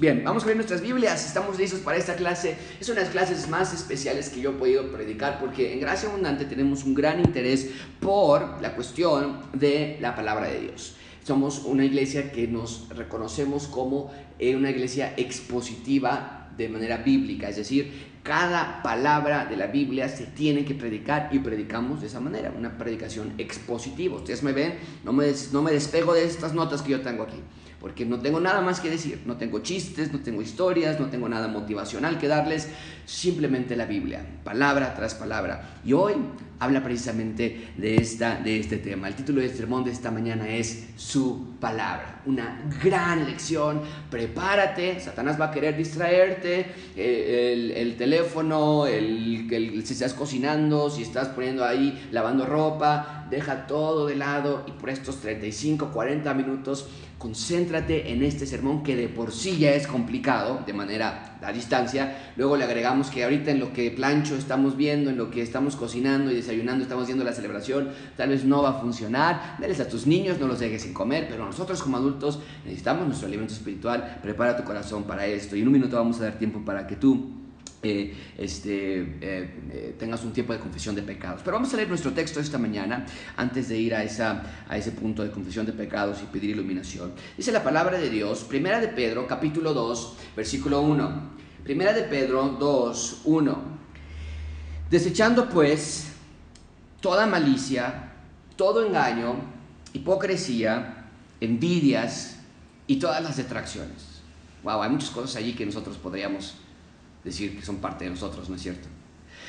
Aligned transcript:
Bien, 0.00 0.24
vamos 0.24 0.44
a 0.44 0.46
ver 0.46 0.56
nuestras 0.56 0.80
Biblias. 0.80 1.26
Estamos 1.26 1.58
listos 1.58 1.80
para 1.80 1.98
esta 1.98 2.16
clase. 2.16 2.56
Es 2.80 2.88
una 2.88 3.00
de 3.00 3.04
las 3.04 3.12
clases 3.12 3.50
más 3.50 3.74
especiales 3.74 4.30
que 4.30 4.40
yo 4.40 4.52
he 4.52 4.54
podido 4.54 4.90
predicar 4.90 5.38
porque 5.38 5.74
en 5.74 5.80
Gracia 5.80 6.08
Abundante 6.08 6.46
tenemos 6.46 6.84
un 6.84 6.94
gran 6.94 7.20
interés 7.20 7.68
por 8.00 8.62
la 8.62 8.74
cuestión 8.74 9.42
de 9.52 9.98
la 10.00 10.16
palabra 10.16 10.46
de 10.46 10.58
Dios. 10.58 10.96
Somos 11.22 11.64
una 11.66 11.84
iglesia 11.84 12.32
que 12.32 12.48
nos 12.48 12.88
reconocemos 12.88 13.66
como 13.66 14.10
eh, 14.38 14.56
una 14.56 14.70
iglesia 14.70 15.12
expositiva 15.18 16.50
de 16.56 16.70
manera 16.70 16.96
bíblica, 16.96 17.50
es 17.50 17.56
decir, 17.56 17.92
cada 18.22 18.82
palabra 18.82 19.44
de 19.44 19.56
la 19.56 19.66
Biblia 19.66 20.08
se 20.08 20.24
tiene 20.24 20.64
que 20.64 20.74
predicar 20.74 21.28
y 21.30 21.40
predicamos 21.40 22.00
de 22.00 22.06
esa 22.06 22.20
manera, 22.20 22.52
una 22.56 22.78
predicación 22.78 23.34
expositiva. 23.36 24.16
Ustedes 24.16 24.42
me 24.42 24.52
ven, 24.52 24.78
no 25.04 25.12
me, 25.12 25.26
no 25.52 25.60
me 25.60 25.72
despego 25.72 26.14
de 26.14 26.24
estas 26.24 26.54
notas 26.54 26.80
que 26.80 26.92
yo 26.92 27.02
tengo 27.02 27.24
aquí 27.24 27.36
porque 27.80 28.04
no 28.04 28.20
tengo 28.20 28.40
nada 28.40 28.60
más 28.60 28.80
que 28.80 28.90
decir, 28.90 29.22
no 29.24 29.38
tengo 29.38 29.60
chistes, 29.60 30.12
no 30.12 30.20
tengo 30.20 30.42
historias, 30.42 31.00
no 31.00 31.06
tengo 31.06 31.28
nada 31.28 31.48
motivacional 31.48 32.18
que 32.18 32.28
darles, 32.28 32.68
simplemente 33.10 33.74
la 33.74 33.86
Biblia, 33.86 34.24
palabra 34.44 34.94
tras 34.94 35.14
palabra. 35.14 35.80
Y 35.84 35.92
hoy 35.92 36.14
habla 36.60 36.82
precisamente 36.82 37.72
de, 37.76 37.96
esta, 37.96 38.36
de 38.36 38.60
este 38.60 38.76
tema. 38.76 39.08
El 39.08 39.14
título 39.14 39.40
del 39.40 39.50
sermón 39.50 39.82
de 39.82 39.90
esta 39.90 40.12
mañana 40.12 40.48
es 40.48 40.90
Su 40.96 41.56
palabra, 41.58 42.22
una 42.26 42.62
gran 42.82 43.26
lección. 43.26 43.82
Prepárate, 44.10 45.00
Satanás 45.00 45.40
va 45.40 45.46
a 45.46 45.50
querer 45.50 45.76
distraerte, 45.76 46.66
eh, 46.96 47.74
el, 47.76 47.96
teléfono, 47.96 48.86
el, 48.86 49.52
el, 49.52 49.84
si 49.84 49.94
estás 49.94 50.14
cocinando, 50.14 50.88
si 50.88 51.02
estás 51.02 51.28
poniendo 51.28 51.64
ahí, 51.64 52.08
lavando 52.12 52.46
ropa, 52.46 53.26
deja 53.28 53.66
todo 53.66 54.06
de 54.06 54.14
lado 54.14 54.64
y 54.68 54.72
por 54.72 54.88
estos 54.88 55.20
35, 55.20 55.90
40 55.92 56.32
minutos 56.34 56.88
concéntrate 57.18 58.12
en 58.12 58.22
este 58.22 58.46
sermón 58.46 58.82
que 58.82 58.96
de 58.96 59.08
por 59.08 59.30
sí 59.30 59.58
ya 59.58 59.72
es 59.72 59.86
complicado 59.86 60.62
de 60.64 60.72
manera 60.72 61.29
a 61.42 61.52
distancia. 61.52 62.32
Luego 62.36 62.56
le 62.56 62.64
agregamos 62.64 63.10
que 63.10 63.24
ahorita 63.24 63.50
en 63.50 63.60
lo 63.60 63.72
que 63.72 63.90
plancho 63.90 64.36
estamos 64.36 64.76
viendo, 64.76 65.10
en 65.10 65.16
lo 65.16 65.30
que 65.30 65.42
estamos 65.42 65.76
cocinando 65.76 66.30
y 66.30 66.36
desayunando, 66.36 66.82
estamos 66.82 67.06
viendo 67.06 67.24
la 67.24 67.32
celebración, 67.32 67.90
tal 68.16 68.30
vez 68.30 68.44
no 68.44 68.62
va 68.62 68.70
a 68.70 68.80
funcionar. 68.80 69.56
Dales 69.58 69.80
a 69.80 69.88
tus 69.88 70.06
niños, 70.06 70.38
no 70.38 70.46
los 70.46 70.60
dejes 70.60 70.82
sin 70.82 70.94
comer, 70.94 71.26
pero 71.28 71.44
nosotros 71.44 71.82
como 71.82 71.96
adultos 71.96 72.40
necesitamos 72.64 73.06
nuestro 73.06 73.28
alimento 73.28 73.54
espiritual. 73.54 74.18
Prepara 74.22 74.56
tu 74.56 74.64
corazón 74.64 75.04
para 75.04 75.26
esto 75.26 75.56
y 75.56 75.60
en 75.60 75.66
un 75.66 75.72
minuto 75.72 75.96
vamos 75.96 76.20
a 76.20 76.24
dar 76.24 76.38
tiempo 76.38 76.64
para 76.64 76.86
que 76.86 76.96
tú 76.96 77.39
este, 77.82 79.00
eh, 79.00 79.54
eh, 79.72 79.96
tengas 79.98 80.22
un 80.22 80.32
tiempo 80.32 80.52
de 80.52 80.58
confesión 80.58 80.94
de 80.94 81.02
pecados. 81.02 81.40
Pero 81.42 81.56
vamos 81.56 81.72
a 81.72 81.76
leer 81.76 81.88
nuestro 81.88 82.12
texto 82.12 82.40
esta 82.40 82.58
mañana 82.58 83.06
antes 83.36 83.68
de 83.68 83.78
ir 83.78 83.94
a, 83.94 84.02
esa, 84.04 84.42
a 84.68 84.76
ese 84.76 84.92
punto 84.92 85.22
de 85.22 85.30
confesión 85.30 85.64
de 85.64 85.72
pecados 85.72 86.18
y 86.22 86.26
pedir 86.26 86.50
iluminación. 86.50 87.12
Dice 87.36 87.52
la 87.52 87.62
palabra 87.62 87.98
de 87.98 88.10
Dios, 88.10 88.44
primera 88.44 88.80
de 88.80 88.88
Pedro, 88.88 89.26
capítulo 89.26 89.72
2, 89.72 90.16
versículo 90.36 90.82
1. 90.82 91.40
Primera 91.64 91.92
de 91.92 92.02
Pedro 92.02 92.56
2, 92.58 93.22
1. 93.24 93.62
Desechando 94.90 95.48
pues 95.48 96.08
toda 97.00 97.26
malicia, 97.26 98.12
todo 98.56 98.84
engaño, 98.84 99.36
hipocresía, 99.94 101.06
envidias 101.40 102.36
y 102.86 102.96
todas 102.96 103.22
las 103.22 103.36
detracciones. 103.36 104.20
Wow, 104.62 104.82
hay 104.82 104.90
muchas 104.90 105.10
cosas 105.10 105.36
allí 105.36 105.54
que 105.54 105.64
nosotros 105.64 105.96
podríamos 105.96 106.56
decir 107.24 107.56
que 107.56 107.64
son 107.64 107.76
parte 107.76 108.04
de 108.04 108.10
nosotros, 108.10 108.48
¿no 108.48 108.56
es 108.56 108.62
cierto? 108.62 108.88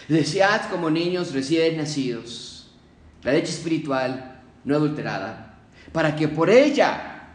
Desead 0.07 0.69
como 0.69 0.89
niños 0.89 1.33
recién 1.33 1.77
nacidos 1.77 2.51
la 3.23 3.33
leche 3.33 3.51
espiritual 3.51 4.41
no 4.63 4.75
adulterada, 4.75 5.59
para 5.91 6.15
que 6.15 6.27
por 6.27 6.49
ella 6.49 7.29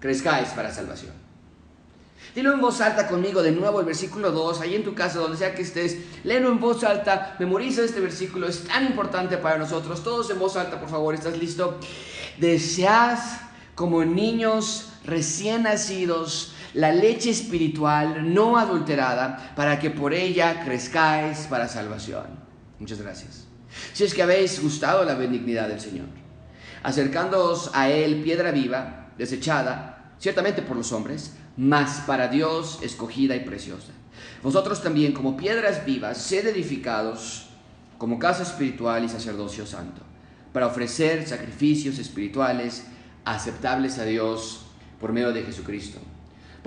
crezcáis 0.00 0.48
para 0.48 0.72
salvación. 0.72 1.12
Dilo 2.34 2.52
en 2.52 2.60
voz 2.60 2.80
alta 2.82 3.08
conmigo 3.08 3.42
de 3.42 3.52
nuevo 3.52 3.80
el 3.80 3.86
versículo 3.86 4.30
2, 4.30 4.60
ahí 4.60 4.74
en 4.74 4.84
tu 4.84 4.94
casa, 4.94 5.18
donde 5.18 5.38
sea 5.38 5.54
que 5.54 5.62
estés, 5.62 5.96
léelo 6.24 6.50
en 6.50 6.60
voz 6.60 6.84
alta, 6.84 7.36
memoriza 7.38 7.82
este 7.82 8.00
versículo, 8.00 8.46
es 8.46 8.64
tan 8.64 8.84
importante 8.84 9.38
para 9.38 9.56
nosotros. 9.56 10.02
Todos 10.02 10.30
en 10.30 10.38
voz 10.38 10.56
alta, 10.56 10.78
por 10.78 10.90
favor, 10.90 11.14
¿estás 11.14 11.38
listo? 11.38 11.78
Desead 12.38 13.18
como 13.74 14.04
niños 14.04 14.90
recién 15.04 15.62
nacidos 15.62 16.52
la 16.76 16.92
leche 16.92 17.30
espiritual 17.30 18.34
no 18.34 18.58
adulterada, 18.58 19.54
para 19.56 19.78
que 19.78 19.88
por 19.88 20.12
ella 20.12 20.62
crezcáis 20.62 21.46
para 21.48 21.68
salvación. 21.68 22.26
Muchas 22.78 23.00
gracias. 23.00 23.46
Si 23.94 24.04
es 24.04 24.12
que 24.12 24.22
habéis 24.22 24.62
gustado 24.62 25.02
la 25.04 25.14
benignidad 25.14 25.68
del 25.68 25.80
Señor, 25.80 26.08
acercándoos 26.82 27.70
a 27.72 27.88
Él 27.88 28.22
piedra 28.22 28.50
viva, 28.50 29.08
desechada, 29.16 30.12
ciertamente 30.18 30.60
por 30.60 30.76
los 30.76 30.92
hombres, 30.92 31.32
mas 31.56 32.02
para 32.06 32.28
Dios 32.28 32.78
escogida 32.82 33.34
y 33.34 33.40
preciosa. 33.40 33.92
Vosotros 34.42 34.82
también, 34.82 35.12
como 35.12 35.34
piedras 35.34 35.86
vivas, 35.86 36.18
sed 36.18 36.46
edificados 36.46 37.48
como 37.96 38.18
casa 38.18 38.42
espiritual 38.42 39.02
y 39.02 39.08
sacerdocio 39.08 39.64
santo, 39.64 40.02
para 40.52 40.66
ofrecer 40.66 41.26
sacrificios 41.26 41.98
espirituales 41.98 42.84
aceptables 43.24 43.98
a 43.98 44.04
Dios 44.04 44.66
por 45.00 45.14
medio 45.14 45.32
de 45.32 45.42
Jesucristo 45.42 46.00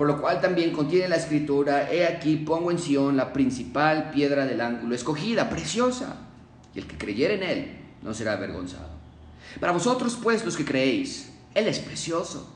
por 0.00 0.06
lo 0.06 0.18
cual 0.18 0.40
también 0.40 0.72
contiene 0.72 1.08
la 1.08 1.16
escritura, 1.16 1.92
he 1.92 2.06
aquí 2.06 2.36
pongo 2.36 2.70
en 2.70 2.78
Sión 2.78 3.18
la 3.18 3.34
principal 3.34 4.10
piedra 4.10 4.46
del 4.46 4.62
ángulo, 4.62 4.94
escogida, 4.94 5.50
preciosa, 5.50 6.16
y 6.74 6.78
el 6.78 6.86
que 6.86 6.96
creyere 6.96 7.34
en 7.34 7.42
él 7.42 7.78
no 8.00 8.14
será 8.14 8.32
avergonzado. 8.32 8.88
Para 9.60 9.74
vosotros 9.74 10.18
pues 10.22 10.42
los 10.42 10.56
que 10.56 10.64
creéis, 10.64 11.34
él 11.54 11.68
es 11.68 11.80
precioso, 11.80 12.50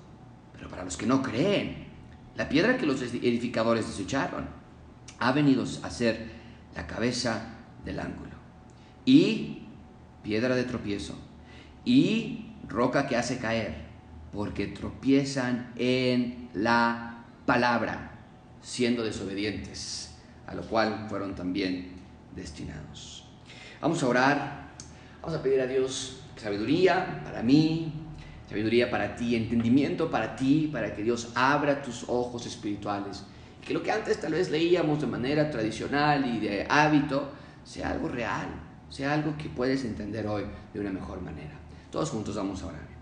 pero 0.55 0.71
para 0.71 0.85
los 0.85 0.97
que 0.97 1.05
no 1.05 1.21
creen, 1.21 1.87
la 2.35 2.49
piedra 2.49 2.79
que 2.79 2.87
los 2.87 3.03
edificadores 3.03 3.89
desecharon 3.89 4.47
ha 5.19 5.33
venido 5.33 5.65
a 5.83 5.91
ser 5.91 6.31
la 6.75 6.87
cabeza 6.87 7.57
del 7.85 8.01
ángulo, 8.01 8.33
y 9.05 9.65
piedra 10.23 10.57
de 10.57 10.65
tropiezo, 10.65 11.15
y 11.85 12.55
roca 12.67 13.07
que 13.07 13.19
hace 13.19 13.37
caer, 13.37 13.85
porque 14.33 14.67
tropiezan 14.67 15.75
en 15.77 16.49
la 16.55 17.14
palabra, 17.47 18.13
siendo 18.63 19.03
desobedientes, 19.03 20.15
a 20.47 20.55
lo 20.55 20.63
cual 20.63 21.07
fueron 21.09 21.35
también 21.35 21.93
destinados. 22.35 23.25
Vamos 23.81 24.03
a 24.03 24.09
orar, 24.09 24.69
vamos 25.21 25.39
a 25.39 25.43
pedir 25.43 25.61
a 25.61 25.67
Dios 25.67 26.21
sabiduría 26.37 27.23
para 27.25 27.43
mí, 27.43 27.93
sabiduría 28.49 28.91
para 28.91 29.17
ti, 29.17 29.37
entendimiento 29.37 30.11
para 30.11 30.37
ti, 30.37 30.69
para 30.73 30.95
que 30.95 31.03
Dios 31.03 31.33
abra 31.35 31.83
tus 31.83 32.05
ojos 32.09 32.47
espirituales. 32.47 33.25
Que 33.65 33.73
lo 33.73 33.83
que 33.83 33.91
antes 33.91 34.21
tal 34.21 34.33
vez 34.33 34.51
leíamos 34.51 35.01
de 35.01 35.07
manera 35.07 35.51
tradicional 35.51 36.27
y 36.27 36.41
de 36.41 36.67
hábito 36.69 37.31
sea 37.65 37.91
algo 37.91 38.09
real, 38.09 38.49
sea 38.91 39.15
algo 39.15 39.37
que 39.39 39.49
puedes 39.49 39.85
entender 39.85 40.27
hoy 40.27 40.45
de 40.73 40.81
una 40.81 40.91
mejor 40.91 41.21
manera. 41.23 41.55
Todos 41.91 42.11
juntos 42.11 42.37
vamos 42.37 42.63
a 42.63 42.67
orar. 42.67 42.94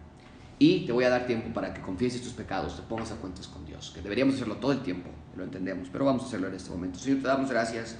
Y 0.63 0.87
te 0.87 0.93
voy 0.93 1.03
a 1.03 1.09
dar 1.09 1.27
tiempo 1.27 1.53
para 1.53 1.75
que 1.75 1.81
confieses 1.81 2.23
tus 2.23 2.35
pecados, 2.35 2.77
te 2.77 2.83
pongas 2.83 3.11
a 3.11 3.17
cuentas 3.17 3.49
con 3.49 3.67
Dios, 3.67 3.91
que 3.93 4.01
deberíamos 4.01 4.37
hacerlo 4.37 4.59
todo 4.59 4.71
el 4.71 4.81
tiempo, 4.81 5.11
lo 5.37 5.43
entendemos, 5.43 5.89
pero 5.91 6.05
vamos 6.05 6.23
a 6.23 6.27
hacerlo 6.27 6.47
en 6.47 6.55
este 6.55 6.71
momento. 6.71 7.01
Señor, 7.01 7.21
te 7.21 7.27
damos 7.27 7.51
gracias 7.51 7.97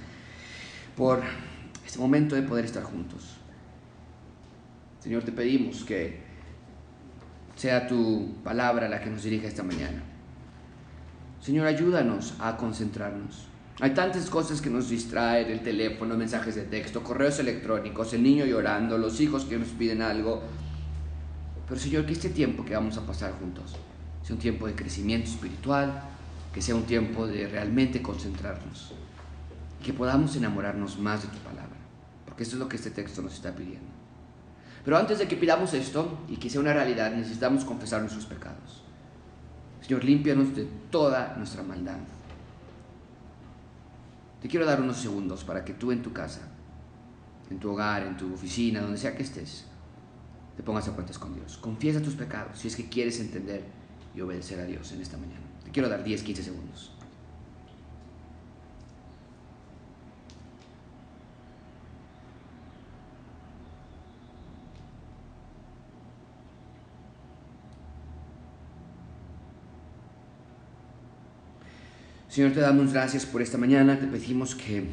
por 0.95 1.21
este 1.85 1.99
momento 1.99 2.35
de 2.35 2.43
poder 2.43 2.63
estar 2.63 2.83
juntos. 2.83 3.35
Señor, 5.01 5.23
te 5.23 5.33
pedimos 5.33 5.83
que 5.83 6.21
sea 7.57 7.85
tu 7.85 8.33
palabra 8.45 8.87
la 8.87 9.01
que 9.01 9.09
nos 9.09 9.23
dirija 9.23 9.49
esta 9.49 9.63
mañana. 9.63 10.01
Señor, 11.41 11.67
ayúdanos 11.67 12.35
a 12.39 12.55
concentrarnos. 12.55 13.45
Hay 13.81 13.93
tantas 13.93 14.29
cosas 14.29 14.61
que 14.61 14.69
nos 14.69 14.87
distraen, 14.87 15.51
el 15.51 15.59
teléfono, 15.63 16.15
mensajes 16.15 16.55
de 16.55 16.63
texto, 16.63 17.03
correos 17.03 17.39
electrónicos, 17.39 18.13
el 18.13 18.23
niño 18.23 18.45
llorando, 18.45 18.97
los 18.97 19.19
hijos 19.19 19.43
que 19.43 19.57
nos 19.57 19.67
piden 19.67 20.01
algo, 20.01 20.41
pero 21.67 21.79
Señor, 21.79 22.05
que 22.05 22.13
este 22.13 22.29
tiempo 22.29 22.65
que 22.65 22.75
vamos 22.75 22.97
a 22.97 23.05
pasar 23.05 23.33
juntos 23.39 23.75
sea 24.21 24.35
un 24.35 24.41
tiempo 24.41 24.67
de 24.67 24.75
crecimiento 24.75 25.29
espiritual, 25.29 26.03
que 26.53 26.61
sea 26.61 26.75
un 26.75 26.83
tiempo 26.83 27.27
de 27.27 27.47
realmente 27.47 28.01
concentrarnos 28.01 28.93
y 29.79 29.83
que 29.83 29.93
podamos 29.93 30.35
enamorarnos 30.35 30.99
más 30.99 31.23
de 31.23 31.29
tu 31.29 31.37
palabra, 31.39 31.77
porque 32.25 32.43
esto 32.43 32.55
es 32.55 32.59
lo 32.59 32.69
que 32.69 32.77
este 32.77 32.91
texto 32.91 33.21
nos 33.21 33.33
está 33.33 33.53
pidiendo. 33.53 33.91
Pero 34.83 34.97
antes 34.97 35.19
de 35.19 35.27
que 35.27 35.35
pidamos 35.35 35.73
esto 35.73 36.19
y 36.27 36.37
que 36.37 36.49
sea 36.49 36.61
una 36.61 36.73
realidad, 36.73 37.11
necesitamos 37.13 37.63
confesar 37.63 38.01
nuestros 38.01 38.25
pecados. 38.25 38.83
Señor, 39.81 40.03
límpianos 40.03 40.55
de 40.55 40.67
toda 40.91 41.35
nuestra 41.37 41.63
maldad. 41.63 41.97
Te 44.41 44.47
quiero 44.49 44.65
dar 44.65 44.81
unos 44.81 44.97
segundos 44.97 45.43
para 45.43 45.63
que 45.63 45.73
tú 45.73 45.91
en 45.91 46.01
tu 46.01 46.11
casa, 46.11 46.41
en 47.49 47.59
tu 47.59 47.71
hogar, 47.71 48.03
en 48.03 48.17
tu 48.17 48.33
oficina, 48.33 48.81
donde 48.81 48.97
sea 48.97 49.15
que 49.15 49.23
estés, 49.23 49.65
te 50.63 50.67
pongas 50.67 50.87
a 50.87 50.93
cuentas 50.93 51.19
con 51.19 51.35
Dios. 51.35 51.57
Confiesa 51.57 52.01
tus 52.01 52.13
pecados 52.13 52.57
si 52.57 52.69
es 52.69 52.77
que 52.77 52.87
quieres 52.87 53.19
entender 53.19 53.65
y 54.15 54.21
obedecer 54.21 54.61
a 54.61 54.63
Dios 54.63 54.93
en 54.93 55.01
esta 55.01 55.17
mañana. 55.17 55.41
Te 55.61 55.71
quiero 55.71 55.89
dar 55.89 56.01
10, 56.01 56.23
15 56.23 56.41
segundos. 56.41 56.91
Señor, 72.29 72.53
te 72.53 72.61
damos 72.61 72.93
gracias 72.93 73.25
por 73.25 73.41
esta 73.41 73.57
mañana. 73.57 73.99
Te 73.99 74.07
pedimos 74.07 74.55
que 74.55 74.85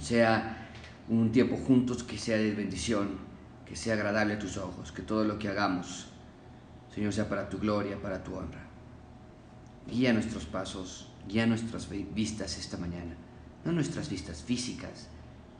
sea 0.00 0.70
un 1.10 1.30
tiempo 1.32 1.58
juntos, 1.58 2.02
que 2.02 2.16
sea 2.16 2.38
de 2.38 2.54
bendición, 2.54 3.29
que 3.70 3.76
sea 3.76 3.94
agradable 3.94 4.34
a 4.34 4.38
tus 4.40 4.56
ojos, 4.56 4.90
que 4.90 5.02
todo 5.02 5.22
lo 5.22 5.38
que 5.38 5.48
hagamos, 5.48 6.08
Señor, 6.92 7.12
sea 7.12 7.28
para 7.28 7.48
tu 7.48 7.60
gloria, 7.60 8.02
para 8.02 8.24
tu 8.24 8.34
honra. 8.34 8.66
Guía 9.86 10.12
nuestros 10.12 10.44
pasos, 10.44 11.06
guía 11.28 11.46
nuestras 11.46 11.88
vistas 11.88 12.58
esta 12.58 12.76
mañana, 12.76 13.14
no 13.64 13.70
nuestras 13.70 14.10
vistas 14.10 14.42
físicas, 14.42 15.06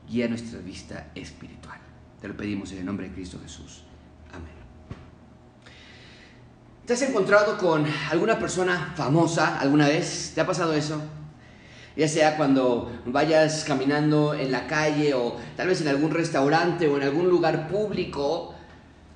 guía 0.09 0.27
nuestra 0.27 0.59
vista 0.59 1.09
espiritual. 1.15 1.79
Te 2.19 2.27
lo 2.27 2.35
pedimos 2.35 2.73
en 2.73 2.79
el 2.79 2.85
nombre 2.85 3.07
de 3.07 3.15
Cristo 3.15 3.39
Jesús. 3.41 3.83
Amén. 4.33 4.51
¿Te 6.85 6.91
has 6.91 7.01
encontrado 7.03 7.57
con 7.57 7.85
alguna 8.09 8.37
persona 8.37 8.91
famosa 8.93 9.57
alguna 9.57 9.87
vez? 9.87 10.33
¿Te 10.35 10.41
ha 10.41 10.45
pasado 10.45 10.73
eso? 10.73 11.01
Ya 11.95 12.07
sea 12.07 12.37
cuando 12.37 12.91
vayas 13.05 13.65
caminando 13.65 14.33
en 14.33 14.51
la 14.51 14.67
calle 14.67 15.13
o 15.13 15.35
tal 15.57 15.67
vez 15.67 15.81
en 15.81 15.89
algún 15.89 16.11
restaurante 16.11 16.87
o 16.87 16.97
en 16.97 17.03
algún 17.03 17.29
lugar 17.29 17.67
público, 17.67 18.55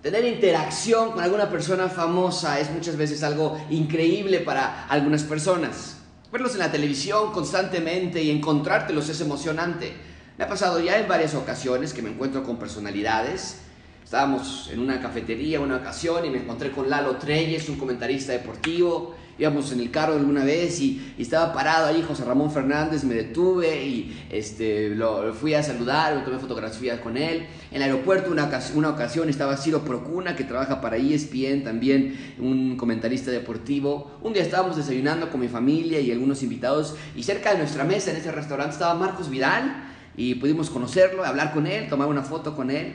tener 0.01 0.25
interacción 0.25 1.11
con 1.11 1.23
alguna 1.23 1.49
persona 1.49 1.87
famosa 1.87 2.59
es 2.59 2.69
muchas 2.71 2.97
veces 2.97 3.23
algo 3.23 3.57
increíble 3.69 4.39
para 4.41 4.85
algunas 4.87 5.23
personas. 5.23 5.97
Verlos 6.31 6.53
en 6.53 6.59
la 6.59 6.71
televisión 6.71 7.31
constantemente 7.31 8.21
y 8.21 8.29
encontrártelos 8.29 9.07
es 9.07 9.21
emocionante. 9.21 9.93
Me 10.37 10.43
ha 10.43 10.49
pasado 10.49 10.81
ya 10.81 10.99
en 10.99 11.07
varias 11.07 11.33
ocasiones 11.33 11.93
que 11.93 12.01
me 12.01 12.09
encuentro 12.09 12.43
con 12.43 12.57
personalidades. 12.57 13.61
Estábamos 14.03 14.69
en 14.71 14.81
una 14.81 14.99
cafetería 14.99 15.61
una 15.61 15.77
ocasión 15.77 16.25
y 16.25 16.29
me 16.29 16.39
encontré 16.39 16.71
con 16.71 16.89
Lalo 16.89 17.15
Treyes, 17.15 17.69
un 17.69 17.77
comentarista 17.77 18.33
deportivo. 18.33 19.14
Íbamos 19.37 19.71
en 19.73 19.81
el 19.81 19.91
carro 19.91 20.13
alguna 20.13 20.45
vez 20.45 20.79
y, 20.79 21.13
estaba 21.17 21.53
parado 21.53 21.87
ahí 21.87 22.03
José 22.07 22.23
Ramón 22.23 22.51
Fernández, 22.51 23.03
me 23.03 23.15
detuve 23.15 23.85
y 23.85 24.25
este, 24.29 24.89
lo, 24.89 25.33
fui 25.33 25.53
a 25.53 25.63
saludar, 25.63 26.23
tomé 26.23 26.39
fotografías 26.39 26.99
con 26.99 27.17
él. 27.17 27.45
En 27.71 27.77
el 27.77 27.83
aeropuerto 27.83 28.31
una, 28.31 28.49
una 28.75 28.89
ocasión 28.89 29.29
estaba 29.29 29.57
Ciro 29.57 29.83
Procuna, 29.83 30.35
que 30.35 30.43
trabaja 30.43 30.81
para 30.81 30.97
ESPN, 30.97 31.63
también 31.63 32.35
un 32.39 32.77
comentarista 32.77 33.31
deportivo. 33.31 34.19
Un 34.21 34.33
día 34.33 34.43
estábamos 34.43 34.77
desayunando 34.77 35.29
con 35.29 35.41
mi 35.41 35.47
familia 35.47 35.99
y 35.99 36.11
algunos 36.11 36.43
invitados 36.43 36.95
y 37.15 37.23
cerca 37.23 37.51
de 37.51 37.57
nuestra 37.57 37.83
mesa 37.83 38.11
en 38.11 38.17
ese 38.17 38.31
restaurante 38.31 38.73
estaba 38.73 38.93
Marcos 38.93 39.29
Vidal 39.29 39.93
y 40.17 40.35
pudimos 40.35 40.69
conocerlo, 40.69 41.25
hablar 41.25 41.53
con 41.53 41.67
él, 41.67 41.89
tomar 41.89 42.07
una 42.07 42.23
foto 42.23 42.55
con 42.55 42.71
él. 42.71 42.93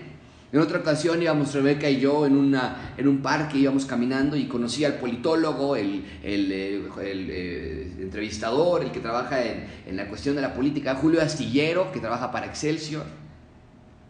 En 0.52 0.58
otra 0.58 0.80
ocasión 0.80 1.22
íbamos 1.22 1.54
Rebeca 1.54 1.88
y 1.88 2.00
yo 2.00 2.26
en, 2.26 2.36
una, 2.36 2.94
en 2.96 3.06
un 3.06 3.22
parque, 3.22 3.58
íbamos 3.58 3.86
caminando 3.86 4.36
y 4.36 4.46
conocí 4.46 4.84
al 4.84 4.94
politólogo, 4.94 5.76
el, 5.76 6.04
el, 6.24 6.50
eh, 6.50 6.88
eh, 7.00 7.96
entrevistador, 8.00 8.82
el 8.82 8.90
que 8.90 8.98
trabaja 8.98 9.44
en, 9.44 9.66
en, 9.86 9.96
la 9.96 10.08
cuestión 10.08 10.34
de 10.34 10.42
la 10.42 10.52
política, 10.52 10.96
Julio 10.96 11.22
Astillero, 11.22 11.92
que 11.92 12.00
trabaja 12.00 12.32
para 12.32 12.46
Excelsior. 12.46 13.04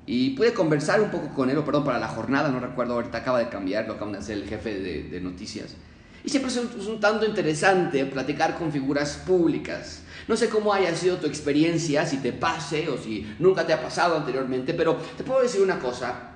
Y 0.06 0.30
pude 0.30 0.54
conversar 0.54 1.02
un 1.02 1.10
poco 1.10 1.28
con 1.34 1.50
él, 1.50 1.58
o 1.58 1.64
perdón, 1.64 1.84
para 1.84 1.98
la 1.98 2.08
jornada, 2.08 2.48
no 2.48 2.58
recuerdo, 2.58 2.94
ahorita 2.94 3.18
acaba 3.18 3.38
de 3.38 3.50
cambiar, 3.50 3.86
lo 3.86 3.94
acaban 3.94 4.12
de 4.12 4.20
hacer 4.20 4.38
el 4.38 4.48
jefe 4.48 4.80
de, 4.80 5.02
de 5.04 5.20
noticias. 5.20 5.76
Y 6.24 6.28
siempre 6.28 6.50
es 6.50 6.86
un, 6.86 7.00
tanto 7.00 7.24
interesante 7.24 8.04
platicar 8.04 8.58
con 8.58 8.72
figuras 8.72 9.22
públicas. 9.26 10.02
No 10.28 10.36
sé 10.36 10.48
cómo 10.48 10.72
haya 10.72 10.94
sido 10.94 11.16
tu 11.16 11.26
experiencia, 11.26 12.04
si 12.06 12.18
te 12.18 12.32
pase 12.32 12.88
o 12.88 12.98
si 12.98 13.26
nunca 13.38 13.66
te 13.66 13.72
ha 13.72 13.82
pasado 13.82 14.16
anteriormente, 14.16 14.74
pero 14.74 14.96
te 15.16 15.24
puedo 15.24 15.42
decir 15.42 15.62
una 15.62 15.78
cosa. 15.78 16.29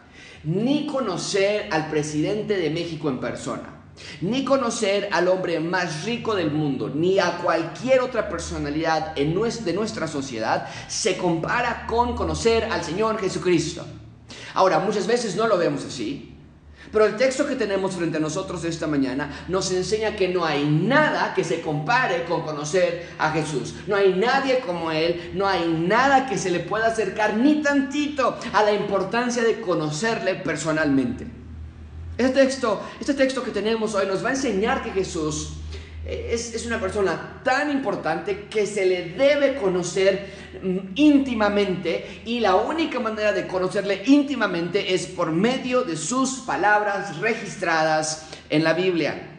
Ni 0.44 0.86
conocer 0.86 1.68
al 1.70 1.88
presidente 1.88 2.56
de 2.56 2.70
México 2.70 3.08
en 3.08 3.18
persona, 3.18 3.84
ni 4.20 4.44
conocer 4.44 5.08
al 5.12 5.28
hombre 5.28 5.60
más 5.60 6.04
rico 6.04 6.34
del 6.34 6.50
mundo, 6.50 6.90
ni 6.94 7.18
a 7.18 7.38
cualquier 7.38 8.00
otra 8.00 8.28
personalidad 8.28 9.14
de 9.14 9.72
nuestra 9.72 10.06
sociedad, 10.06 10.68
se 10.88 11.16
compara 11.16 11.86
con 11.86 12.14
conocer 12.14 12.64
al 12.64 12.84
Señor 12.84 13.18
Jesucristo. 13.18 13.86
Ahora, 14.52 14.80
muchas 14.80 15.06
veces 15.06 15.34
no 15.36 15.46
lo 15.46 15.56
vemos 15.56 15.84
así. 15.84 16.33
Pero 16.94 17.06
el 17.06 17.16
texto 17.16 17.44
que 17.44 17.56
tenemos 17.56 17.96
frente 17.96 18.18
a 18.18 18.20
nosotros 18.20 18.62
esta 18.62 18.86
mañana 18.86 19.28
nos 19.48 19.72
enseña 19.72 20.14
que 20.14 20.28
no 20.28 20.44
hay 20.44 20.64
nada 20.64 21.34
que 21.34 21.42
se 21.42 21.60
compare 21.60 22.24
con 22.24 22.42
conocer 22.42 23.08
a 23.18 23.32
Jesús. 23.32 23.74
No 23.88 23.96
hay 23.96 24.14
nadie 24.14 24.60
como 24.60 24.92
Él, 24.92 25.32
no 25.34 25.48
hay 25.48 25.66
nada 25.66 26.26
que 26.26 26.38
se 26.38 26.50
le 26.50 26.60
pueda 26.60 26.86
acercar 26.86 27.36
ni 27.36 27.60
tantito 27.62 28.38
a 28.52 28.62
la 28.62 28.72
importancia 28.72 29.42
de 29.42 29.60
conocerle 29.60 30.36
personalmente. 30.36 31.26
Este 32.16 32.32
texto, 32.32 32.80
este 33.00 33.14
texto 33.14 33.42
que 33.42 33.50
tenemos 33.50 33.92
hoy 33.96 34.06
nos 34.06 34.24
va 34.24 34.28
a 34.28 34.34
enseñar 34.34 34.84
que 34.84 34.92
Jesús 34.92 35.54
es, 36.06 36.66
una 36.66 36.80
persona 36.80 37.40
tan 37.42 37.70
importante 37.70 38.46
que 38.50 38.66
se 38.66 38.84
le 38.84 39.10
debe 39.10 39.56
conocer 39.56 40.26
mm, 40.62 40.78
íntimamente 40.94 42.22
y 42.24 42.40
la 42.40 42.56
única 42.56 43.00
manera 43.00 43.32
de 43.32 43.46
conocerle 43.46 44.02
íntimamente 44.06 44.94
es 44.94 45.06
por 45.06 45.32
medio 45.32 45.82
de 45.82 45.96
sus 45.96 46.40
palabras 46.40 47.18
registradas 47.18 48.28
en 48.50 48.64
la 48.64 48.74
Biblia. 48.74 49.33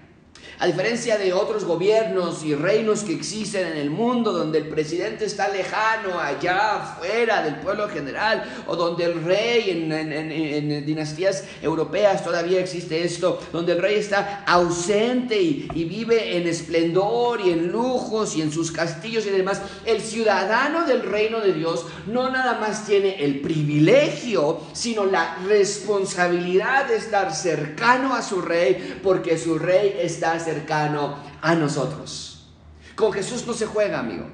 A 0.58 0.68
diferencia 0.68 1.18
de 1.18 1.34
otros 1.34 1.66
gobiernos 1.66 2.46
y 2.46 2.56
reinos 2.56 3.04
que 3.04 3.14
existen 3.14 3.68
en 3.68 3.78
el 3.78 3.90
mundo, 3.90 4.32
donde 4.32 4.60
el 4.60 4.70
presidente 4.70 5.26
está 5.26 5.50
lejano, 5.50 6.18
allá 6.18 6.76
afuera 6.76 7.44
del 7.44 7.56
pueblo 7.58 7.90
general, 7.90 8.44
o 8.66 8.76
donde 8.78 9.04
el 9.04 9.24
rey 9.24 9.70
en, 9.70 10.86
dinastías 10.86 11.44
europeas 11.62 12.24
todavía 12.24 12.62
existe 12.62 13.04
esto, 13.04 13.42
donde 13.52 13.74
el 13.74 13.82
rey 13.82 13.96
está 13.96 14.44
ausente 14.48 15.42
y, 15.42 15.68
y 15.74 15.84
vive 15.84 16.38
en 16.38 16.48
esplendor 16.48 17.42
y 17.42 17.50
en 17.50 17.68
lujos 17.68 18.38
y 18.38 18.42
en 18.42 18.52
sus 18.52 18.72
castillos 18.72 19.26
y 19.26 19.32
demás, 19.32 19.62
el 19.86 20.00
ciudadano 20.02 20.86
del 20.86 21.04
reino 21.04 21.42
de 21.42 21.52
Dios 21.52 21.86
no 22.08 22.30
nada 22.30 22.60
más 22.60 22.86
tiene 22.86 23.24
el 23.26 23.42
privilegio, 23.42 24.62
sino 24.72 25.06
la 25.06 25.38
responsabilidad 25.46 26.86
de 26.86 26.96
estar 26.96 27.36
cercano 27.36 28.16
a 28.16 28.22
su 28.22 28.42
rey, 28.42 29.00
porque 29.04 29.38
su 29.38 29.60
rey 29.60 29.98
está 30.00 30.45
cercano 30.46 31.18
a 31.42 31.56
nosotros. 31.56 32.48
Con 32.96 33.12
Jesús 33.12 33.46
no 33.46 33.54
se 33.54 33.66
juega, 33.66 34.00
amigo. 34.00 34.26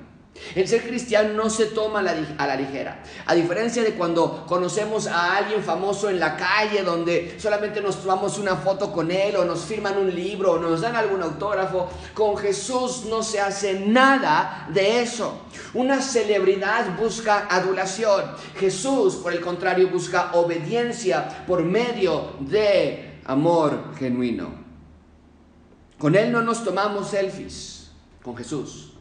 El 0.55 0.67
ser 0.67 0.81
cristiano 0.81 1.33
no 1.33 1.49
se 1.49 1.67
toma 1.67 1.99
a 1.99 2.47
la 2.47 2.55
ligera. 2.55 3.03
A 3.25 3.35
diferencia 3.35 3.83
de 3.83 3.93
cuando 3.93 4.45
conocemos 4.47 5.07
a 5.07 5.37
alguien 5.37 5.61
famoso 5.63 6.09
en 6.09 6.19
la 6.19 6.35
calle, 6.35 6.83
donde 6.83 7.35
solamente 7.39 7.81
nos 7.81 8.01
tomamos 8.01 8.37
una 8.37 8.55
foto 8.55 8.91
con 8.91 9.11
él 9.11 9.35
o 9.35 9.45
nos 9.45 9.61
firman 9.61 9.97
un 9.97 10.13
libro 10.13 10.53
o 10.53 10.59
nos 10.59 10.81
dan 10.81 10.95
algún 10.95 11.21
autógrafo, 11.21 11.89
con 12.13 12.37
Jesús 12.37 13.05
no 13.09 13.23
se 13.23 13.39
hace 13.39 13.79
nada 13.79 14.67
de 14.73 15.01
eso. 15.01 15.41
Una 15.73 16.01
celebridad 16.01 16.97
busca 16.97 17.47
adulación. 17.49 18.25
Jesús, 18.57 19.15
por 19.15 19.33
el 19.33 19.41
contrario, 19.41 19.89
busca 19.89 20.31
obediencia 20.33 21.45
por 21.45 21.63
medio 21.63 22.33
de 22.39 23.19
amor 23.25 23.93
genuino. 23.97 24.60
Con 26.01 26.15
Él 26.15 26.31
no 26.31 26.41
nos 26.41 26.63
tomamos 26.63 27.09
selfies, 27.09 27.91
con 28.23 28.35
Jesús. 28.35 28.93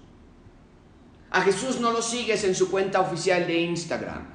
A 1.30 1.40
Jesús 1.40 1.80
no 1.80 1.92
lo 1.92 2.02
sigues 2.02 2.44
en 2.44 2.54
su 2.54 2.70
cuenta 2.70 3.00
oficial 3.00 3.46
de 3.46 3.58
Instagram. 3.58 4.26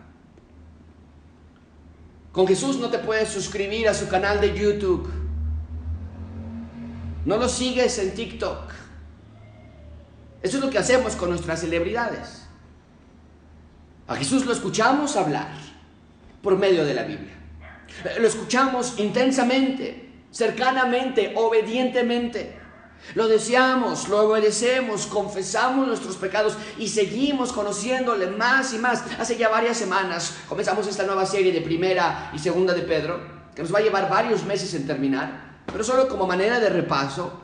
Con 2.31 2.47
Jesús 2.47 2.79
no 2.79 2.89
te 2.89 2.97
puedes 2.97 3.29
suscribir 3.29 3.87
a 3.87 3.93
su 3.93 4.07
canal 4.07 4.41
de 4.41 4.57
YouTube. 4.57 5.07
No 7.25 7.37
lo 7.37 7.47
sigues 7.47 7.99
en 7.99 8.15
TikTok. 8.15 8.71
Eso 10.41 10.57
es 10.57 10.63
lo 10.63 10.71
que 10.71 10.79
hacemos 10.79 11.15
con 11.15 11.29
nuestras 11.29 11.59
celebridades. 11.59 12.47
A 14.07 14.15
Jesús 14.15 14.43
lo 14.43 14.51
escuchamos 14.51 15.15
hablar 15.15 15.53
por 16.41 16.57
medio 16.57 16.83
de 16.83 16.95
la 16.95 17.03
Biblia. 17.03 17.35
Lo 18.19 18.27
escuchamos 18.27 18.97
intensamente 18.97 20.04
cercanamente, 20.35 21.31
obedientemente. 21.35 22.59
Lo 23.13 23.27
deseamos, 23.27 24.09
lo 24.09 24.27
obedecemos, 24.27 25.05
confesamos 25.05 25.87
nuestros 25.87 26.17
pecados 26.17 26.57
y 26.77 26.89
seguimos 26.89 27.53
conociéndole 27.53 28.27
más 28.27 28.73
y 28.73 28.77
más. 28.77 29.03
Hace 29.17 29.37
ya 29.37 29.47
varias 29.47 29.77
semanas 29.77 30.35
comenzamos 30.49 30.87
esta 30.87 31.03
nueva 31.03 31.25
serie 31.25 31.53
de 31.53 31.61
primera 31.61 32.31
y 32.33 32.39
segunda 32.39 32.73
de 32.73 32.81
Pedro, 32.81 33.21
que 33.55 33.61
nos 33.61 33.73
va 33.73 33.79
a 33.79 33.83
llevar 33.83 34.09
varios 34.09 34.43
meses 34.43 34.73
en 34.73 34.87
terminar, 34.87 35.61
pero 35.71 35.83
solo 35.83 36.09
como 36.09 36.27
manera 36.27 36.59
de 36.59 36.69
repaso. 36.69 37.41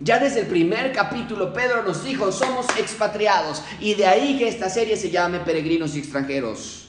Ya 0.00 0.18
desde 0.18 0.40
el 0.40 0.46
primer 0.46 0.90
capítulo 0.92 1.52
Pedro 1.52 1.84
nos 1.84 2.02
dijo, 2.02 2.32
somos 2.32 2.66
expatriados 2.78 3.62
y 3.78 3.94
de 3.94 4.06
ahí 4.06 4.38
que 4.38 4.48
esta 4.48 4.68
serie 4.68 4.96
se 4.96 5.10
llame 5.10 5.38
Peregrinos 5.40 5.94
y 5.94 6.00
extranjeros. 6.00 6.83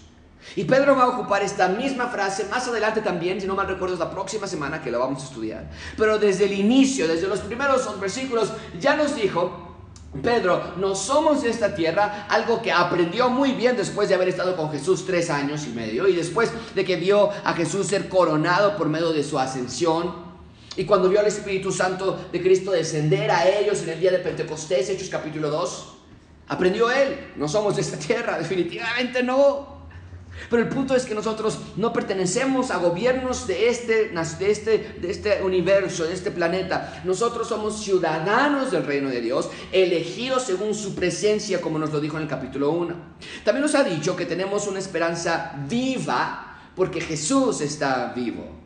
Y 0.56 0.64
Pedro 0.64 0.96
va 0.96 1.04
a 1.04 1.08
ocupar 1.10 1.44
esta 1.44 1.68
misma 1.68 2.08
frase 2.08 2.46
más 2.46 2.68
adelante 2.68 3.02
también, 3.02 3.42
si 3.42 3.48
no 3.48 3.56
mal 3.56 3.68
recuerdo, 3.68 3.96
es 3.96 4.00
la 4.00 4.12
próxima 4.12 4.48
semana 4.48 4.82
que 4.82 4.92
la 4.92 4.98
vamos 4.98 5.24
a 5.24 5.26
estudiar. 5.26 5.70
Pero 5.98 6.18
desde 6.18 6.46
el 6.46 6.54
inicio, 6.54 7.08
desde 7.08 7.28
los 7.28 7.40
primeros 7.40 8.00
versículos, 8.00 8.52
ya 8.80 8.96
nos 8.96 9.16
dijo, 9.16 9.76
Pedro, 10.22 10.76
no 10.78 10.96
somos 10.96 11.44
de 11.44 11.50
esta 11.50 11.76
tierra, 11.76 12.28
algo 12.30 12.62
que 12.62 12.72
aprendió 12.72 13.30
muy 13.30 13.52
bien 13.52 13.76
después 13.76 14.08
de 14.08 14.16
haber 14.16 14.30
estado 14.30 14.56
con 14.56 14.72
Jesús 14.72 15.06
tres 15.06 15.30
años 15.30 15.66
y 15.66 15.70
medio 15.70 16.08
y 16.08 16.16
después 16.16 16.52
de 16.74 16.86
que 16.86 16.96
vio 16.96 17.32
a 17.44 17.54
Jesús 17.54 17.88
ser 17.88 18.08
coronado 18.08 18.78
por 18.78 18.88
medio 18.88 19.12
de 19.12 19.24
su 19.24 19.38
ascensión. 19.38 20.24
Y 20.78 20.86
cuando 20.86 21.10
vio 21.10 21.20
al 21.20 21.28
Espíritu 21.28 21.72
Santo 21.72 22.28
de 22.32 22.42
Cristo 22.42 22.72
descender 22.72 23.32
a 23.32 23.48
ellos 23.48 23.82
en 23.84 23.90
el 23.90 24.00
día 24.00 24.12
de 24.12 24.20
Pentecostés, 24.20 24.90
Hechos 24.90 25.10
capítulo 25.10 25.50
2, 25.50 25.96
Aprendió 26.48 26.92
él, 26.92 27.34
no 27.38 27.48
somos 27.48 27.76
de 27.76 27.82
esta 27.82 27.98
tierra, 27.98 28.38
definitivamente 28.40 29.24
no. 29.24 29.75
Pero 30.50 30.62
el 30.64 30.70
punto 30.70 30.96
es 30.96 31.06
que 31.06 31.16
nosotros 31.16 31.60
no 31.76 31.94
pertenecemos 31.94 32.72
a 32.72 32.78
gobiernos 32.78 33.48
de 33.48 33.70
este, 33.70 34.10
de, 34.10 34.52
este, 34.52 34.78
de 35.02 35.12
este 35.12 35.44
universo, 35.44 36.06
de 36.06 36.14
este 36.14 36.32
planeta. 36.32 37.02
Nosotros 37.06 37.48
somos 37.48 37.84
ciudadanos 37.84 38.72
del 38.72 38.86
reino 38.86 39.10
de 39.10 39.22
Dios, 39.22 39.50
elegidos 39.72 40.44
según 40.44 40.74
su 40.74 40.96
presencia, 40.96 41.62
como 41.62 41.80
nos 41.80 41.92
lo 41.92 42.00
dijo 42.00 42.18
en 42.18 42.24
el 42.24 42.30
capítulo 42.30 42.72
1. 42.72 42.96
También 43.44 43.62
nos 43.62 43.76
ha 43.76 43.84
dicho 43.84 44.16
que 44.16 44.26
tenemos 44.26 44.68
una 44.68 44.80
esperanza 44.80 45.54
viva 45.68 46.60
porque 46.76 47.00
Jesús 47.02 47.62
está 47.62 48.12
vivo 48.16 48.65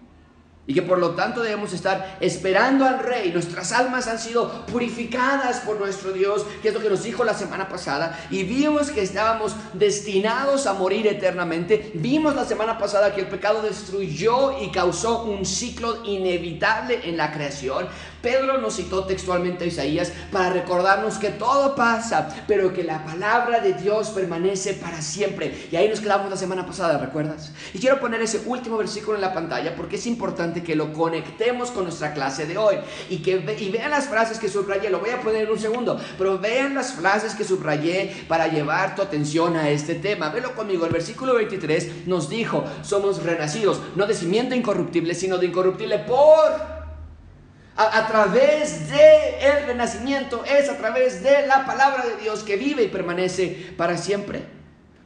y 0.70 0.74
que 0.76 0.84
por 0.84 1.00
lo 1.00 1.16
tanto 1.16 1.42
debemos 1.42 1.74
estar 1.74 2.18
esperando 2.20 2.86
al 2.86 3.00
Rey. 3.00 3.32
Nuestras 3.32 3.72
almas 3.72 4.08
han 4.08 4.20
sido 4.20 4.68
purificadas 4.68 5.62
por 5.62 5.80
nuestro 5.80 6.12
Dios, 6.12 6.46
que 6.62 6.68
es 6.68 6.74
lo 6.76 6.80
que 6.80 6.92
nos 6.92 7.02
dijo 7.02 7.24
la 7.24 7.34
semana 7.34 7.68
pasada, 7.68 8.20
y 8.30 8.44
vimos 8.44 8.92
que 8.92 9.02
estábamos 9.02 9.56
destinados 9.74 10.68
a 10.68 10.76
morir 10.76 11.08
eternamente. 11.08 11.90
Vimos 11.96 12.36
la 12.36 12.46
semana 12.46 12.78
pasada 12.78 13.16
que 13.16 13.22
el 13.22 13.28
pecado 13.28 13.64
destruyó 13.64 14.62
y 14.62 14.70
causó 14.70 15.24
un 15.24 15.44
ciclo 15.44 16.06
inevitable 16.06 17.00
en 17.04 17.18
la 17.18 17.32
creación. 17.32 17.88
Pedro 18.22 18.58
nos 18.58 18.76
citó 18.76 19.06
textualmente 19.06 19.64
a 19.64 19.68
Isaías 19.68 20.12
para 20.32 20.50
recordarnos 20.52 21.18
que 21.18 21.30
todo 21.30 21.76
pasa, 21.76 22.30
pero 22.48 22.74
que 22.74 22.84
la 22.84 23.06
palabra 23.06 23.62
de 23.62 23.74
Dios 23.74 24.10
permanece 24.10 24.74
para 24.74 25.02
siempre. 25.02 25.68
Y 25.72 25.76
ahí 25.76 25.88
nos 25.88 26.02
quedamos 26.02 26.30
la 26.30 26.38
semana 26.38 26.66
pasada, 26.66 26.98
¿recuerdas? 26.98 27.52
Y 27.74 27.80
quiero 27.80 28.00
poner 28.00 28.22
ese 28.22 28.42
último 28.46 28.78
versículo 28.78 29.16
en 29.16 29.22
la 29.22 29.34
pantalla 29.34 29.76
porque 29.76 29.96
es 29.96 30.06
importante 30.06 30.64
que 30.64 30.76
lo 30.76 30.94
conectemos 30.94 31.72
con 31.72 31.84
nuestra 31.84 32.14
clase 32.14 32.46
de 32.46 32.58
hoy 32.58 32.76
y 33.10 33.18
que 33.18 33.40
y 33.60 33.70
vean 33.70 33.92
las 33.92 34.08
frases 34.08 34.40
que 34.40 34.50
subrayé. 34.50 34.90
Lo 34.90 35.00
voy 35.00 35.12
a 35.12 35.22
poner 35.22 35.44
en 35.44 35.52
un 35.52 35.60
segundo, 35.60 36.00
pero 36.18 36.38
vean 36.38 36.76
las 36.76 36.94
frases 36.94 37.36
que 37.36 37.44
subrayé 37.44 38.26
para 38.28 38.48
llevar 38.48 38.96
tu 38.96 39.02
atención 39.02 39.56
a 39.56 39.70
este 39.70 39.96
tema. 39.96 40.30
Velo 40.30 40.56
conmigo. 40.56 40.86
El 40.86 40.92
versículo 40.92 41.36
23 41.36 42.08
nos 42.08 42.30
dijo, 42.30 42.64
somos 42.82 43.24
renacidos, 43.24 43.82
no 43.96 44.06
de 44.06 44.14
cimiento 44.14 44.56
incorruptible, 44.56 45.16
sino 45.16 45.38
de 45.38 45.48
incorruptible 45.48 46.00
por 46.00 46.79
a, 47.76 48.08
través 48.08 48.90
de 48.90 49.40
el 49.40 49.66
renacimiento, 49.68 50.44
es 50.46 50.70
a 50.70 50.78
través 50.78 51.24
de 51.24 51.48
la 51.48 51.66
palabra 51.66 52.06
de 52.06 52.22
Dios 52.22 52.44
que 52.44 52.58
vive 52.58 52.84
y 52.84 52.88
permanece 52.88 53.74
para 53.78 53.98
siempre. 53.98 54.60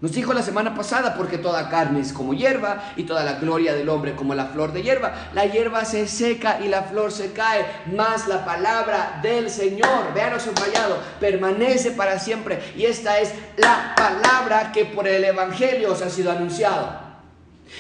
Nos 0.04 0.12
dijo 0.12 0.34
la 0.34 0.42
semana 0.42 0.76
pasada, 0.76 1.16
porque 1.16 1.38
toda 1.38 1.70
carne 1.70 2.02
es 2.02 2.12
como 2.12 2.34
hierba 2.34 2.92
y 2.98 3.04
toda 3.04 3.24
la 3.24 3.36
gloria 3.36 3.74
del 3.74 3.88
hombre 3.88 4.16
como 4.16 4.36
la 4.36 4.48
flor 4.48 4.74
de 4.74 4.84
hierba. 4.84 5.14
La 5.34 5.46
hierba 5.46 5.86
se 5.86 6.10
seca 6.10 6.60
y 6.62 6.68
la 6.68 6.84
flor 6.84 7.14
se 7.14 7.32
cae, 7.32 7.66
más 7.86 8.28
la 8.28 8.44
palabra 8.44 9.22
del 9.24 9.50
Señor, 9.50 10.14
vean 10.14 10.38
subrayado, 10.42 10.98
permanece 11.22 11.92
para 11.92 12.20
siempre. 12.20 12.60
Y 12.76 12.84
esta 12.84 13.20
es 13.20 13.34
la 13.56 13.94
palabra 13.96 14.74
que 14.74 14.84
por 14.84 15.08
el 15.08 15.24
Evangelio 15.24 15.94
os 15.94 16.02
ha 16.02 16.10
sido 16.10 16.34
anunciado. 16.34 17.03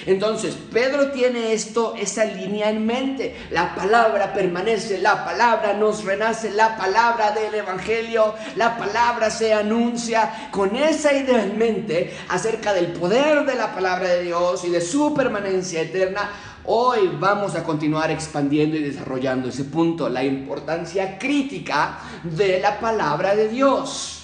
Entonces, 0.05 0.57
Pedro 0.71 1.11
tiene 1.11 1.53
esto, 1.53 1.93
esa 1.95 2.25
línea 2.25 2.69
en 2.69 2.85
mente. 2.85 3.35
La 3.51 3.73
palabra 3.75 4.33
permanece, 4.33 4.97
la 4.99 5.23
palabra 5.23 5.73
nos 5.73 6.03
renace, 6.03 6.51
la 6.51 6.75
palabra 6.75 7.31
del 7.31 7.53
Evangelio, 7.53 8.33
la 8.55 8.77
palabra 8.77 9.29
se 9.29 9.53
anuncia 9.53 10.49
con 10.51 10.75
esa 10.75 11.13
idea 11.13 11.43
en 11.43 11.57
mente 11.57 12.13
acerca 12.29 12.73
del 12.73 12.87
poder 12.87 13.45
de 13.45 13.55
la 13.55 13.73
palabra 13.73 14.09
de 14.09 14.23
Dios 14.23 14.63
y 14.65 14.69
de 14.69 14.81
su 14.81 15.13
permanencia 15.13 15.81
eterna. 15.81 16.29
Hoy 16.65 17.17
vamos 17.19 17.55
a 17.55 17.63
continuar 17.63 18.09
expandiendo 18.09 18.77
y 18.77 18.83
desarrollando 18.83 19.49
ese 19.49 19.65
punto, 19.65 20.07
la 20.07 20.23
importancia 20.23 21.17
crítica 21.17 21.99
de 22.23 22.59
la 22.59 22.79
palabra 22.79 23.35
de 23.35 23.49
Dios. 23.49 24.22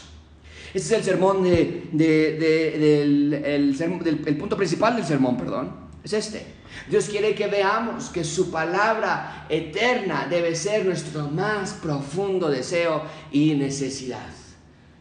Este 0.73 0.79
es 0.79 0.91
el 0.91 1.03
sermón 1.03 1.43
de, 1.43 1.89
del, 1.91 3.33
el, 3.33 4.37
punto 4.37 4.55
principal 4.55 4.95
del 4.95 5.05
sermón, 5.05 5.35
perdón. 5.35 5.89
Es 6.03 6.13
este. 6.13 6.45
Dios 6.87 7.09
quiere 7.09 7.33
que 7.33 7.47
veamos 7.47 8.09
que 8.09 8.23
su 8.23 8.51
palabra 8.51 9.47
eterna 9.49 10.27
debe 10.29 10.55
ser 10.55 10.85
nuestro 10.85 11.27
más 11.27 11.73
profundo 11.73 12.49
deseo 12.49 13.03
y 13.31 13.55
necesidad. 13.55 14.29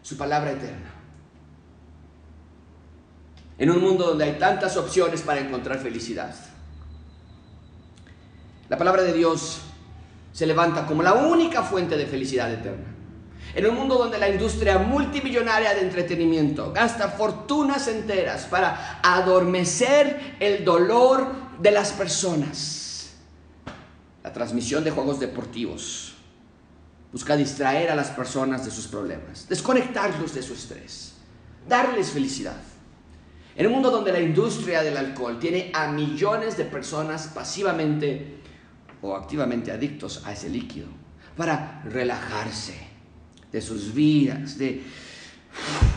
Su 0.03 0.17
palabra 0.17 0.53
eterna. 0.53 0.95
En 3.59 3.71
un 3.71 3.83
mundo 3.83 4.07
donde 4.07 4.25
hay 4.25 4.39
tantas 4.39 4.77
opciones 4.79 5.21
para 5.21 5.41
encontrar 5.41 5.79
felicidad. 5.81 6.35
La 8.71 8.79
palabra 8.79 9.03
de 9.03 9.13
Dios 9.13 9.61
se 10.33 10.47
levanta 10.47 10.87
como 10.87 11.03
la 11.03 11.13
única 11.13 11.63
fuente 11.63 11.97
de 11.97 12.07
felicidad 12.07 12.51
eterna. 12.53 12.98
En 13.55 13.67
un 13.67 13.75
mundo 13.75 13.97
donde 13.97 14.19
la 14.19 14.28
industria 14.28 14.78
multimillonaria 14.78 15.75
de 15.75 15.81
entretenimiento 15.81 16.73
gasta 16.73 17.09
fortunas 17.09 17.88
enteras 17.88 18.45
para 18.45 19.00
adormecer 19.02 20.37
el 20.38 20.64
dolor 20.64 21.33
de 21.59 21.71
las 21.71 21.93
personas. 21.93 23.14
La 24.23 24.33
transmisión 24.33 24.85
de 24.85 24.90
juegos 24.90 25.19
deportivos 25.19 26.14
busca 27.11 27.37
distraer 27.37 27.90
a 27.90 27.97
las 27.97 28.11
personas 28.11 28.64
de 28.64 28.71
sus 28.71 28.87
problemas, 28.87 29.49
desconectarlos 29.49 30.35
de 30.35 30.43
su 30.43 30.52
estrés, 30.52 31.14
darles 31.67 32.11
felicidad. 32.11 32.61
En 33.57 33.67
un 33.67 33.73
mundo 33.73 33.90
donde 33.90 34.12
la 34.12 34.21
industria 34.21 34.83
del 34.83 34.97
alcohol 34.97 35.38
tiene 35.38 35.73
a 35.75 35.88
millones 35.88 36.57
de 36.57 36.64
personas 36.64 37.28
pasivamente 37.28 38.40
o 39.00 39.17
activamente 39.17 39.73
adictos 39.73 40.23
a 40.26 40.33
ese 40.33 40.50
líquido 40.50 40.87
para 41.37 41.83
relajarse 41.85 42.88
de 43.52 43.61
sus 43.61 43.95
vidas, 43.95 44.59
de 44.59 44.83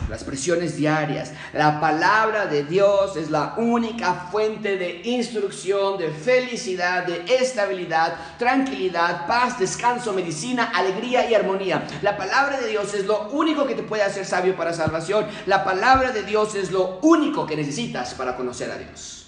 las 0.08 0.24
presiones 0.24 0.76
diarias. 0.76 1.32
La 1.52 1.80
palabra 1.80 2.46
de 2.46 2.64
Dios 2.64 3.16
es 3.16 3.30
la 3.30 3.54
única 3.56 4.28
fuente 4.30 4.76
de 4.76 5.00
instrucción, 5.04 5.98
de 5.98 6.10
felicidad, 6.10 7.06
de 7.06 7.24
estabilidad, 7.34 8.14
tranquilidad, 8.38 9.26
paz, 9.26 9.58
descanso, 9.58 10.12
medicina, 10.12 10.72
alegría 10.74 11.30
y 11.30 11.34
armonía. 11.34 11.86
La 12.02 12.16
palabra 12.16 12.60
de 12.60 12.68
Dios 12.68 12.92
es 12.94 13.06
lo 13.06 13.30
único 13.30 13.66
que 13.66 13.74
te 13.74 13.82
puede 13.82 14.02
hacer 14.02 14.26
sabio 14.26 14.56
para 14.56 14.72
salvación. 14.72 15.26
La 15.46 15.64
palabra 15.64 16.12
de 16.12 16.24
Dios 16.24 16.54
es 16.54 16.70
lo 16.70 16.98
único 17.00 17.46
que 17.46 17.56
necesitas 17.56 18.14
para 18.14 18.36
conocer 18.36 18.70
a 18.70 18.78
Dios. 18.78 19.18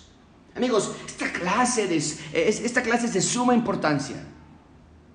Amigos, 0.57 0.93
esta 1.07 1.33
clase, 1.33 1.89
de, 1.89 1.97
esta 1.97 2.83
clase 2.83 3.07
es 3.07 3.15
de 3.15 3.23
suma 3.23 3.55
importancia. 3.55 4.17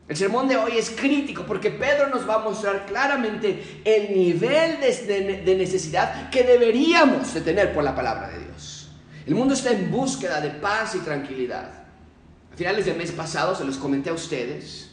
El 0.09 0.17
sermón 0.17 0.47
de 0.47 0.57
hoy 0.57 0.71
es 0.75 0.89
crítico 0.89 1.45
porque 1.45 1.69
Pedro 1.69 2.09
nos 2.09 2.27
va 2.27 2.35
a 2.35 2.39
mostrar 2.39 2.87
claramente 2.87 3.81
el 3.85 4.11
nivel 4.11 4.79
de, 4.79 5.55
necesidad 5.55 6.31
que 6.31 6.43
deberíamos 6.43 7.31
de 7.31 7.41
tener 7.41 7.71
por 7.71 7.83
la 7.83 7.93
palabra 7.93 8.29
de 8.29 8.39
Dios. 8.45 8.89
El 9.27 9.35
mundo 9.35 9.53
está 9.53 9.69
en 9.69 9.91
búsqueda 9.91 10.41
de 10.41 10.49
paz 10.49 10.95
y 10.95 10.99
tranquilidad. 10.99 11.69
A 12.51 12.57
finales 12.57 12.87
del 12.87 12.97
mes 12.97 13.11
pasado 13.11 13.53
se 13.53 13.63
los 13.63 13.77
comenté 13.77 14.09
a 14.09 14.13
ustedes. 14.13 14.89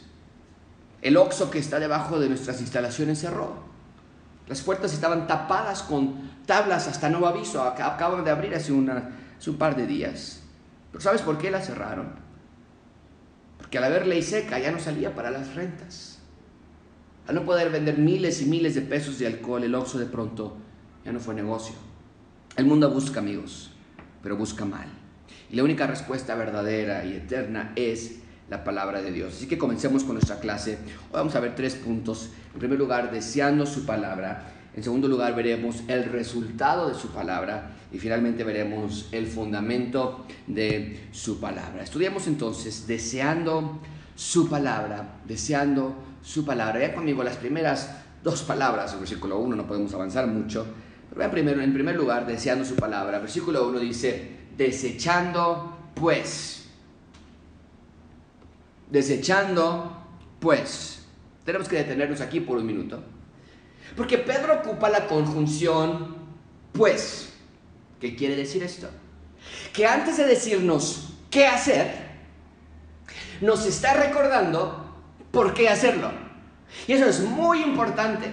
El 1.01 1.17
Oxo 1.17 1.49
que 1.49 1.57
está 1.57 1.79
debajo 1.79 2.19
de 2.19 2.29
nuestras 2.29 2.61
instalaciones 2.61 3.17
cerró. 3.17 3.55
Las 4.47 4.61
puertas 4.61 4.93
estaban 4.93 5.25
tapadas 5.25 5.81
con 5.81 6.29
tablas 6.45 6.87
hasta 6.87 7.09
nuevo 7.09 7.25
aviso. 7.25 7.63
Acaban 7.63 8.23
de 8.23 8.29
abrir 8.29 8.53
hace, 8.53 8.71
hace 8.71 9.49
un 9.49 9.57
par 9.57 9.75
de 9.75 9.87
días. 9.87 10.41
Pero 10.91 11.01
¿sabes 11.01 11.23
por 11.23 11.39
qué 11.39 11.49
las 11.49 11.65
cerraron? 11.65 12.26
Que 13.69 13.77
al 13.77 13.83
haber 13.83 14.07
ley 14.07 14.21
seca 14.21 14.59
ya 14.59 14.71
no 14.71 14.79
salía 14.79 15.15
para 15.15 15.31
las 15.31 15.55
rentas. 15.55 16.19
Al 17.27 17.35
no 17.35 17.45
poder 17.45 17.69
vender 17.69 17.97
miles 17.97 18.41
y 18.41 18.45
miles 18.45 18.75
de 18.75 18.81
pesos 18.81 19.19
de 19.19 19.27
alcohol, 19.27 19.63
el 19.63 19.75
Oxxo 19.75 19.99
de 19.99 20.05
pronto 20.05 20.55
ya 21.03 21.11
no 21.11 21.19
fue 21.19 21.35
negocio. 21.35 21.75
El 22.55 22.65
mundo 22.65 22.89
busca 22.89 23.19
amigos, 23.19 23.71
pero 24.23 24.37
busca 24.37 24.65
mal. 24.65 24.87
Y 25.49 25.55
la 25.55 25.63
única 25.63 25.87
respuesta 25.87 26.35
verdadera 26.35 27.05
y 27.05 27.13
eterna 27.13 27.73
es 27.75 28.19
la 28.49 28.63
palabra 28.63 29.01
de 29.01 29.11
Dios. 29.11 29.35
Así 29.35 29.47
que 29.47 29.57
comencemos 29.57 30.03
con 30.03 30.13
nuestra 30.15 30.39
clase. 30.39 30.77
Hoy 31.11 31.13
vamos 31.13 31.35
a 31.35 31.39
ver 31.39 31.55
tres 31.55 31.75
puntos. 31.75 32.29
En 32.53 32.59
primer 32.59 32.79
lugar, 32.79 33.11
deseando 33.11 33.65
su 33.65 33.85
palabra. 33.85 34.53
En 34.77 34.83
segundo 34.83 35.07
lugar, 35.07 35.35
veremos 35.35 35.81
el 35.87 36.03
resultado 36.03 36.87
de 36.87 36.93
su 36.93 37.07
palabra 37.07 37.71
y 37.91 37.97
finalmente 37.97 38.43
veremos 38.43 39.09
el 39.11 39.25
fundamento 39.25 40.23
de 40.45 41.07
su 41.11 41.39
palabra. 41.39 41.81
Estudiamos 41.81 42.27
entonces 42.27 42.85
deseando 42.85 43.79
su 44.15 44.47
palabra, 44.47 45.15
deseando 45.27 45.95
su 46.21 46.45
palabra. 46.45 46.77
Vean 46.77 46.93
conmigo 46.93 47.23
las 47.23 47.37
primeras 47.37 47.89
dos 48.23 48.43
palabras, 48.43 48.93
el 48.93 48.99
versículo 48.99 49.39
1 49.39 49.55
no 49.55 49.65
podemos 49.65 49.91
avanzar 49.95 50.27
mucho, 50.27 50.67
pero 51.11 51.31
primero, 51.31 51.59
en 51.59 51.73
primer 51.73 51.95
lugar, 51.95 52.27
deseando 52.27 52.63
su 52.63 52.75
palabra. 52.75 53.17
versículo 53.17 53.67
1 53.69 53.79
dice, 53.79 54.29
desechando 54.55 55.75
pues. 55.95 56.67
Desechando 58.91 60.03
pues. 60.39 61.03
Tenemos 61.43 61.67
que 61.67 61.77
detenernos 61.77 62.21
aquí 62.21 62.41
por 62.41 62.59
un 62.59 62.67
minuto. 62.67 63.16
Porque 63.97 64.19
Pedro 64.19 64.61
ocupa 64.61 64.89
la 64.89 65.07
conjunción 65.07 66.15
pues. 66.71 67.33
¿Qué 67.99 68.15
quiere 68.15 68.35
decir 68.35 68.61
esto? 68.61 68.87
Que 69.73 69.87
antes 69.87 70.17
de 70.17 70.25
decirnos 70.25 71.13
qué 71.31 71.47
hacer, 71.47 71.91
nos 73.41 73.65
está 73.65 73.95
recordando 73.95 74.95
por 75.31 75.53
qué 75.53 75.67
hacerlo. 75.67 76.11
Y 76.87 76.93
eso 76.93 77.07
es 77.07 77.21
muy 77.21 77.61
importante. 77.63 78.31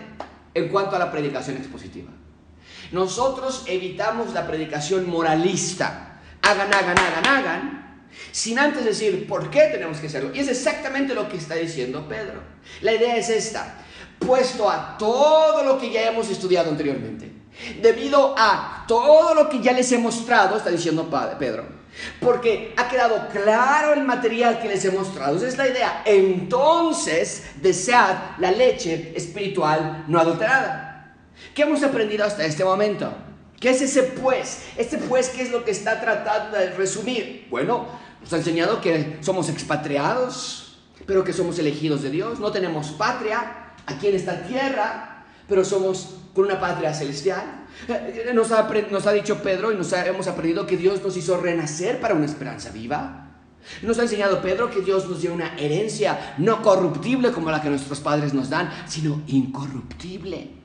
en 0.57 0.69
cuanto 0.69 0.95
a 0.95 1.01
la 1.01 1.11
predicación 1.11 1.57
expositiva. 1.57 2.13
Nosotros 2.93 3.65
evitamos 3.67 4.33
la 4.33 4.47
predicación 4.47 5.11
moralista. 5.11 6.21
Hagan, 6.43 6.73
hagan, 6.73 6.97
hagan, 6.97 7.27
hagan, 7.27 8.07
sin 8.31 8.61
antes 8.61 8.85
decir 8.85 9.27
por 9.27 9.51
qué 9.51 9.69
tenemos 9.73 9.99
que 9.99 10.07
hacerlo. 10.07 10.31
Y 10.33 10.39
es 10.39 10.49
exactamente 10.49 11.13
lo 11.13 11.29
que 11.29 11.39
está 11.39 11.57
diciendo 11.57 12.07
Pedro. 12.09 12.41
La 12.83 12.93
idea 12.93 13.17
es 13.17 13.31
esta, 13.31 13.79
puesto 14.27 14.69
a 14.71 14.97
todo 14.99 15.63
lo 15.65 15.79
que 15.79 15.91
ya 15.91 16.09
hemos 16.09 16.31
estudiado 16.31 16.71
anteriormente, 16.71 17.31
debido 17.81 18.35
a 18.37 18.85
todo 18.89 19.35
lo 19.35 19.49
que 19.49 19.61
ya 19.61 19.73
les 19.73 19.91
he 19.93 19.99
mostrado, 19.99 20.57
está 20.57 20.71
diciendo 20.71 21.09
Pedro, 21.39 21.65
porque 22.21 22.75
ha 22.77 22.89
quedado 22.89 23.29
claro 23.29 23.95
el 23.95 24.03
material 24.03 24.61
que 24.61 24.69
les 24.69 24.85
he 24.85 24.91
mostrado. 24.91 25.37
Esa 25.37 25.49
es 25.49 25.57
la 25.57 25.69
idea. 25.69 26.03
Entonces, 26.05 27.45
desead 27.61 28.17
la 28.39 28.51
leche 28.51 29.13
espiritual 29.17 30.05
no 30.09 30.19
adulterada. 30.19 31.15
¿Qué 31.55 31.63
hemos 31.63 31.83
aprendido 31.83 32.25
hasta 32.25 32.45
este 32.45 32.65
momento? 32.65 33.13
¿Qué 33.61 33.71
es 33.71 33.81
ese 33.81 34.03
pues? 34.03 34.65
Ese 34.77 34.99
pues, 34.99 35.29
¿qué 35.31 35.43
es 35.43 35.51
lo 35.51 35.65
que 35.65 35.71
está 35.71 36.01
tratando 36.01 36.59
de 36.59 36.71
resumir? 36.71 37.47
Bueno, 37.49 37.87
nos 38.21 38.33
ha 38.33 38.37
enseñado 38.37 38.81
que 38.81 39.19
somos 39.21 39.49
expatriados, 39.49 40.79
pero 41.07 41.23
que 41.25 41.33
somos 41.33 41.59
elegidos 41.59 42.03
de 42.03 42.11
Dios. 42.11 42.41
No 42.41 42.51
tenemos 42.51 42.89
patria 42.89 43.64
aquí 43.87 44.09
en 44.09 44.17
esta 44.17 44.43
tierra, 44.43 45.25
pero 45.49 45.65
somos 45.65 46.17
con 46.35 46.45
una 46.45 46.61
patria 46.61 46.93
celestial. 46.93 47.67
Eh, 47.89 48.31
nos 48.35 48.53
ha, 48.53 48.69
nos 48.91 49.07
ha 49.07 49.13
dicho 49.13 49.43
Pedro 49.43 49.73
y 49.73 49.77
nos 49.77 49.93
hemos 49.93 50.27
aprendido 50.27 50.67
que 50.67 50.77
Dios 50.77 51.03
nos 51.03 51.17
hizo 51.17 51.41
renacer 51.41 52.01
para 52.01 52.15
una 52.15 52.27
esperanza 52.27 52.71
viva. 52.71 53.31
Nos 53.83 53.99
ha 53.99 54.03
enseñado 54.03 54.43
Pedro 54.43 54.71
que 54.71 54.83
Dios 54.83 55.09
nos 55.09 55.23
dio 55.23 55.33
una 55.33 55.57
herencia 55.57 56.35
no 56.39 56.63
corruptible 56.63 57.33
como 57.33 57.51
la 57.51 57.63
que 57.63 57.71
nuestros 57.71 58.01
padres 58.01 58.35
nos 58.35 58.51
dan, 58.51 58.71
sino 58.87 59.23
incorruptible. 59.27 60.64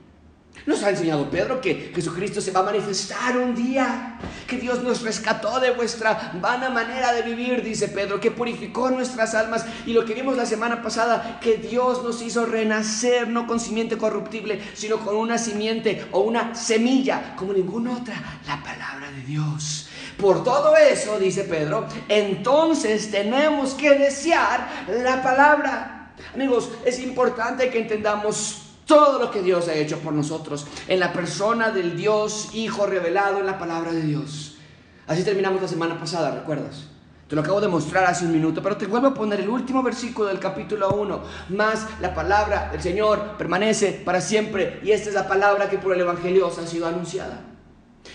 Nos 0.69 0.83
ha 0.83 0.91
enseñado 0.91 1.27
Pedro 1.31 1.59
que 1.59 1.91
Jesucristo 1.95 2.41
se 2.41 2.51
va 2.51 2.59
a 2.59 2.63
manifestar 2.63 3.35
un 3.39 3.55
día, 3.55 4.19
que 4.45 4.57
Dios 4.57 4.83
nos 4.83 5.01
rescató 5.01 5.59
de 5.59 5.71
vuestra 5.71 6.33
vana 6.39 6.69
manera 6.69 7.11
de 7.11 7.23
vivir, 7.23 7.63
dice 7.63 7.87
Pedro, 7.87 8.19
que 8.19 8.29
purificó 8.29 8.91
nuestras 8.91 9.33
almas 9.33 9.65
y 9.87 9.93
lo 9.93 10.05
que 10.05 10.13
vimos 10.13 10.37
la 10.37 10.45
semana 10.45 10.83
pasada, 10.83 11.39
que 11.41 11.57
Dios 11.57 12.03
nos 12.03 12.21
hizo 12.21 12.45
renacer 12.45 13.27
no 13.29 13.47
con 13.47 13.59
simiente 13.59 13.97
corruptible, 13.97 14.61
sino 14.75 14.99
con 14.99 15.15
una 15.15 15.39
simiente 15.39 16.05
o 16.11 16.19
una 16.19 16.53
semilla, 16.53 17.33
como 17.35 17.51
ninguna 17.51 17.93
otra, 17.93 18.13
la 18.45 18.61
palabra 18.61 19.09
de 19.09 19.23
Dios. 19.23 19.89
Por 20.19 20.43
todo 20.43 20.77
eso, 20.77 21.17
dice 21.17 21.45
Pedro, 21.45 21.87
entonces 22.07 23.09
tenemos 23.09 23.73
que 23.73 23.97
desear 23.97 24.69
la 24.87 25.23
palabra. 25.23 26.11
Amigos, 26.35 26.69
es 26.85 26.99
importante 26.99 27.71
que 27.71 27.79
entendamos 27.79 28.68
todo 28.89 29.19
lo 29.19 29.29
que 29.29 29.43
Dios 29.43 29.67
ha 29.67 29.75
hecho 29.75 29.99
por 29.99 30.13
nosotros 30.13 30.65
en 30.87 30.99
la 30.99 31.13
persona 31.13 31.69
del 31.69 31.95
Dios 31.95 32.49
Hijo 32.53 32.87
revelado 32.87 33.39
en 33.39 33.45
la 33.45 33.59
palabra 33.59 33.93
de 33.93 34.01
Dios. 34.01 34.57
Así 35.05 35.23
terminamos 35.23 35.61
la 35.61 35.67
semana 35.67 35.99
pasada, 35.99 36.31
¿recuerdas? 36.31 36.85
Te 37.27 37.35
lo 37.35 37.41
acabo 37.41 37.61
de 37.61 37.67
mostrar 37.67 38.05
hace 38.05 38.25
un 38.25 38.31
minuto, 38.31 38.63
pero 38.63 38.77
te 38.77 38.87
vuelvo 38.87 39.09
a 39.09 39.13
poner 39.13 39.41
el 39.41 39.49
último 39.49 39.83
versículo 39.83 40.27
del 40.27 40.39
capítulo 40.39 40.89
1. 40.89 41.21
Más 41.49 41.85
la 42.01 42.15
palabra 42.15 42.69
del 42.71 42.81
Señor 42.81 43.37
permanece 43.37 44.01
para 44.03 44.19
siempre 44.21 44.79
y 44.83 44.89
esta 44.89 45.09
es 45.09 45.15
la 45.15 45.27
palabra 45.27 45.69
que 45.69 45.77
por 45.77 45.93
el 45.93 46.01
Evangelio 46.01 46.47
os 46.47 46.57
ha 46.57 46.65
sido 46.65 46.87
anunciada. 46.87 47.41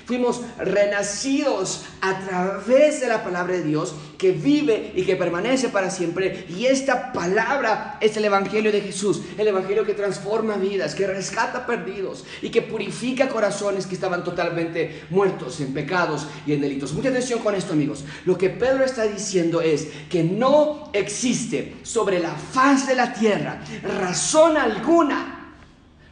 Fuimos 0.07 0.43
renacidos 0.59 1.85
a 2.03 2.21
través 2.21 3.01
de 3.01 3.09
la 3.09 3.25
palabra 3.25 3.55
de 3.55 3.63
Dios 3.63 3.95
que 4.19 4.33
vive 4.33 4.93
y 4.95 5.05
que 5.05 5.17
permanece 5.17 5.71
para 5.71 5.91
siempre. 5.91 6.47
Y 6.51 6.67
esta 6.67 7.13
palabra 7.13 7.97
es 8.01 8.17
el 8.17 8.27
Evangelio 8.27 8.71
de 8.71 8.83
Jesús, 8.83 9.23
el 9.39 9.49
Evangelio 9.49 9.85
que 9.87 9.95
transforma 9.95 10.57
vidas, 10.57 10.95
que 10.95 11.07
rescata 11.07 11.67
perdidos 11.67 12.25
y 12.43 12.51
que 12.51 12.61
purifica 12.61 13.29
corazones 13.29 13.87
que 13.87 13.95
estaban 13.95 14.23
totalmente 14.25 15.05
muertos 15.09 15.61
en 15.61 15.73
pecados 15.73 16.27
y 16.47 16.53
en 16.53 16.61
delitos. 16.61 16.93
Mucha 16.93 17.09
atención 17.09 17.41
con 17.41 17.55
esto 17.55 17.73
amigos. 17.73 18.05
Lo 18.27 18.37
que 18.37 18.51
Pedro 18.51 18.85
está 18.85 19.05
diciendo 19.05 19.63
es 19.63 19.89
que 20.11 20.23
no 20.23 20.91
existe 20.93 21.77
sobre 21.83 22.19
la 22.19 22.35
faz 22.35 22.87
de 22.87 22.95
la 22.95 23.13
tierra 23.13 23.63
razón 23.83 24.57
alguna 24.57 25.55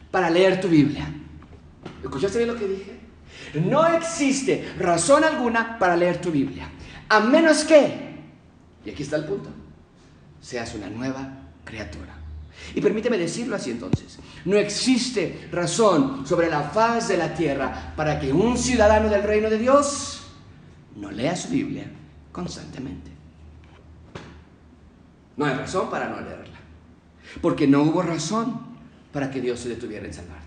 para 0.09 0.29
leer 0.29 0.59
tu 0.59 0.67
Biblia. 0.67 1.11
¿Escuchaste 2.03 2.39
bien 2.39 2.49
lo 2.49 2.59
que 2.59 2.67
dije? 2.67 3.02
No 3.53 3.85
existe 3.87 4.73
razón 4.79 5.23
alguna 5.23 5.77
para 5.77 5.95
leer 5.95 6.19
tu 6.19 6.31
Biblia, 6.31 6.69
a 7.09 7.19
menos 7.19 7.63
que, 7.63 8.13
y 8.85 8.89
aquí 8.89 9.03
está 9.03 9.17
el 9.17 9.25
punto, 9.25 9.49
seas 10.41 10.73
una 10.75 10.89
nueva 10.89 11.29
criatura. 11.63 12.15
Y 12.75 12.81
permíteme 12.81 13.17
decirlo 13.17 13.55
así 13.55 13.71
entonces, 13.71 14.17
no 14.45 14.57
existe 14.57 15.47
razón 15.51 16.25
sobre 16.25 16.49
la 16.49 16.63
faz 16.63 17.07
de 17.07 17.17
la 17.17 17.33
tierra 17.33 17.93
para 17.95 18.19
que 18.19 18.33
un 18.33 18.57
ciudadano 18.57 19.09
del 19.09 19.23
reino 19.23 19.49
de 19.49 19.57
Dios 19.57 20.23
no 20.95 21.11
lea 21.11 21.35
su 21.35 21.49
Biblia 21.49 21.85
constantemente. 22.31 23.11
No 25.35 25.45
hay 25.45 25.55
razón 25.55 25.89
para 25.89 26.09
no 26.09 26.21
leerla, 26.21 26.59
porque 27.41 27.67
no 27.67 27.83
hubo 27.83 28.01
razón 28.01 28.61
para 29.11 29.29
que 29.31 29.41
Dios 29.41 29.59
se 29.59 29.69
detuviera 29.69 30.05
en 30.05 30.13
salvarte. 30.13 30.43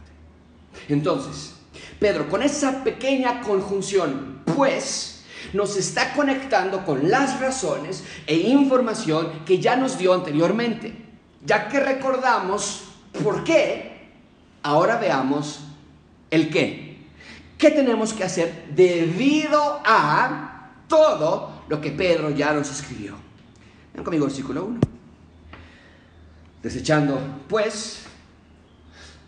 Entonces, 0.89 1.56
Pedro, 1.99 2.29
con 2.29 2.43
esa 2.43 2.85
pequeña 2.85 3.41
conjunción, 3.41 4.43
pues, 4.45 5.25
nos 5.53 5.77
está 5.77 6.13
conectando 6.13 6.85
con 6.85 7.11
las 7.11 7.41
razones 7.41 8.05
e 8.27 8.35
información 8.37 9.45
que 9.45 9.59
ya 9.59 9.77
nos 9.77 9.97
dio 9.97 10.13
anteriormente. 10.13 10.95
Ya 11.45 11.69
que 11.69 11.81
recordamos 11.81 12.85
por 13.23 13.45
qué, 13.45 14.09
ahora 14.63 14.99
veamos 14.99 15.61
el 16.31 16.51
qué. 16.51 16.99
¿Qué 17.57 17.71
tenemos 17.71 18.13
que 18.13 18.25
hacer 18.25 18.67
debido 18.75 19.81
a 19.85 20.73
todo 20.89 21.63
lo 21.69 21.81
que 21.81 21.91
Pedro 21.91 22.31
ya 22.31 22.53
nos 22.53 22.71
escribió? 22.71 23.15
Ven 23.95 24.05
conmigo, 24.05 24.27
versículo 24.27 24.67
1. 24.67 24.81
Desechando, 26.63 27.19
pues, 27.49 28.03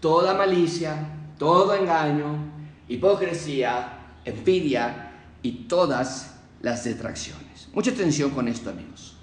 toda 0.00 0.34
malicia, 0.34 1.08
todo 1.38 1.74
engaño, 1.74 2.57
hipocresía, 2.88 3.98
envidia 4.24 5.12
y 5.42 5.52
todas 5.68 6.34
las 6.62 6.84
detracciones. 6.84 7.68
Mucha 7.72 7.90
atención 7.90 8.30
con 8.30 8.48
esto, 8.48 8.70
amigos. 8.70 9.16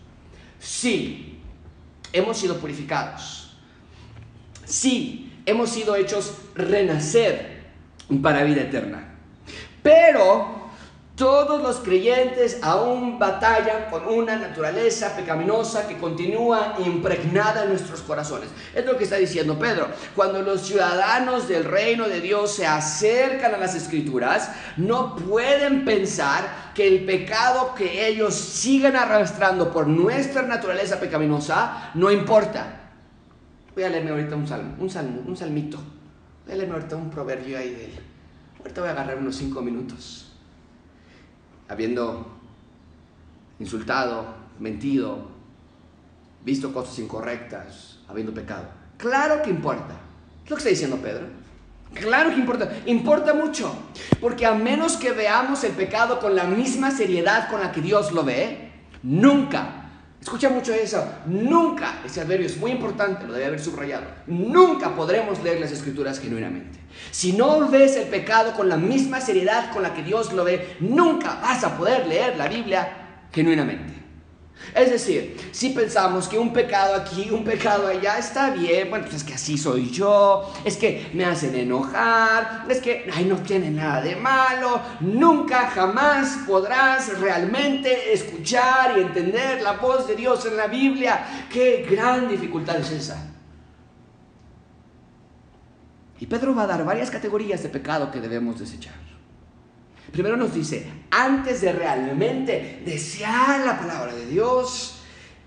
Sí, 0.59 1.39
hemos 2.13 2.37
sido 2.37 2.57
purificados. 2.57 3.57
Sí, 4.65 5.31
hemos 5.45 5.69
sido 5.69 5.95
hechos 5.95 6.33
renacer 6.55 7.65
para 8.21 8.43
vida 8.43 8.61
eterna. 8.61 9.15
Pero 9.83 10.54
todos 11.15 11.61
los 11.61 11.77
creyentes 11.77 12.59
aún 12.61 13.17
batallan 13.17 13.89
con 13.89 14.05
una 14.05 14.35
naturaleza 14.35 15.15
pecaminosa 15.15 15.87
que 15.87 15.97
continúa 15.97 16.75
impregnada 16.85 17.63
en 17.63 17.69
nuestros 17.69 18.01
corazones. 18.01 18.49
Es 18.73 18.85
lo 18.85 18.97
que 18.97 19.05
está 19.05 19.15
diciendo 19.15 19.57
Pedro. 19.57 19.87
Cuando 20.13 20.41
los 20.41 20.61
ciudadanos 20.61 21.47
del 21.47 21.63
reino 21.63 22.09
de 22.09 22.19
Dios 22.19 22.53
se 22.53 22.67
acercan 22.67 23.55
a 23.55 23.57
las 23.57 23.75
escrituras, 23.75 24.51
no 24.75 25.15
pueden 25.15 25.85
pensar 25.85 26.73
que 26.75 26.85
el 26.85 27.05
pecado 27.05 27.73
que 27.75 28.07
ellos 28.07 28.35
siguen 28.35 28.97
arrastrando 28.97 29.71
por 29.71 29.87
nuestra 29.87 30.41
naturaleza 30.41 30.99
pecaminosa 30.99 31.91
no 31.93 32.11
importa. 32.11 32.81
Voy 33.73 33.83
a 33.83 33.89
leerme 33.89 34.11
ahorita 34.11 34.35
un 34.35 34.47
salmo, 34.47 34.75
un 34.79 34.89
salmo, 34.89 35.23
un 35.25 35.37
salmito. 35.37 35.77
Voy 36.43 36.53
a 36.53 36.57
leerme 36.57 36.75
ahorita 36.75 36.97
un 36.97 37.09
proverbio 37.09 37.57
ahí 37.57 37.69
de 37.69 37.85
él. 37.85 37.99
Ahorita 38.59 38.81
voy 38.81 38.89
a 38.89 38.93
agarrar 38.93 39.17
unos 39.17 39.37
cinco 39.37 39.61
minutos 39.61 40.34
habiendo 41.67 42.27
insultado, 43.59 44.35
mentido, 44.59 45.29
visto 46.43 46.73
cosas 46.73 46.97
incorrectas, 46.99 47.99
habiendo 48.07 48.33
pecado. 48.33 48.67
Claro 48.97 49.41
que 49.41 49.49
importa. 49.49 49.95
¿Qué 50.43 50.45
es 50.45 50.49
lo 50.51 50.55
que 50.55 50.59
está 50.59 50.69
diciendo 50.69 50.97
Pedro? 50.97 51.27
Claro 51.93 52.29
que 52.31 52.39
importa, 52.39 52.69
importa 52.85 53.33
mucho, 53.33 53.73
porque 54.19 54.45
a 54.45 54.53
menos 54.53 54.97
que 54.97 55.11
veamos 55.11 55.63
el 55.63 55.71
pecado 55.71 56.19
con 56.19 56.35
la 56.35 56.43
misma 56.43 56.91
seriedad 56.91 57.49
con 57.49 57.61
la 57.61 57.71
que 57.71 57.81
Dios 57.81 58.11
lo 58.11 58.23
ve, 58.23 58.69
nunca, 59.01 59.84
escucha 60.21 60.49
mucho 60.49 60.73
eso, 60.73 61.07
nunca, 61.25 62.01
ese 62.05 62.21
adverbio 62.21 62.47
es 62.47 62.57
muy 62.57 62.71
importante, 62.71 63.25
lo 63.25 63.33
debe 63.33 63.45
haber 63.45 63.59
subrayado, 63.59 64.05
nunca 64.27 64.95
podremos 64.95 65.41
leer 65.43 65.59
las 65.59 65.71
escrituras 65.71 66.19
genuinamente. 66.19 66.79
Si 67.11 67.33
no 67.33 67.69
ves 67.69 67.95
el 67.97 68.07
pecado 68.07 68.53
con 68.53 68.69
la 68.69 68.77
misma 68.77 69.21
seriedad 69.21 69.71
con 69.71 69.83
la 69.83 69.93
que 69.93 70.03
Dios 70.03 70.33
lo 70.33 70.43
ve, 70.43 70.77
nunca 70.79 71.35
vas 71.41 71.63
a 71.63 71.77
poder 71.77 72.07
leer 72.07 72.37
la 72.37 72.47
Biblia 72.47 73.27
genuinamente. 73.31 74.04
Es 74.73 74.89
decir, 74.89 75.37
si 75.51 75.69
pensamos 75.69 76.27
que 76.27 76.37
un 76.37 76.51
pecado 76.51 76.95
aquí, 76.95 77.29
un 77.29 77.43
pecado 77.43 77.87
allá 77.87 78.17
está 78.17 78.49
bien, 78.49 78.89
bueno, 78.89 79.05
pues 79.05 79.17
es 79.17 79.23
que 79.23 79.33
así 79.33 79.57
soy 79.57 79.89
yo, 79.89 80.53
es 80.65 80.75
que 80.77 81.09
me 81.13 81.23
hacen 81.25 81.55
enojar, 81.55 82.65
es 82.67 82.81
que 82.81 83.09
ay, 83.13 83.25
no 83.25 83.37
tiene 83.37 83.69
nada 83.69 84.01
de 84.01 84.15
malo, 84.15 84.81
nunca 85.01 85.69
jamás 85.69 86.39
podrás 86.47 87.19
realmente 87.19 88.13
escuchar 88.13 88.97
y 88.97 89.01
entender 89.01 89.61
la 89.61 89.73
voz 89.73 90.07
de 90.07 90.15
Dios 90.15 90.45
en 90.45 90.57
la 90.57 90.67
Biblia. 90.67 91.47
Qué 91.49 91.85
gran 91.89 92.27
dificultad 92.27 92.77
es 92.77 92.91
esa. 92.91 93.31
Y 96.19 96.25
Pedro 96.27 96.55
va 96.55 96.63
a 96.63 96.67
dar 96.67 96.83
varias 96.83 97.11
categorías 97.11 97.61
de 97.61 97.69
pecado 97.69 98.09
que 98.09 98.21
debemos 98.21 98.59
desechar. 98.59 99.14
Primero 100.11 100.37
nos 100.37 100.53
dice, 100.53 100.87
antes 101.11 101.61
de 101.61 101.71
realmente 101.71 102.81
desear 102.85 103.65
la 103.65 103.77
palabra 103.79 104.13
de 104.13 104.25
Dios, 104.27 104.99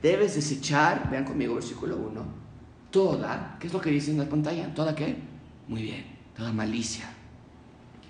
debes 0.03 0.35
desechar, 0.35 1.09
vean 1.11 1.25
conmigo 1.25 1.55
versículo 1.55 1.97
1, 1.97 2.25
toda, 2.91 3.57
¿qué 3.59 3.67
es 3.67 3.73
lo 3.73 3.81
que 3.81 3.91
dice 3.91 4.11
en 4.11 4.19
la 4.19 4.29
pantalla? 4.29 4.73
¿Toda 4.75 4.95
qué? 4.95 5.17
Muy 5.67 5.83
bien, 5.83 6.05
toda 6.37 6.53
malicia. 6.53 7.05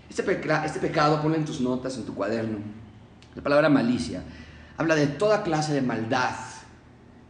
Este, 0.08 0.22
este 0.64 0.80
pecado, 0.80 1.20
ponlo 1.20 1.36
en 1.36 1.44
tus 1.44 1.60
notas, 1.60 1.96
en 1.96 2.04
tu 2.04 2.14
cuaderno. 2.14 2.58
La 3.34 3.42
palabra 3.42 3.68
malicia 3.68 4.22
habla 4.76 4.94
de 4.94 5.06
toda 5.06 5.42
clase 5.42 5.72
de 5.74 5.82
maldad, 5.82 6.34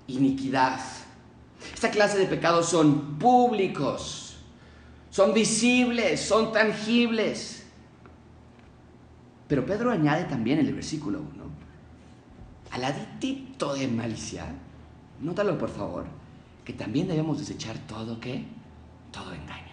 iniquidad. 0.07 0.81
Esta 1.75 1.91
clase 1.91 2.19
de 2.19 2.27
pecados 2.27 2.69
son 2.69 3.19
públicos, 3.19 4.37
son 5.11 5.35
visibles, 5.35 6.21
son 6.21 6.53
tangibles. 6.53 7.58
Pero 9.49 9.65
Pedro 9.65 9.91
añade 9.91 10.25
también 10.25 10.59
en 10.59 10.67
el 10.67 10.75
versículo 10.75 11.21
1, 11.21 11.45
al 12.71 12.85
aditito 12.85 13.75
de 13.75 13.89
malicia, 13.89 14.45
nótalo 15.21 15.57
por 15.57 15.71
favor, 15.71 16.05
que 16.65 16.75
también 16.75 17.09
debemos 17.09 17.39
desechar 17.39 17.79
todo 17.87 18.21
qué? 18.21 18.45
Todo 19.11 19.33
engaño. 19.33 19.65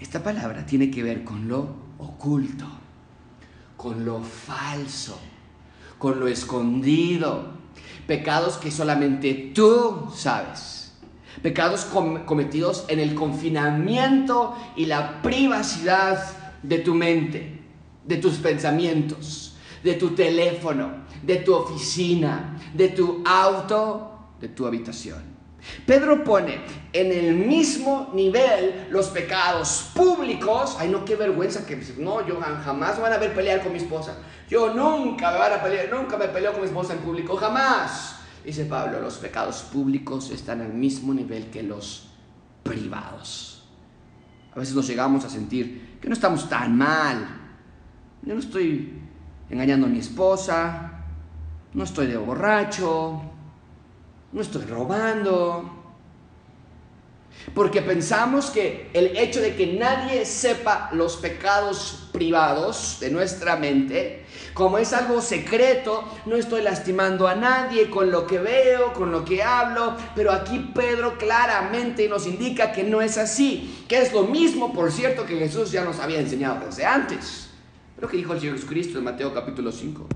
Esta 0.00 0.22
palabra 0.22 0.66
tiene 0.66 0.90
que 0.90 1.04
ver 1.04 1.22
con 1.22 1.46
lo 1.46 1.68
oculto, 1.98 2.66
con 3.76 4.04
lo 4.04 4.20
falso, 4.22 5.20
con 5.98 6.18
lo 6.18 6.26
escondido, 6.26 7.52
pecados 8.08 8.56
que 8.56 8.72
solamente 8.72 9.52
tú 9.54 10.10
sabes, 10.12 10.94
pecados 11.42 11.84
cometidos 11.84 12.86
en 12.88 12.98
el 12.98 13.14
confinamiento 13.14 14.56
y 14.74 14.86
la 14.86 15.22
privacidad 15.22 16.18
de 16.62 16.78
tu 16.78 16.94
mente, 16.94 17.59
de 18.04 18.16
tus 18.16 18.34
pensamientos, 18.38 19.56
de 19.82 19.94
tu 19.94 20.10
teléfono, 20.10 21.04
de 21.22 21.36
tu 21.36 21.54
oficina, 21.54 22.56
de 22.74 22.88
tu 22.88 23.22
auto, 23.24 24.30
de 24.40 24.48
tu 24.48 24.66
habitación. 24.66 25.30
Pedro 25.86 26.24
pone 26.24 26.60
en 26.92 27.12
el 27.12 27.34
mismo 27.34 28.10
nivel 28.14 28.86
los 28.90 29.08
pecados 29.08 29.90
públicos. 29.94 30.76
Ay, 30.78 30.88
no, 30.88 31.04
qué 31.04 31.16
vergüenza 31.16 31.66
que 31.66 31.76
no, 31.98 32.26
yo 32.26 32.40
jamás 32.64 33.00
van 33.00 33.12
a 33.12 33.18
ver 33.18 33.34
pelear 33.34 33.62
con 33.62 33.72
mi 33.72 33.78
esposa. 33.78 34.16
Yo 34.48 34.72
nunca 34.74 35.30
me 35.30 35.38
van 35.38 35.52
a 35.52 35.62
pelear, 35.62 35.90
nunca 35.92 36.16
me 36.16 36.28
peleo 36.28 36.52
con 36.52 36.62
mi 36.62 36.66
esposa 36.66 36.94
en 36.94 37.00
público, 37.00 37.36
jamás. 37.36 38.16
Dice 38.44 38.64
Pablo, 38.64 39.00
los 39.00 39.18
pecados 39.18 39.62
públicos 39.62 40.30
están 40.30 40.62
al 40.62 40.72
mismo 40.72 41.12
nivel 41.12 41.50
que 41.50 41.62
los 41.62 42.08
privados. 42.62 43.64
A 44.54 44.58
veces 44.58 44.74
nos 44.74 44.86
llegamos 44.86 45.24
a 45.24 45.30
sentir 45.30 45.98
que 46.00 46.08
no 46.08 46.14
estamos 46.14 46.48
tan 46.48 46.76
mal. 46.76 47.39
Yo 48.22 48.34
no 48.34 48.40
estoy 48.40 48.92
engañando 49.48 49.86
a 49.86 49.90
mi 49.90 49.98
esposa, 49.98 51.04
no 51.72 51.84
estoy 51.84 52.06
de 52.06 52.18
borracho, 52.18 53.22
no 54.32 54.40
estoy 54.40 54.64
robando. 54.64 55.76
Porque 57.54 57.80
pensamos 57.80 58.50
que 58.50 58.90
el 58.92 59.16
hecho 59.16 59.40
de 59.40 59.56
que 59.56 59.66
nadie 59.78 60.26
sepa 60.26 60.90
los 60.92 61.16
pecados 61.16 62.10
privados 62.12 62.98
de 63.00 63.10
nuestra 63.10 63.56
mente, 63.56 64.26
como 64.52 64.76
es 64.76 64.92
algo 64.92 65.22
secreto, 65.22 66.04
no 66.26 66.36
estoy 66.36 66.60
lastimando 66.60 67.26
a 67.26 67.34
nadie 67.34 67.88
con 67.88 68.10
lo 68.10 68.26
que 68.26 68.38
veo, 68.38 68.92
con 68.92 69.10
lo 69.10 69.24
que 69.24 69.42
hablo, 69.42 69.96
pero 70.14 70.32
aquí 70.32 70.70
Pedro 70.74 71.16
claramente 71.16 72.08
nos 72.08 72.26
indica 72.26 72.72
que 72.72 72.84
no 72.84 73.00
es 73.00 73.16
así, 73.16 73.84
que 73.88 74.02
es 74.02 74.12
lo 74.12 74.24
mismo, 74.24 74.74
por 74.74 74.92
cierto, 74.92 75.24
que 75.24 75.38
Jesús 75.38 75.72
ya 75.72 75.84
nos 75.84 75.98
había 75.98 76.20
enseñado 76.20 76.66
desde 76.66 76.84
antes. 76.84 77.49
Pero 78.00 78.10
que 78.10 78.16
dijo 78.16 78.32
el 78.32 78.40
Señor 78.40 78.56
Jesucristo 78.56 78.96
en 78.96 79.04
Mateo 79.04 79.34
capítulo 79.34 79.70
5. 79.70 80.06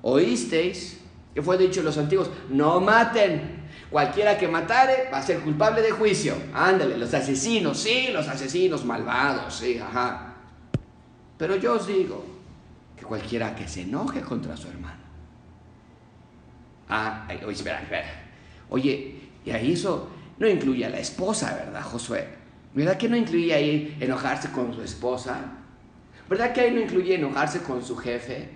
Oísteis 0.00 1.00
que 1.34 1.42
fue 1.42 1.58
dicho 1.58 1.82
los 1.82 1.98
antiguos, 1.98 2.30
no 2.48 2.80
maten. 2.80 3.62
Cualquiera 3.90 4.38
que 4.38 4.48
matare 4.48 5.10
va 5.12 5.18
a 5.18 5.22
ser 5.22 5.40
culpable 5.40 5.82
de 5.82 5.90
juicio. 5.90 6.34
Ándale, 6.54 6.96
los 6.96 7.12
asesinos, 7.12 7.78
sí, 7.78 8.08
los 8.10 8.26
asesinos 8.26 8.86
malvados, 8.86 9.54
sí, 9.54 9.78
ajá. 9.78 10.34
Pero 11.36 11.56
yo 11.56 11.74
os 11.74 11.86
digo 11.86 12.24
que 12.96 13.04
cualquiera 13.04 13.54
que 13.54 13.68
se 13.68 13.82
enoje 13.82 14.22
contra 14.22 14.56
su 14.56 14.68
hermano. 14.68 15.02
Ah, 16.88 17.26
oye, 17.44 17.52
espera, 17.52 17.82
espera. 17.82 18.08
Oye, 18.70 19.20
y 19.44 19.50
ahí 19.50 19.72
eso 19.72 20.08
no 20.38 20.48
incluye 20.48 20.86
a 20.86 20.90
la 20.90 21.00
esposa, 21.00 21.54
¿verdad, 21.54 21.82
Josué? 21.82 22.28
¿Verdad 22.74 22.96
que 22.96 23.10
no 23.10 23.16
incluye 23.16 23.52
ahí 23.52 23.96
enojarse 24.00 24.50
con 24.52 24.74
su 24.74 24.82
esposa? 24.82 25.61
¿Verdad 26.28 26.52
que 26.52 26.60
ahí 26.60 26.70
no 26.72 26.80
incluye 26.80 27.14
enojarse 27.14 27.62
con 27.62 27.82
su 27.84 27.96
jefe? 27.96 28.48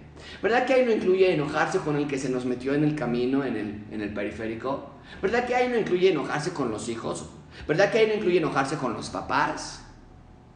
¿Verdad 0.42 0.66
que 0.66 0.74
ahí 0.74 0.84
no 0.84 0.92
incluye 0.92 1.34
enojarse 1.34 1.78
con 1.80 1.96
el 1.96 2.06
que 2.06 2.18
se 2.18 2.28
nos 2.28 2.44
metió 2.44 2.74
en 2.74 2.84
el 2.84 2.94
camino, 2.94 3.44
en 3.44 3.56
el, 3.56 3.84
en 3.90 4.00
el 4.00 4.12
periférico? 4.12 4.90
¿Verdad 5.22 5.46
que 5.46 5.54
ahí 5.54 5.68
no 5.68 5.78
incluye 5.78 6.10
enojarse 6.10 6.52
con 6.52 6.70
los 6.70 6.88
hijos? 6.88 7.28
¿Verdad 7.66 7.90
que 7.90 7.98
ahí 7.98 8.06
no 8.08 8.14
incluye 8.14 8.38
enojarse 8.38 8.76
con 8.76 8.92
los 8.94 9.10
papás? 9.10 9.84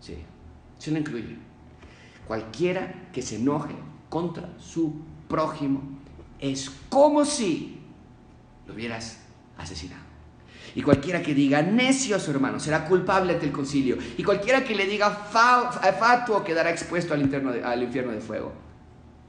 Sí, 0.01 0.17
sí 0.79 0.91
no 0.91 0.99
incluye. 0.99 1.37
Cualquiera 2.27 3.09
que 3.13 3.23
se 3.23 3.37
enoje 3.37 3.75
contra 4.09 4.49
su 4.59 5.01
prójimo 5.29 5.83
es 6.39 6.71
como 6.89 7.25
si 7.25 7.81
lo 8.67 8.75
hubieras 8.75 9.21
asesinado. 9.57 10.10
Y 10.75 10.83
cualquiera 10.83 11.21
que 11.23 11.35
diga 11.35 11.63
necio 11.63 12.17
a 12.17 12.21
su 12.21 12.31
hermano 12.31 12.61
será 12.61 12.85
culpable 12.85 13.35
ante 13.35 13.47
el 13.47 13.53
concilio. 13.53 13.97
Y 14.17 14.23
cualquiera 14.23 14.63
que 14.63 14.75
le 14.75 14.87
diga 14.87 15.11
fatuo 15.11 16.45
quedará 16.45 16.71
expuesto 16.71 17.15
al, 17.15 17.21
al 17.65 17.83
infierno 17.83 18.13
de 18.13 18.21
fuego. 18.21 18.53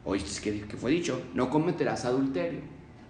Oíste 0.04 0.42
que, 0.42 0.62
que 0.68 0.78
fue 0.78 0.92
dicho, 0.92 1.22
no 1.34 1.50
cometerás 1.50 2.06
adulterio. 2.06 2.62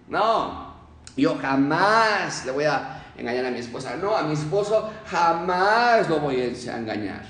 No, 0.10 0.76
yo 1.15 1.38
jamás 1.38 2.46
le 2.46 2.52
voy 2.52 2.65
a 2.65 3.13
engañar 3.17 3.46
a 3.46 3.52
mi 3.52 3.60
esposa. 3.60 3.96
No, 3.96 4.15
a 4.15 4.24
mi 4.24 4.34
esposo 4.34 4.91
jamás 5.06 6.10
lo 6.10 6.20
voy 6.20 6.41
a 6.41 6.78
engañar. 6.78 7.26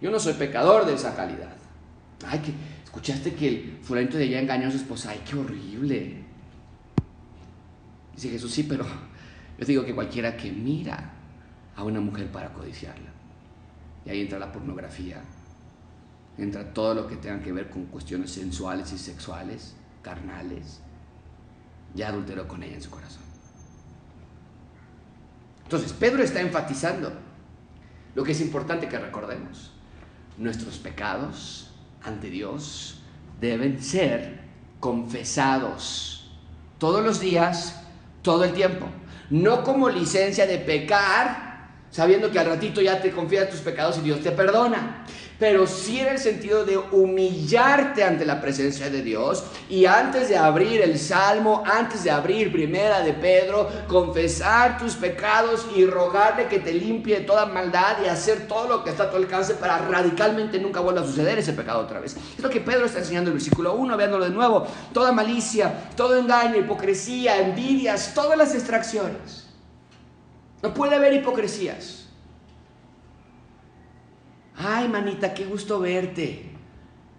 Yo 0.00 0.10
no 0.10 0.18
soy 0.18 0.34
pecador 0.34 0.86
de 0.86 0.94
esa 0.94 1.14
calidad. 1.14 1.56
Ay, 2.26 2.40
que 2.40 2.52
escuchaste 2.84 3.34
que 3.34 3.48
el 3.48 3.78
fulanito 3.82 4.16
de 4.16 4.24
ella 4.24 4.40
engañó 4.40 4.68
a 4.68 4.70
su 4.70 4.76
esposa. 4.76 5.10
Ay, 5.10 5.20
qué 5.28 5.36
horrible. 5.36 6.24
Dice 8.14 8.30
Jesús, 8.30 8.52
sí, 8.52 8.64
pero 8.64 8.84
yo 9.58 9.66
digo 9.66 9.84
que 9.84 9.94
cualquiera 9.94 10.36
que 10.36 10.52
mira 10.52 11.12
a 11.76 11.82
una 11.82 12.00
mujer 12.00 12.30
para 12.30 12.52
codiciarla. 12.52 13.10
Y 14.04 14.10
ahí 14.10 14.20
entra 14.20 14.38
la 14.38 14.52
pornografía, 14.52 15.20
entra 16.38 16.72
todo 16.72 16.94
lo 16.94 17.06
que 17.06 17.16
tenga 17.16 17.42
que 17.42 17.52
ver 17.52 17.68
con 17.68 17.86
cuestiones 17.86 18.30
sensuales 18.30 18.92
y 18.92 18.98
sexuales, 18.98 19.74
carnales, 20.02 20.80
ya 21.94 22.08
adulteró 22.08 22.46
con 22.46 22.62
ella 22.62 22.76
en 22.76 22.82
su 22.82 22.90
corazón. 22.90 23.22
Entonces, 25.64 25.92
Pedro 25.92 26.22
está 26.22 26.40
enfatizando 26.40 27.12
lo 28.14 28.24
que 28.24 28.32
es 28.32 28.40
importante 28.40 28.88
que 28.88 28.98
recordemos. 28.98 29.72
Nuestros 30.38 30.78
pecados 30.78 31.70
ante 32.02 32.30
Dios 32.30 33.02
deben 33.40 33.82
ser 33.82 34.40
confesados 34.80 36.30
todos 36.78 37.04
los 37.04 37.20
días, 37.20 37.82
todo 38.22 38.44
el 38.44 38.52
tiempo. 38.52 38.86
No 39.30 39.62
como 39.62 39.88
licencia 39.88 40.46
de 40.46 40.58
pecar, 40.58 41.68
sabiendo 41.90 42.30
que 42.30 42.38
al 42.38 42.46
ratito 42.46 42.80
ya 42.80 43.00
te 43.00 43.10
confías 43.10 43.50
tus 43.50 43.60
pecados 43.60 43.98
y 43.98 44.02
Dios 44.02 44.20
te 44.20 44.32
perdona 44.32 45.04
pero 45.38 45.66
sí 45.66 46.00
en 46.00 46.08
el 46.08 46.18
sentido 46.18 46.64
de 46.64 46.76
humillarte 46.76 48.02
ante 48.02 48.24
la 48.24 48.40
presencia 48.40 48.90
de 48.90 49.02
Dios 49.02 49.44
y 49.70 49.86
antes 49.86 50.28
de 50.28 50.36
abrir 50.36 50.80
el 50.82 50.98
Salmo, 50.98 51.62
antes 51.64 52.02
de 52.02 52.10
abrir 52.10 52.50
Primera 52.50 53.00
de 53.00 53.12
Pedro, 53.12 53.68
confesar 53.86 54.78
tus 54.78 54.94
pecados 54.94 55.66
y 55.76 55.86
rogarle 55.86 56.48
que 56.48 56.58
te 56.58 56.72
limpie 56.72 57.20
toda 57.20 57.46
maldad 57.46 57.98
y 58.04 58.08
hacer 58.08 58.48
todo 58.48 58.68
lo 58.68 58.84
que 58.84 58.90
está 58.90 59.04
a 59.04 59.10
tu 59.10 59.16
alcance 59.16 59.54
para 59.54 59.78
radicalmente 59.78 60.58
nunca 60.58 60.80
vuelva 60.80 61.02
a 61.02 61.06
suceder 61.06 61.38
ese 61.38 61.52
pecado 61.52 61.80
otra 61.80 62.00
vez. 62.00 62.16
Es 62.36 62.42
lo 62.42 62.50
que 62.50 62.60
Pedro 62.60 62.86
está 62.86 62.98
enseñando 62.98 63.30
en 63.30 63.36
el 63.36 63.40
versículo 63.42 63.74
1, 63.74 63.96
veándolo 63.96 64.24
de 64.24 64.30
nuevo, 64.30 64.66
toda 64.92 65.12
malicia, 65.12 65.90
todo 65.96 66.16
engaño, 66.16 66.56
hipocresía, 66.56 67.40
envidias, 67.40 68.12
todas 68.12 68.36
las 68.36 68.52
distracciones. 68.52 69.46
No 70.62 70.74
puede 70.74 70.96
haber 70.96 71.12
hipocresías. 71.12 72.07
Ay, 74.58 74.88
manita, 74.88 75.32
qué 75.32 75.44
gusto 75.44 75.78
verte. 75.78 76.50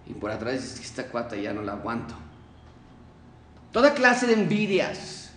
Y 0.06 0.14
por 0.14 0.30
atrás 0.30 0.80
esta 0.82 1.08
cuata 1.08 1.36
ya 1.38 1.54
no 1.54 1.62
la 1.62 1.74
aguanto. 1.74 2.14
Toda 3.72 3.94
clase 3.94 4.28
de 4.28 4.34
envidias. 4.34 5.30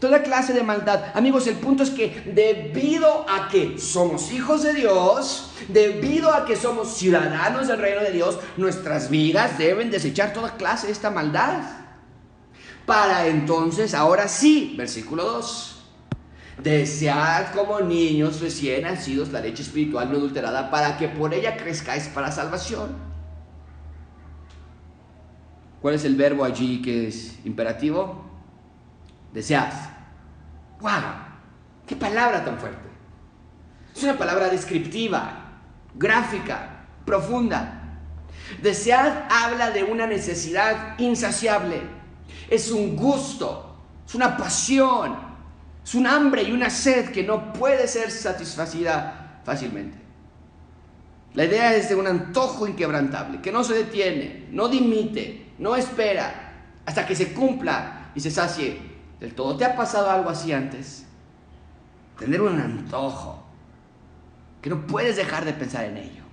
Toda 0.00 0.22
clase 0.22 0.52
de 0.52 0.62
maldad. 0.62 1.12
Amigos, 1.14 1.46
el 1.46 1.56
punto 1.56 1.82
es 1.82 1.90
que 1.90 2.22
debido 2.26 3.24
a 3.28 3.48
que 3.48 3.78
somos 3.78 4.32
hijos 4.32 4.62
de 4.62 4.74
Dios, 4.74 5.52
debido 5.68 6.34
a 6.34 6.44
que 6.44 6.56
somos 6.56 6.94
ciudadanos 6.94 7.68
del 7.68 7.78
reino 7.78 8.00
de 8.00 8.12
Dios, 8.12 8.38
nuestras 8.56 9.08
vidas 9.08 9.56
deben 9.56 9.90
desechar 9.90 10.32
toda 10.32 10.56
clase 10.56 10.86
de 10.86 10.92
esta 10.92 11.10
maldad. 11.10 11.62
Para 12.84 13.26
entonces, 13.26 13.94
ahora 13.94 14.28
sí, 14.28 14.74
versículo 14.76 15.24
2, 15.24 15.75
Desead 16.62 17.52
como 17.54 17.80
niños 17.80 18.40
recién 18.40 18.82
nacidos 18.82 19.30
la 19.30 19.40
leche 19.40 19.62
espiritual 19.62 20.10
no 20.10 20.16
adulterada 20.16 20.70
para 20.70 20.96
que 20.96 21.08
por 21.08 21.34
ella 21.34 21.56
crezcáis 21.56 22.08
para 22.08 22.32
salvación. 22.32 22.96
¿Cuál 25.82 25.94
es 25.94 26.04
el 26.04 26.16
verbo 26.16 26.44
allí 26.44 26.80
que 26.80 27.08
es 27.08 27.38
imperativo? 27.44 28.24
Desead. 29.32 29.72
¡Wow! 30.80 30.90
¡Qué 31.86 31.94
palabra 31.94 32.44
tan 32.44 32.58
fuerte! 32.58 32.88
Es 33.94 34.02
una 34.02 34.16
palabra 34.16 34.48
descriptiva, 34.48 35.60
gráfica, 35.94 36.86
profunda. 37.04 38.00
Desead 38.62 39.26
habla 39.30 39.70
de 39.70 39.84
una 39.84 40.06
necesidad 40.06 40.98
insaciable. 40.98 41.82
Es 42.48 42.70
un 42.70 42.96
gusto, 42.96 43.76
es 44.06 44.14
una 44.14 44.36
pasión, 44.36 45.25
es 45.86 45.94
un 45.94 46.04
hambre 46.08 46.42
y 46.42 46.50
una 46.50 46.68
sed 46.68 47.12
que 47.12 47.22
no 47.22 47.52
puede 47.52 47.86
ser 47.86 48.10
satisfacida 48.10 49.40
fácilmente. 49.44 49.96
La 51.34 51.44
idea 51.44 51.76
es 51.76 51.88
de 51.88 51.94
un 51.94 52.08
antojo 52.08 52.66
inquebrantable, 52.66 53.40
que 53.40 53.52
no 53.52 53.62
se 53.62 53.74
detiene, 53.74 54.48
no 54.50 54.66
dimite, 54.66 55.52
no 55.60 55.76
espera 55.76 56.54
hasta 56.84 57.06
que 57.06 57.14
se 57.14 57.32
cumpla 57.32 58.10
y 58.16 58.20
se 58.20 58.32
sacie 58.32 58.80
del 59.20 59.32
todo. 59.36 59.56
¿Te 59.56 59.64
ha 59.64 59.76
pasado 59.76 60.10
algo 60.10 60.28
así 60.28 60.52
antes? 60.52 61.06
Tener 62.18 62.42
un 62.42 62.58
antojo, 62.58 63.44
que 64.60 64.70
no 64.70 64.88
puedes 64.88 65.14
dejar 65.14 65.44
de 65.44 65.52
pensar 65.52 65.84
en 65.84 65.98
ello 65.98 66.25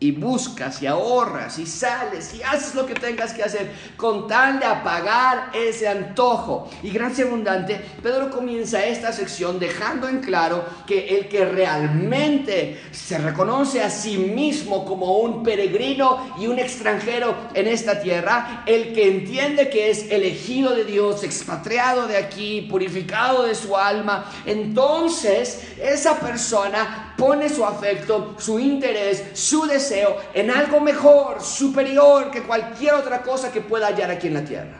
y 0.00 0.12
buscas 0.12 0.80
y 0.80 0.86
ahorras 0.86 1.58
y 1.58 1.66
sales 1.66 2.34
y 2.34 2.42
haces 2.42 2.74
lo 2.74 2.86
que 2.86 2.94
tengas 2.94 3.34
que 3.34 3.42
hacer 3.42 3.70
con 3.98 4.26
tal 4.26 4.58
de 4.58 4.64
apagar 4.64 5.50
ese 5.52 5.86
antojo. 5.86 6.70
Y 6.82 6.90
gracia 6.90 7.26
abundante, 7.26 7.78
Pedro 8.02 8.30
comienza 8.30 8.82
esta 8.84 9.12
sección 9.12 9.58
dejando 9.58 10.08
en 10.08 10.20
claro 10.20 10.64
que 10.86 11.18
el 11.18 11.28
que 11.28 11.44
realmente 11.44 12.80
se 12.92 13.18
reconoce 13.18 13.82
a 13.82 13.90
sí 13.90 14.16
mismo 14.16 14.86
como 14.86 15.18
un 15.18 15.42
peregrino 15.42 16.34
y 16.38 16.46
un 16.46 16.58
extranjero 16.58 17.34
en 17.52 17.68
esta 17.68 18.00
tierra, 18.00 18.62
el 18.64 18.94
que 18.94 19.06
entiende 19.06 19.68
que 19.68 19.90
es 19.90 20.10
elegido 20.10 20.74
de 20.74 20.84
Dios, 20.84 21.22
expatriado 21.24 22.06
de 22.06 22.16
aquí, 22.16 22.62
purificado 22.62 23.42
de 23.42 23.54
su 23.54 23.76
alma, 23.76 24.32
entonces 24.46 25.74
esa 25.78 26.18
persona 26.18 27.14
pone 27.18 27.50
su 27.50 27.64
afecto, 27.66 28.34
su 28.38 28.58
interés, 28.58 29.22
su 29.34 29.66
deseo, 29.66 29.89
en 30.34 30.50
algo 30.50 30.80
mejor, 30.80 31.42
superior 31.42 32.30
que 32.30 32.42
cualquier 32.42 32.94
otra 32.94 33.22
cosa 33.22 33.52
que 33.52 33.60
pueda 33.60 33.88
hallar 33.88 34.10
aquí 34.10 34.26
en 34.26 34.34
la 34.34 34.44
tierra. 34.44 34.78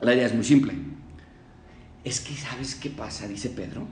La 0.00 0.14
idea 0.14 0.26
es 0.26 0.34
muy 0.34 0.44
simple. 0.44 0.74
Es 2.04 2.20
que, 2.20 2.34
¿sabes 2.34 2.74
qué 2.74 2.90
pasa? 2.90 3.26
Dice 3.26 3.50
Pedro. 3.50 3.86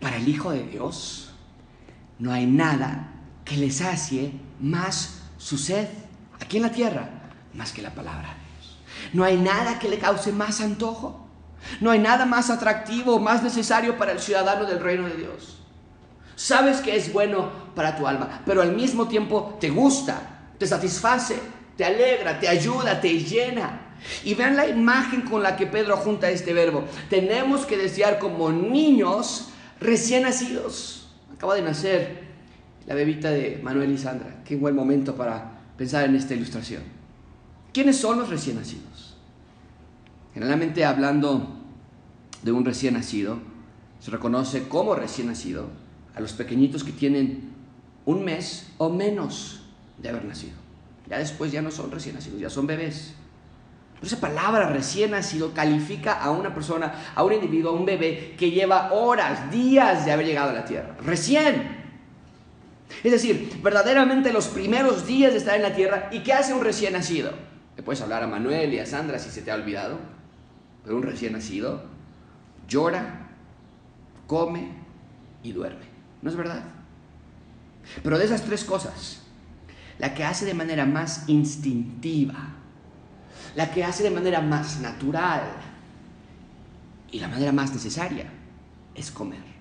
Para 0.00 0.16
el 0.16 0.28
Hijo 0.28 0.50
de 0.50 0.64
Dios 0.64 1.32
no 2.18 2.32
hay 2.32 2.46
nada 2.46 3.12
que 3.44 3.56
le 3.56 3.70
sacie 3.70 4.32
más 4.60 5.22
su 5.38 5.58
sed 5.58 5.88
aquí 6.40 6.56
en 6.56 6.64
la 6.64 6.72
tierra 6.72 7.16
más 7.54 7.72
que 7.72 7.82
la 7.82 7.90
palabra 7.90 8.28
de 8.28 8.60
Dios. 8.60 8.78
No 9.12 9.24
hay 9.24 9.36
nada 9.36 9.78
que 9.78 9.88
le 9.88 9.98
cause 9.98 10.32
más 10.32 10.60
antojo. 10.60 11.26
No 11.80 11.90
hay 11.90 11.98
nada 11.98 12.26
más 12.26 12.50
atractivo, 12.50 13.18
más 13.18 13.42
necesario 13.42 13.96
para 13.96 14.12
el 14.12 14.20
ciudadano 14.20 14.66
del 14.66 14.80
reino 14.80 15.08
de 15.08 15.16
Dios. 15.16 15.58
Sabes 16.36 16.82
que 16.82 16.94
es 16.94 17.12
bueno 17.14 17.50
para 17.74 17.96
tu 17.96 18.06
alma, 18.06 18.42
pero 18.44 18.60
al 18.60 18.76
mismo 18.76 19.08
tiempo 19.08 19.56
te 19.58 19.70
gusta, 19.70 20.52
te 20.58 20.66
satisface, 20.66 21.34
te 21.78 21.84
alegra, 21.84 22.38
te 22.38 22.46
ayuda, 22.46 23.00
te 23.00 23.18
llena. 23.18 23.96
Y 24.22 24.34
vean 24.34 24.54
la 24.54 24.68
imagen 24.68 25.22
con 25.22 25.42
la 25.42 25.56
que 25.56 25.66
Pedro 25.66 25.96
junta 25.96 26.28
este 26.28 26.52
verbo. 26.52 26.84
Tenemos 27.08 27.64
que 27.64 27.78
desear 27.78 28.18
como 28.18 28.52
niños 28.52 29.48
recién 29.80 30.24
nacidos. 30.24 31.08
Acaba 31.34 31.54
de 31.54 31.62
nacer 31.62 32.26
la 32.86 32.94
bebita 32.94 33.30
de 33.30 33.58
Manuel 33.62 33.92
y 33.92 33.98
Sandra. 33.98 34.42
Qué 34.44 34.56
buen 34.56 34.76
momento 34.76 35.16
para 35.16 35.58
pensar 35.78 36.04
en 36.04 36.16
esta 36.16 36.34
ilustración. 36.34 36.82
¿Quiénes 37.72 37.96
son 37.96 38.18
los 38.18 38.28
recién 38.28 38.56
nacidos? 38.56 39.16
Generalmente 40.34 40.84
hablando 40.84 41.56
de 42.42 42.52
un 42.52 42.66
recién 42.66 42.92
nacido, 42.92 43.38
se 44.00 44.10
reconoce 44.10 44.68
como 44.68 44.94
recién 44.94 45.28
nacido 45.28 45.85
a 46.16 46.20
los 46.20 46.32
pequeñitos 46.32 46.82
que 46.82 46.92
tienen 46.92 47.52
un 48.06 48.24
mes 48.24 48.72
o 48.78 48.88
menos 48.88 49.60
de 49.98 50.08
haber 50.08 50.24
nacido. 50.24 50.54
Ya 51.08 51.18
después 51.18 51.52
ya 51.52 51.62
no 51.62 51.70
son 51.70 51.90
recién 51.90 52.16
nacidos, 52.16 52.40
ya 52.40 52.50
son 52.50 52.66
bebés. 52.66 53.14
Pero 53.94 54.06
esa 54.06 54.20
palabra 54.20 54.68
recién 54.68 55.12
nacido 55.12 55.52
califica 55.52 56.14
a 56.14 56.30
una 56.30 56.52
persona, 56.52 57.12
a 57.14 57.22
un 57.22 57.34
individuo, 57.34 57.70
a 57.70 57.74
un 57.74 57.86
bebé 57.86 58.34
que 58.36 58.50
lleva 58.50 58.92
horas, 58.92 59.50
días 59.50 60.04
de 60.04 60.12
haber 60.12 60.26
llegado 60.26 60.50
a 60.50 60.54
la 60.54 60.64
tierra. 60.64 60.96
Recién. 61.04 61.86
Es 63.04 63.12
decir, 63.12 63.60
verdaderamente 63.62 64.32
los 64.32 64.48
primeros 64.48 65.06
días 65.06 65.32
de 65.32 65.38
estar 65.38 65.54
en 65.56 65.62
la 65.62 65.74
tierra. 65.74 66.08
¿Y 66.12 66.20
qué 66.20 66.32
hace 66.32 66.54
un 66.54 66.62
recién 66.62 66.94
nacido? 66.94 67.32
Le 67.76 67.82
puedes 67.82 68.00
hablar 68.00 68.22
a 68.22 68.26
Manuel 68.26 68.72
y 68.72 68.78
a 68.78 68.86
Sandra 68.86 69.18
si 69.18 69.30
se 69.30 69.42
te 69.42 69.50
ha 69.50 69.54
olvidado. 69.54 69.98
Pero 70.82 70.96
un 70.96 71.02
recién 71.02 71.32
nacido 71.32 71.82
llora, 72.68 73.28
come 74.26 74.70
y 75.42 75.52
duerme. 75.52 75.85
¿No 76.22 76.30
es 76.30 76.36
verdad? 76.36 76.62
Pero 78.02 78.18
de 78.18 78.24
esas 78.24 78.42
tres 78.42 78.64
cosas, 78.64 79.22
la 79.98 80.14
que 80.14 80.24
hace 80.24 80.44
de 80.44 80.54
manera 80.54 80.86
más 80.86 81.28
instintiva, 81.28 82.48
la 83.54 83.70
que 83.70 83.84
hace 83.84 84.02
de 84.02 84.10
manera 84.10 84.40
más 84.40 84.80
natural 84.80 85.42
y 87.10 87.20
la 87.20 87.28
manera 87.28 87.52
más 87.52 87.72
necesaria 87.72 88.26
es 88.94 89.10
comer. 89.10 89.56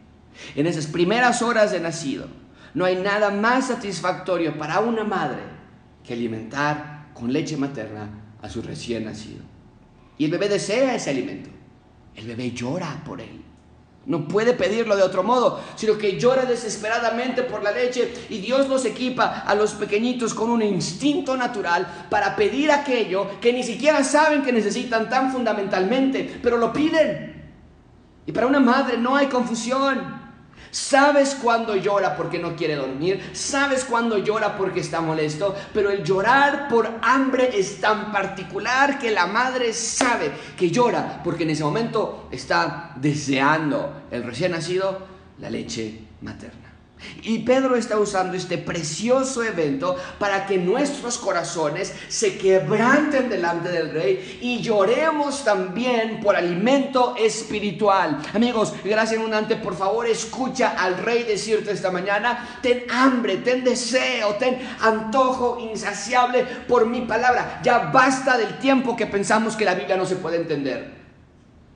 En 0.55 0.67
esas 0.67 0.87
primeras 0.87 1.41
horas 1.41 1.71
de 1.71 1.79
nacido, 1.79 2.27
no 2.73 2.83
hay 2.83 2.97
nada 2.97 3.31
más 3.31 3.67
satisfactorio 3.67 4.57
para 4.57 4.81
una 4.81 5.03
madre 5.03 5.41
que 6.03 6.13
alimentar 6.13 7.07
con 7.13 7.31
leche 7.31 7.55
materna 7.55 8.09
a 8.41 8.49
su 8.49 8.61
recién 8.61 9.05
nacido. 9.05 9.43
Y 10.17 10.25
el 10.25 10.31
bebé 10.31 10.49
desea 10.49 10.95
ese 10.95 11.09
alimento. 11.09 11.49
El 12.15 12.27
bebé 12.27 12.51
llora 12.51 13.01
por 13.05 13.21
él. 13.21 13.44
No 14.05 14.27
puede 14.27 14.53
pedirlo 14.53 14.95
de 14.95 15.01
otro 15.01 15.23
modo, 15.23 15.59
sino 15.75 15.97
que 15.97 16.19
llora 16.19 16.45
desesperadamente 16.45 17.41
por 17.41 17.63
la 17.63 17.71
leche 17.71 18.13
y 18.29 18.37
Dios 18.37 18.69
los 18.69 18.85
equipa 18.85 19.43
a 19.47 19.55
los 19.55 19.73
pequeñitos 19.73 20.33
con 20.35 20.51
un 20.51 20.61
instinto 20.61 21.35
natural 21.35 22.05
para 22.09 22.35
pedir 22.35 22.71
aquello 22.71 23.39
que 23.41 23.51
ni 23.51 23.63
siquiera 23.63 24.03
saben 24.03 24.43
que 24.43 24.51
necesitan 24.51 25.09
tan 25.09 25.31
fundamentalmente, 25.31 26.39
pero 26.43 26.57
lo 26.57 26.71
piden. 26.71 27.35
Y 28.27 28.31
para 28.31 28.47
una 28.47 28.59
madre 28.59 28.97
no 28.97 29.15
hay 29.15 29.27
confusión. 29.27 30.24
Sabes 30.71 31.35
cuando 31.35 31.75
llora 31.75 32.15
porque 32.15 32.39
no 32.39 32.55
quiere 32.55 32.75
dormir, 32.75 33.31
sabes 33.33 33.85
cuando 33.85 34.17
llora 34.17 34.57
porque 34.57 34.79
está 34.79 35.01
molesto, 35.01 35.55
pero 35.73 35.89
el 35.89 36.03
llorar 36.03 36.67
por 36.67 36.89
hambre 37.01 37.51
es 37.57 37.79
tan 37.79 38.11
particular 38.11 38.99
que 38.99 39.11
la 39.11 39.27
madre 39.27 39.73
sabe 39.73 40.31
que 40.57 40.69
llora 40.69 41.21
porque 41.23 41.43
en 41.43 41.51
ese 41.51 41.63
momento 41.63 42.27
está 42.31 42.93
deseando 42.95 44.03
el 44.11 44.23
recién 44.23 44.51
nacido 44.51 44.99
la 45.39 45.49
leche 45.49 46.01
materna. 46.21 46.64
Y 47.23 47.39
Pedro 47.39 47.75
está 47.75 47.97
usando 47.97 48.37
este 48.37 48.57
precioso 48.57 49.43
evento 49.43 49.95
para 50.19 50.45
que 50.45 50.57
nuestros 50.57 51.17
corazones 51.17 51.93
se 52.07 52.37
quebranten 52.37 53.29
delante 53.29 53.69
del 53.69 53.91
rey 53.91 54.39
y 54.41 54.61
lloremos 54.61 55.43
también 55.43 56.19
por 56.21 56.35
alimento 56.35 57.15
espiritual. 57.17 58.21
Amigos, 58.33 58.73
gracias 58.83 59.19
abundante, 59.19 59.55
por 59.55 59.75
favor 59.75 60.07
escucha 60.07 60.75
al 60.77 60.97
rey 60.97 61.23
decirte 61.23 61.71
esta 61.71 61.91
mañana, 61.91 62.59
ten 62.61 62.85
hambre, 62.89 63.37
ten 63.37 63.63
deseo, 63.63 64.35
ten 64.35 64.59
antojo 64.81 65.57
insaciable 65.59 66.45
por 66.67 66.85
mi 66.85 67.01
palabra. 67.01 67.59
Ya 67.63 67.79
basta 67.91 68.37
del 68.37 68.57
tiempo 68.59 68.95
que 68.95 69.07
pensamos 69.07 69.55
que 69.55 69.65
la 69.65 69.75
Biblia 69.75 69.97
no 69.97 70.05
se 70.05 70.15
puede 70.15 70.37
entender 70.37 71.04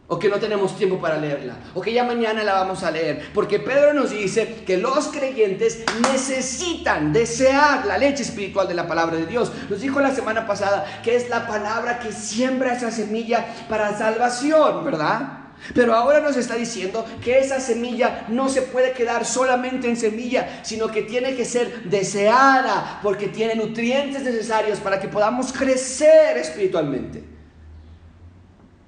o 0.09 0.17
que 0.17 0.27
no 0.27 0.39
tenemos 0.39 0.75
tiempo 0.75 0.99
para 0.99 1.17
leerla, 1.17 1.55
o 1.75 1.81
que 1.81 1.93
ya 1.93 2.03
mañana 2.03 2.43
la 2.43 2.53
vamos 2.53 2.83
a 2.83 2.91
leer, 2.91 3.29
porque 3.33 3.59
Pedro 3.59 3.93
nos 3.93 4.09
dice 4.09 4.63
que 4.65 4.75
los 4.77 5.07
creyentes 5.07 5.83
necesitan 6.11 7.13
desear 7.13 7.85
la 7.85 7.97
leche 7.97 8.23
espiritual 8.23 8.67
de 8.67 8.73
la 8.73 8.87
palabra 8.87 9.17
de 9.17 9.27
Dios. 9.27 9.51
Nos 9.69 9.81
dijo 9.81 9.99
la 10.01 10.13
semana 10.13 10.47
pasada 10.47 11.01
que 11.03 11.15
es 11.15 11.29
la 11.29 11.47
palabra 11.47 11.99
que 11.99 12.11
siembra 12.11 12.73
esa 12.73 12.91
semilla 12.91 13.45
para 13.69 13.97
salvación, 13.97 14.83
¿verdad? 14.83 15.39
Pero 15.75 15.93
ahora 15.93 16.21
nos 16.21 16.37
está 16.37 16.55
diciendo 16.55 17.05
que 17.23 17.39
esa 17.39 17.59
semilla 17.59 18.25
no 18.29 18.49
se 18.49 18.63
puede 18.63 18.93
quedar 18.93 19.25
solamente 19.25 19.87
en 19.87 19.97
semilla, 19.97 20.61
sino 20.63 20.87
que 20.87 21.03
tiene 21.03 21.35
que 21.35 21.45
ser 21.45 21.83
deseada 21.83 22.99
porque 23.03 23.27
tiene 23.27 23.55
nutrientes 23.55 24.23
necesarios 24.23 24.79
para 24.79 24.99
que 24.99 25.07
podamos 25.07 25.53
crecer 25.53 26.37
espiritualmente. 26.37 27.38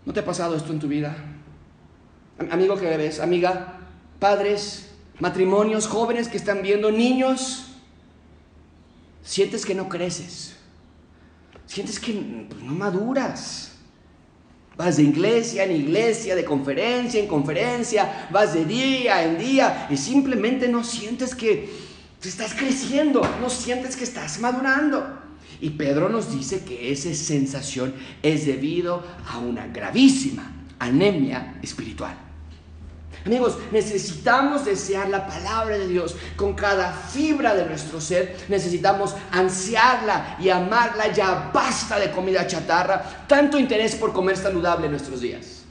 ¿No 0.06 0.14
te 0.14 0.20
ha 0.20 0.26
pasado 0.26 0.56
esto 0.56 0.72
en 0.72 0.80
tu 0.80 0.88
vida? 0.88 1.16
Amigo 2.50 2.76
que 2.78 2.86
ves, 2.98 3.20
amiga, 3.20 3.80
padres, 4.20 4.90
matrimonios, 5.20 5.88
jóvenes 5.88 6.28
que 6.28 6.38
están 6.38 6.64
viendo, 6.64 6.92
niños, 6.92 7.76
sientes 9.22 9.66
que 9.66 9.76
no 9.76 9.90
creces, 9.90 10.56
sientes 11.68 12.00
que 12.00 12.48
pues, 12.50 12.64
no 12.64 12.74
maduras, 12.74 13.72
Vas 14.78 14.98
de 14.98 15.04
iglesia 15.04 15.66
en 15.66 15.74
iglesia, 15.74 16.36
de 16.36 16.46
conferencia 16.46 17.20
en 17.20 17.28
conferencia, 17.28 18.28
vas 18.32 18.54
de 18.54 18.66
día 18.66 19.24
en 19.24 19.38
día 19.38 19.88
y 19.90 19.98
simplemente 19.98 20.68
no 20.70 20.84
sientes 20.84 21.36
que 21.36 21.70
estás 22.24 22.54
creciendo, 22.54 23.22
no 23.42 23.50
sientes 23.50 23.96
que 23.96 24.06
estás 24.06 24.40
madurando. 24.40 25.20
Y 25.60 25.72
Pedro 25.72 26.10
nos 26.10 26.32
dice 26.32 26.64
que 26.64 26.92
esa 26.92 27.14
sensación 27.14 27.94
es 28.24 28.46
debido 28.46 29.04
a 29.28 29.40
una 29.40 29.68
gravísima 29.68 30.52
anemia 30.80 31.60
espiritual. 31.62 32.16
Amigos, 33.26 33.58
necesitamos 33.72 34.66
desear 34.66 35.10
la 35.10 35.28
palabra 35.28 35.78
de 35.78 35.88
Dios 35.88 36.16
con 36.36 36.54
cada 36.54 36.92
fibra 36.92 37.54
de 37.54 37.66
nuestro 37.66 38.02
ser. 38.02 38.36
Necesitamos 38.48 39.16
ansiarla 39.32 40.38
y 40.40 40.50
amarla. 40.50 41.12
Ya 41.14 41.52
basta 41.54 42.00
de 42.00 42.10
comida 42.10 42.48
chatarra. 42.48 43.26
Tanto 43.28 43.60
interés 43.60 43.96
por 43.96 44.12
comer 44.12 44.38
saludable 44.38 44.86
en 44.86 44.92
nuestros 44.94 45.22
días. 45.22 45.62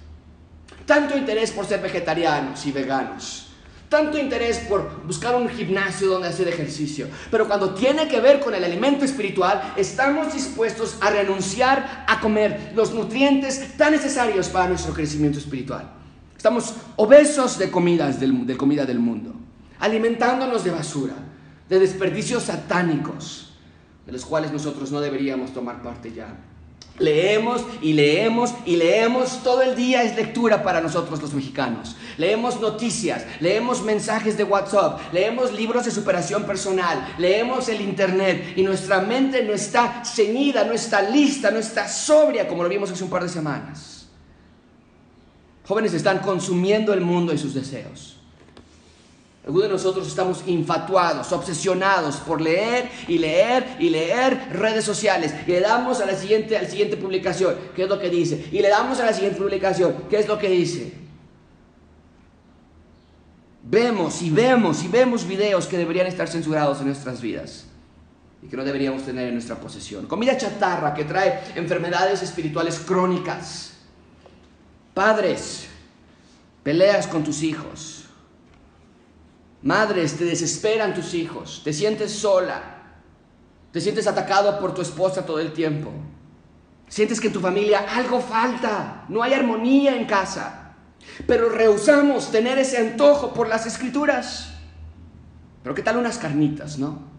Tanto 0.86 1.16
interés 1.16 1.50
por 1.50 1.66
ser 1.66 1.80
vegetarianos 1.80 2.64
y 2.66 2.72
veganos. 2.72 3.49
Tanto 3.90 4.16
interés 4.16 4.58
por 4.60 5.04
buscar 5.04 5.34
un 5.34 5.48
gimnasio 5.48 6.08
donde 6.08 6.28
hacer 6.28 6.46
ejercicio. 6.46 7.08
Pero 7.28 7.48
cuando 7.48 7.74
tiene 7.74 8.06
que 8.06 8.20
ver 8.20 8.38
con 8.38 8.54
el 8.54 8.62
alimento 8.62 9.04
espiritual, 9.04 9.74
estamos 9.76 10.32
dispuestos 10.32 10.96
a 11.00 11.10
renunciar 11.10 12.04
a 12.06 12.20
comer 12.20 12.70
los 12.76 12.94
nutrientes 12.94 13.76
tan 13.76 13.90
necesarios 13.90 14.48
para 14.48 14.68
nuestro 14.68 14.94
crecimiento 14.94 15.40
espiritual. 15.40 15.90
Estamos 16.36 16.72
obesos 16.94 17.58
de 17.58 17.68
comidas 17.68 18.20
del, 18.20 18.46
de 18.46 18.56
comida 18.56 18.86
del 18.86 19.00
mundo, 19.00 19.34
alimentándonos 19.80 20.62
de 20.62 20.70
basura, 20.70 21.14
de 21.68 21.80
desperdicios 21.80 22.44
satánicos, 22.44 23.54
de 24.06 24.12
los 24.12 24.24
cuales 24.24 24.52
nosotros 24.52 24.92
no 24.92 25.00
deberíamos 25.00 25.52
tomar 25.52 25.82
parte 25.82 26.12
ya. 26.12 26.28
Leemos 27.00 27.64
y 27.80 27.94
leemos 27.94 28.54
y 28.66 28.76
leemos, 28.76 29.42
todo 29.42 29.62
el 29.62 29.74
día 29.74 30.02
es 30.02 30.14
lectura 30.14 30.62
para 30.62 30.82
nosotros 30.82 31.20
los 31.22 31.32
mexicanos. 31.32 31.96
Leemos 32.18 32.60
noticias, 32.60 33.24
leemos 33.40 33.82
mensajes 33.82 34.36
de 34.36 34.44
WhatsApp, 34.44 35.00
leemos 35.12 35.52
libros 35.52 35.86
de 35.86 35.90
superación 35.90 36.44
personal, 36.44 37.14
leemos 37.16 37.70
el 37.70 37.80
Internet 37.80 38.52
y 38.54 38.62
nuestra 38.62 39.00
mente 39.00 39.42
no 39.42 39.54
está 39.54 40.04
ceñida, 40.04 40.64
no 40.64 40.74
está 40.74 41.00
lista, 41.00 41.50
no 41.50 41.58
está 41.58 41.88
sobria 41.88 42.46
como 42.46 42.62
lo 42.62 42.68
vimos 42.68 42.90
hace 42.90 43.02
un 43.02 43.10
par 43.10 43.22
de 43.22 43.30
semanas. 43.30 44.06
Jóvenes 45.66 45.94
están 45.94 46.18
consumiendo 46.18 46.92
el 46.92 47.00
mundo 47.00 47.32
y 47.32 47.38
sus 47.38 47.54
deseos. 47.54 48.09
Algunos 49.50 49.68
de 49.68 49.72
nosotros 49.74 50.06
estamos 50.06 50.44
infatuados, 50.46 51.32
obsesionados 51.32 52.18
por 52.18 52.40
leer 52.40 52.88
y 53.08 53.18
leer 53.18 53.78
y 53.80 53.90
leer 53.90 54.46
redes 54.52 54.84
sociales. 54.84 55.34
Y 55.44 55.50
le 55.50 55.60
damos 55.60 56.00
a 56.00 56.06
la 56.06 56.14
siguiente, 56.14 56.56
a 56.56 56.62
la 56.62 56.68
siguiente 56.68 56.96
publicación, 56.96 57.56
¿qué 57.74 57.82
es 57.82 57.88
lo 57.88 57.98
que 57.98 58.08
dice? 58.10 58.46
Y 58.52 58.60
le 58.60 58.68
damos 58.68 59.00
a 59.00 59.06
la 59.06 59.12
siguiente 59.12 59.40
publicación, 59.40 60.04
¿qué 60.08 60.20
es 60.20 60.28
lo 60.28 60.38
que 60.38 60.48
dice? 60.50 60.92
Vemos 63.64 64.22
y 64.22 64.30
vemos 64.30 64.84
y 64.84 64.86
vemos 64.86 65.26
videos 65.26 65.66
que 65.66 65.78
deberían 65.78 66.06
estar 66.06 66.28
censurados 66.28 66.78
en 66.78 66.86
nuestras 66.86 67.20
vidas 67.20 67.64
y 68.44 68.46
que 68.46 68.56
no 68.56 68.62
deberíamos 68.62 69.02
tener 69.02 69.26
en 69.26 69.34
nuestra 69.34 69.56
posesión. 69.56 70.06
Comida 70.06 70.36
chatarra 70.36 70.94
que 70.94 71.04
trae 71.06 71.40
enfermedades 71.56 72.22
espirituales 72.22 72.78
crónicas 72.78 73.72
Padres, 74.94 75.66
peleas 76.62 77.08
con 77.08 77.24
tus 77.24 77.42
hijos. 77.42 77.99
Madres, 79.62 80.16
te 80.16 80.24
desesperan 80.24 80.94
tus 80.94 81.14
hijos. 81.14 81.60
Te 81.64 81.72
sientes 81.72 82.12
sola. 82.12 82.78
Te 83.72 83.80
sientes 83.80 84.06
atacado 84.06 84.58
por 84.58 84.74
tu 84.74 84.82
esposa 84.82 85.24
todo 85.24 85.38
el 85.38 85.52
tiempo. 85.52 85.90
Sientes 86.88 87.20
que 87.20 87.28
en 87.28 87.32
tu 87.32 87.40
familia 87.40 87.86
algo 87.94 88.20
falta. 88.20 89.04
No 89.08 89.22
hay 89.22 89.34
armonía 89.34 89.94
en 89.94 90.06
casa. 90.06 90.74
Pero 91.26 91.48
rehusamos 91.48 92.30
tener 92.30 92.58
ese 92.58 92.78
antojo 92.78 93.32
por 93.32 93.48
las 93.48 93.66
escrituras. 93.66 94.54
Pero 95.62 95.74
¿qué 95.74 95.82
tal 95.82 95.98
unas 95.98 96.18
carnitas, 96.18 96.78
no? 96.78 97.10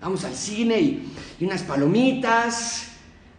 Vamos 0.00 0.24
al 0.24 0.34
cine 0.34 0.80
y, 0.80 1.12
unas 1.40 1.62
palomitas 1.62 2.88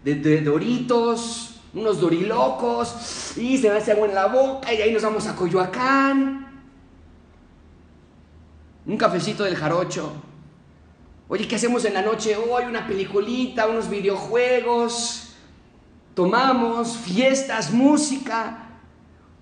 de, 0.03 0.15
de 0.15 0.41
doritos, 0.41 1.61
unos 1.73 1.99
dorilocos, 1.99 3.37
y 3.37 3.57
se 3.57 3.69
me 3.69 3.77
hace 3.77 3.91
agua 3.91 4.07
en 4.07 4.15
la 4.15 4.25
boca, 4.25 4.73
y 4.73 4.81
ahí 4.81 4.91
nos 4.91 5.03
vamos 5.03 5.27
a 5.27 5.35
Coyoacán. 5.35 6.46
Un 8.87 8.97
cafecito 8.97 9.43
del 9.43 9.55
jarocho. 9.55 10.13
Oye, 11.27 11.47
¿qué 11.47 11.57
hacemos 11.57 11.83
en 11.85 11.93
la 11.93 12.01
noche 12.01 12.35
hoy? 12.37 12.63
Una 12.63 12.87
peliculita, 12.87 13.67
unos 13.67 13.89
videojuegos. 13.89 15.35
Tomamos, 16.15 16.97
fiestas, 16.97 17.71
música 17.71 18.66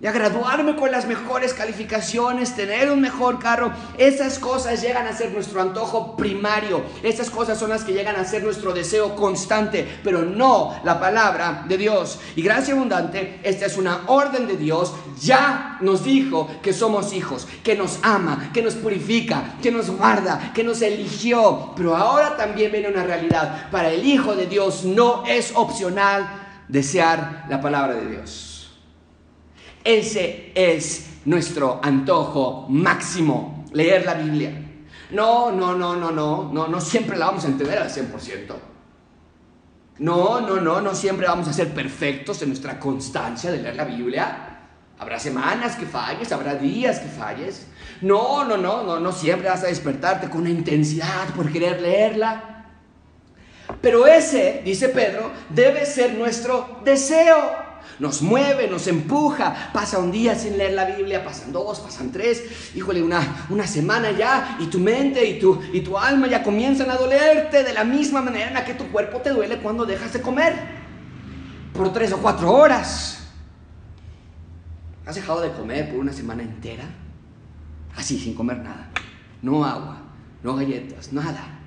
a 0.03 0.11
graduarme 0.11 0.75
con 0.75 0.91
las 0.91 1.07
mejores 1.07 1.53
calificaciones, 1.53 2.55
tener 2.55 2.91
un 2.91 3.01
mejor 3.01 3.39
carro. 3.39 3.71
Esas 3.97 4.39
cosas 4.39 4.81
llegan 4.81 5.07
a 5.07 5.13
ser 5.13 5.31
nuestro 5.31 5.61
antojo 5.61 6.15
primario. 6.15 6.83
Esas 7.01 7.29
cosas 7.29 7.57
son 7.57 7.69
las 7.69 7.83
que 7.83 7.93
llegan 7.93 8.15
a 8.15 8.25
ser 8.25 8.43
nuestro 8.43 8.73
deseo 8.73 9.15
constante, 9.15 9.99
pero 10.03 10.23
no 10.23 10.79
la 10.83 10.99
palabra 10.99 11.65
de 11.67 11.77
Dios. 11.77 12.19
Y 12.35 12.41
gracia 12.41 12.73
abundante, 12.73 13.39
esta 13.43 13.65
es 13.65 13.77
una 13.77 14.01
orden 14.07 14.47
de 14.47 14.57
Dios. 14.57 14.93
Ya 15.21 15.77
nos 15.81 16.03
dijo 16.03 16.49
que 16.61 16.73
somos 16.73 17.13
hijos, 17.13 17.47
que 17.63 17.75
nos 17.75 17.99
ama, 18.03 18.51
que 18.53 18.61
nos 18.61 18.75
purifica, 18.75 19.55
que 19.61 19.71
nos 19.71 19.89
guarda, 19.89 20.51
que 20.53 20.63
nos 20.63 20.81
eligió. 20.81 21.71
Pero 21.75 21.95
ahora 21.95 22.35
también 22.37 22.71
viene 22.71 22.89
una 22.89 23.03
realidad. 23.03 23.71
Para 23.71 23.89
el 23.89 24.05
Hijo 24.05 24.35
de 24.35 24.45
Dios 24.45 24.83
no 24.83 25.25
es 25.25 25.53
opcional 25.55 26.27
desear 26.67 27.45
la 27.49 27.61
palabra 27.61 27.95
de 27.95 28.07
Dios. 28.07 28.44
Ese 29.85 30.51
es 30.55 31.05
nuestro 31.25 31.79
antojo 31.83 32.65
máximo, 32.69 33.65
leer 33.71 34.03
la 34.03 34.15
Biblia. 34.15 34.51
No, 35.11 35.51
no, 35.51 35.75
no, 35.75 35.95
no, 35.95 36.09
no, 36.09 36.49
no, 36.51 36.67
no 36.67 36.81
siempre 36.81 37.15
la 37.15 37.27
vamos 37.27 37.45
a 37.45 37.49
entender 37.49 37.77
al 37.77 37.91
100%. 37.91 38.55
No, 39.99 40.41
no, 40.41 40.59
no, 40.59 40.81
no 40.81 40.95
siempre 40.95 41.27
vamos 41.27 41.47
a 41.47 41.53
ser 41.53 41.71
perfectos 41.71 42.41
en 42.41 42.49
nuestra 42.49 42.79
constancia 42.79 43.51
de 43.51 43.59
leer 43.59 43.75
la 43.75 43.85
Biblia. 43.85 44.57
Habrá 44.97 45.19
semanas 45.19 45.75
que 45.75 45.85
falles, 45.85 46.31
habrá 46.31 46.55
días 46.55 46.99
que 46.99 47.07
falles. 47.07 47.67
No, 48.01 48.43
no, 48.43 48.57
no, 48.57 48.81
no, 48.83 48.99
no 48.99 49.11
siempre 49.11 49.49
vas 49.49 49.63
a 49.63 49.67
despertarte 49.67 50.31
con 50.31 50.41
una 50.41 50.49
intensidad 50.49 51.27
por 51.35 51.51
querer 51.51 51.79
leerla. 51.79 52.65
Pero 53.81 54.07
ese, 54.07 54.63
dice 54.65 54.89
Pedro, 54.89 55.31
debe 55.51 55.85
ser 55.85 56.15
nuestro 56.15 56.79
deseo 56.83 57.64
nos 57.99 58.21
mueve, 58.21 58.67
nos 58.67 58.87
empuja. 58.87 59.71
Pasa 59.73 59.99
un 59.99 60.11
día 60.11 60.35
sin 60.35 60.57
leer 60.57 60.73
la 60.73 60.85
Biblia, 60.85 61.23
pasan 61.23 61.51
dos, 61.51 61.79
pasan 61.79 62.11
tres, 62.11 62.43
híjole, 62.75 63.01
una, 63.01 63.45
una 63.49 63.67
semana 63.67 64.11
ya, 64.11 64.57
y 64.59 64.67
tu 64.67 64.79
mente 64.79 65.25
y 65.25 65.39
tu, 65.39 65.59
y 65.73 65.81
tu 65.81 65.97
alma 65.97 66.27
ya 66.27 66.43
comienzan 66.43 66.89
a 66.91 66.95
dolerte 66.95 67.63
de 67.63 67.73
la 67.73 67.83
misma 67.83 68.21
manera 68.21 68.47
en 68.47 68.53
la 68.53 68.65
que 68.65 68.73
tu 68.73 68.85
cuerpo 68.91 69.19
te 69.19 69.31
duele 69.31 69.57
cuando 69.59 69.85
dejas 69.85 70.13
de 70.13 70.21
comer 70.21 70.53
por 71.73 71.91
tres 71.91 72.11
o 72.13 72.17
cuatro 72.17 72.51
horas. 72.51 73.19
¿Has 75.05 75.15
dejado 75.15 75.41
de 75.41 75.51
comer 75.51 75.89
por 75.89 75.99
una 75.99 76.13
semana 76.13 76.43
entera? 76.43 76.83
Así, 77.95 78.19
sin 78.19 78.33
comer 78.33 78.57
nada. 78.57 78.89
No 79.41 79.63
agua, 79.63 79.97
no 80.43 80.55
galletas, 80.55 81.13
nada. 81.13 81.59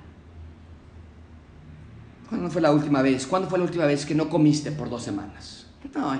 ¿Cuándo 2.27 2.49
fue 2.49 2.61
la 2.61 2.71
última 2.71 3.01
vez? 3.01 3.25
¿Cuándo 3.25 3.49
fue 3.49 3.57
la 3.57 3.65
última 3.65 3.85
vez 3.85 4.05
que 4.05 4.13
no 4.13 4.29
comiste 4.29 4.71
por 4.71 4.89
dos 4.89 5.03
semanas? 5.03 5.58
No, 5.95 6.15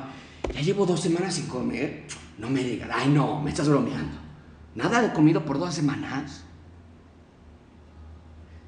ya 0.54 0.62
llevo 0.62 0.86
dos 0.86 1.02
semanas 1.02 1.36
sin 1.36 1.48
comer. 1.48 2.06
No 2.38 2.50
me 2.50 2.64
digas, 2.64 2.90
ay 2.94 3.10
no, 3.10 3.42
me 3.42 3.50
estás 3.50 3.68
bromeando. 3.68 4.18
Nada 4.76 5.02
de 5.02 5.14
comido 5.14 5.44
por 5.44 5.60
dos 5.60 5.74
semanas. 5.74 6.44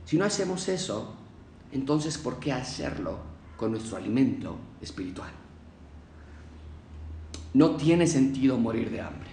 Si 0.05 0.17
no 0.17 0.25
hacemos 0.25 0.67
eso, 0.67 1.15
entonces 1.71 2.17
¿por 2.17 2.39
qué 2.39 2.51
hacerlo 2.51 3.19
con 3.55 3.71
nuestro 3.71 3.97
alimento 3.97 4.57
espiritual? 4.81 5.31
No 7.53 7.71
tiene 7.77 8.07
sentido 8.07 8.57
morir 8.57 8.89
de 8.91 9.01
hambre. 9.01 9.29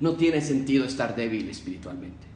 No 0.00 0.14
tiene 0.14 0.40
sentido 0.40 0.84
estar 0.84 1.14
débil 1.16 1.48
espiritualmente. 1.48 2.26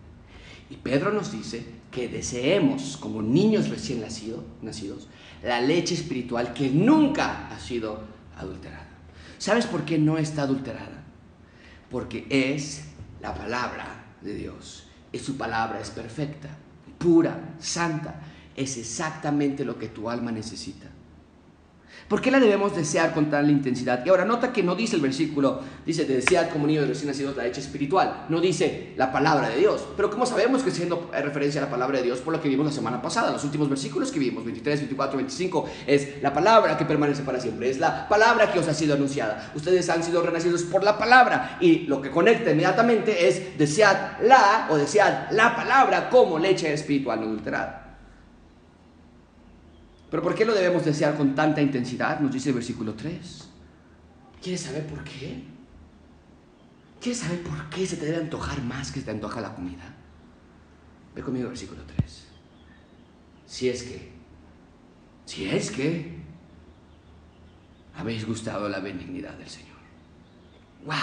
Y 0.71 0.77
Pedro 0.77 1.13
nos 1.13 1.33
dice 1.33 1.65
que 1.91 2.09
deseemos, 2.09 2.97
como 2.97 3.23
niños 3.23 3.69
recién 3.69 4.01
nacidos, 4.01 5.09
la 5.43 5.61
leche 5.61 5.95
espiritual 5.95 6.53
que 6.53 6.71
nunca 6.71 7.49
ha 7.49 7.59
sido 7.59 8.03
adulterada. 8.37 8.87
¿Sabes 9.39 9.67
por 9.67 9.85
qué 9.85 9.99
no 9.99 10.19
está 10.19 10.43
adulterada? 10.43 11.03
Porque 11.91 12.27
es 12.31 12.85
la 13.21 13.35
palabra 13.35 14.05
de 14.21 14.35
Dios. 14.35 14.87
Y 15.11 15.19
su 15.19 15.37
palabra 15.37 15.81
es 15.81 15.91
perfecta, 15.91 16.49
pura, 16.99 17.55
santa. 17.59 18.21
Es 18.55 18.77
exactamente 18.77 19.65
lo 19.65 19.79
que 19.79 19.89
tu 19.89 20.09
alma 20.09 20.31
necesita. 20.31 20.87
¿Por 22.09 22.21
qué 22.21 22.31
la 22.31 22.41
debemos 22.41 22.77
desear 22.77 23.15
con 23.15 23.31
tal 23.31 23.51
intensidad? 23.51 24.05
Y 24.05 24.09
ahora 24.11 24.25
nota 24.25 24.53
que 24.53 24.63
no 24.63 24.75
dice 24.75 24.97
el 24.97 25.03
versículo, 25.03 25.61
dice 25.87 26.05
de 26.05 26.17
desear 26.17 26.51
como 26.51 26.67
niños 26.67 26.87
recién 26.87 27.09
nacidos 27.09 27.37
la 27.37 27.45
leche 27.45 27.61
espiritual, 27.61 28.27
no 28.29 28.41
dice 28.41 28.93
la 28.97 29.13
palabra 29.13 29.49
de 29.49 29.57
Dios. 29.57 29.87
Pero 29.97 30.11
¿cómo 30.11 30.27
sabemos 30.27 30.63
que 30.63 30.71
siendo 30.71 31.11
referencia 31.13 31.61
a 31.61 31.65
la 31.65 31.71
palabra 31.71 31.99
de 31.99 32.05
Dios 32.05 32.21
por 32.21 32.33
lo 32.33 32.41
que 32.41 32.49
vimos 32.49 32.67
la 32.67 32.73
semana 32.73 33.01
pasada? 33.01 33.33
Los 33.33 33.45
últimos 33.45 33.69
versículos 33.69 34.11
que 34.11 34.19
vimos, 34.19 34.45
23, 34.45 34.81
24, 34.81 35.17
25, 35.17 35.69
es 35.87 36.23
la 36.23 36.33
palabra 36.33 36.77
que 36.77 36.85
permanece 36.85 37.23
para 37.23 37.41
siempre, 37.41 37.71
es 37.71 37.79
la 37.79 38.09
palabra 38.09 38.53
que 38.53 38.59
os 38.59 38.69
ha 38.69 38.75
sido 38.75 38.95
anunciada. 38.95 39.51
Ustedes 39.55 39.89
han 39.89 40.03
sido 40.03 40.23
renacidos 40.23 40.65
por 40.65 40.85
la 40.85 40.99
palabra 40.99 41.57
y 41.61 41.81
lo 41.87 42.03
que 42.03 42.11
conecta 42.11 42.51
inmediatamente 42.51 43.29
es 43.29 43.57
desear 43.57 44.19
la 44.23 44.69
o 44.71 44.77
desear 44.77 45.29
la 45.33 45.57
palabra 45.57 46.11
como 46.11 46.39
leche 46.39 46.73
espiritual 46.73 47.21
no 47.21 47.27
adulterada. 47.27 47.82
Pero 50.13 50.23
¿por 50.23 50.35
qué 50.35 50.45
lo 50.45 50.53
debemos 50.53 50.85
desear 50.85 51.17
con 51.17 51.35
tanta 51.35 51.63
intensidad? 51.63 52.21
Nos 52.21 52.31
dice 52.31 52.51
el 52.51 52.57
versículo 52.57 52.93
3. 52.93 53.49
¿Quieres 54.43 54.61
saber 54.61 54.87
por 54.87 55.03
qué? 55.05 55.43
¿Quieres 57.01 57.21
saber 57.21 57.43
por 57.43 57.71
qué 57.71 57.87
se 57.87 57.97
te 57.97 58.05
debe 58.05 58.19
antojar 58.19 58.63
más 58.63 58.93
que 58.93 59.01
se 59.01 59.07
te 59.07 59.11
antoja 59.11 59.41
la 59.41 59.55
comida? 59.55 59.95
Ve 61.15 61.23
conmigo 61.23 61.45
el 61.45 61.53
versículo 61.53 61.81
3. 61.97 62.27
Si 63.47 63.71
es 63.71 63.85
que, 63.85 64.13
si 65.25 65.49
es 65.49 65.71
que 65.71 66.19
habéis 67.97 68.27
gustado 68.27 68.69
la 68.69 68.81
benignidad 68.81 69.33
del 69.33 69.49
Señor. 69.49 69.79
¡Wow! 70.85 70.95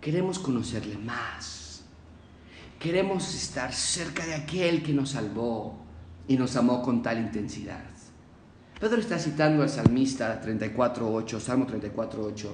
Queremos 0.00 0.40
conocerle 0.40 0.98
más. 0.98 1.84
Queremos 2.80 3.32
estar 3.36 3.72
cerca 3.72 4.26
de 4.26 4.34
aquel 4.34 4.82
que 4.82 4.92
nos 4.92 5.10
salvó 5.10 5.85
y 6.28 6.36
nos 6.36 6.56
amó 6.56 6.82
con 6.82 7.02
tal 7.02 7.18
intensidad. 7.18 7.84
Pedro 8.78 9.00
está 9.00 9.18
citando 9.18 9.62
al 9.62 9.70
salmista 9.70 10.42
34.8, 10.42 11.40
Salmo 11.40 11.66
34.8. 11.66 12.46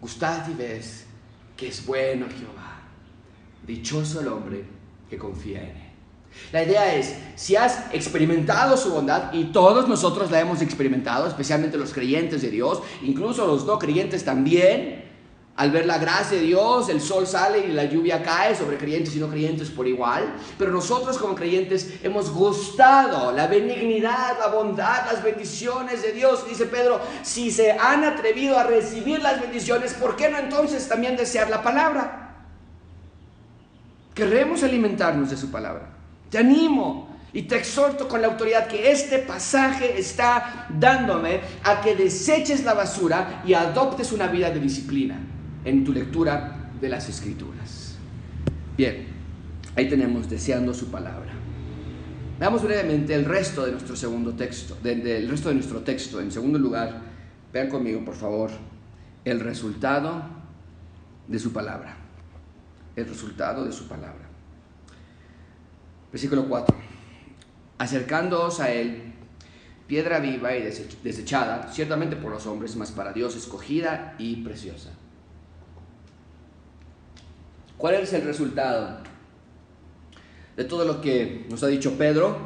Gustad 0.00 0.48
y 0.48 0.54
ves 0.54 1.04
que 1.56 1.68
es 1.68 1.84
bueno 1.84 2.26
Jehová. 2.26 2.82
Dichoso 3.66 4.20
el 4.20 4.28
hombre 4.28 4.64
que 5.10 5.18
confía 5.18 5.62
en 5.62 5.76
él. 5.76 5.88
La 6.52 6.62
idea 6.62 6.94
es, 6.94 7.16
si 7.34 7.56
has 7.56 7.92
experimentado 7.92 8.76
su 8.76 8.90
bondad, 8.90 9.32
y 9.32 9.46
todos 9.46 9.88
nosotros 9.88 10.30
la 10.30 10.40
hemos 10.40 10.62
experimentado, 10.62 11.26
especialmente 11.26 11.76
los 11.76 11.92
creyentes 11.92 12.42
de 12.42 12.50
Dios, 12.50 12.80
incluso 13.02 13.46
los 13.46 13.66
no 13.66 13.78
creyentes 13.78 14.24
también, 14.24 15.07
al 15.58 15.72
ver 15.72 15.86
la 15.86 15.98
gracia 15.98 16.38
de 16.38 16.44
Dios, 16.44 16.88
el 16.88 17.00
sol 17.00 17.26
sale 17.26 17.58
y 17.58 17.72
la 17.72 17.82
lluvia 17.82 18.22
cae 18.22 18.54
sobre 18.54 18.78
creyentes 18.78 19.16
y 19.16 19.18
no 19.18 19.26
creyentes 19.28 19.70
por 19.70 19.88
igual. 19.88 20.32
Pero 20.56 20.70
nosotros 20.70 21.18
como 21.18 21.34
creyentes 21.34 21.94
hemos 22.04 22.30
gustado 22.30 23.32
la 23.32 23.48
benignidad, 23.48 24.38
la 24.38 24.46
bondad, 24.46 25.06
las 25.10 25.20
bendiciones 25.20 26.00
de 26.02 26.12
Dios. 26.12 26.48
Dice 26.48 26.66
Pedro, 26.66 27.00
si 27.22 27.50
se 27.50 27.72
han 27.72 28.04
atrevido 28.04 28.56
a 28.56 28.62
recibir 28.62 29.20
las 29.20 29.40
bendiciones, 29.40 29.94
¿por 29.94 30.14
qué 30.14 30.30
no 30.30 30.38
entonces 30.38 30.88
también 30.88 31.16
desear 31.16 31.50
la 31.50 31.60
palabra? 31.60 32.36
Queremos 34.14 34.62
alimentarnos 34.62 35.28
de 35.28 35.36
su 35.36 35.50
palabra. 35.50 35.88
Te 36.30 36.38
animo 36.38 37.18
y 37.32 37.42
te 37.42 37.56
exhorto 37.56 38.06
con 38.06 38.22
la 38.22 38.28
autoridad 38.28 38.68
que 38.68 38.92
este 38.92 39.18
pasaje 39.18 39.98
está 39.98 40.68
dándome 40.70 41.40
a 41.64 41.80
que 41.80 41.96
deseches 41.96 42.62
la 42.62 42.74
basura 42.74 43.42
y 43.44 43.54
adoptes 43.54 44.12
una 44.12 44.28
vida 44.28 44.50
de 44.52 44.60
disciplina 44.60 45.18
en 45.68 45.84
tu 45.84 45.92
lectura 45.92 46.70
de 46.80 46.88
las 46.88 47.08
escrituras. 47.10 47.96
Bien, 48.76 49.06
ahí 49.76 49.88
tenemos 49.88 50.28
deseando 50.30 50.72
su 50.72 50.90
palabra. 50.90 51.32
Veamos 52.40 52.62
brevemente 52.62 53.14
el 53.14 53.26
resto 53.26 53.66
de 53.66 53.72
nuestro 53.72 53.94
segundo 53.94 54.32
texto, 54.32 54.78
del 54.82 55.28
resto 55.28 55.50
de 55.50 55.56
nuestro 55.56 55.80
texto. 55.80 56.20
En 56.20 56.32
segundo 56.32 56.58
lugar, 56.58 57.02
vean 57.52 57.68
conmigo, 57.68 58.02
por 58.02 58.14
favor, 58.14 58.50
el 59.24 59.40
resultado 59.40 60.22
de 61.26 61.38
su 61.38 61.52
palabra. 61.52 61.96
El 62.96 63.06
resultado 63.06 63.64
de 63.64 63.72
su 63.72 63.86
palabra. 63.88 64.26
Versículo 66.10 66.48
4. 66.48 66.74
Acercándoos 67.76 68.60
a 68.60 68.72
él, 68.72 69.12
piedra 69.86 70.18
viva 70.18 70.56
y 70.56 70.62
desechada, 70.62 71.70
ciertamente 71.70 72.16
por 72.16 72.32
los 72.32 72.46
hombres, 72.46 72.74
mas 72.76 72.90
para 72.90 73.12
Dios 73.12 73.36
escogida 73.36 74.14
y 74.18 74.36
preciosa. 74.36 74.97
¿Cuál 77.78 77.94
es 77.94 78.12
el 78.12 78.22
resultado 78.22 78.98
de 80.56 80.64
todo 80.64 80.84
lo 80.84 81.00
que 81.00 81.46
nos 81.48 81.62
ha 81.62 81.68
dicho 81.68 81.96
Pedro? 81.96 82.36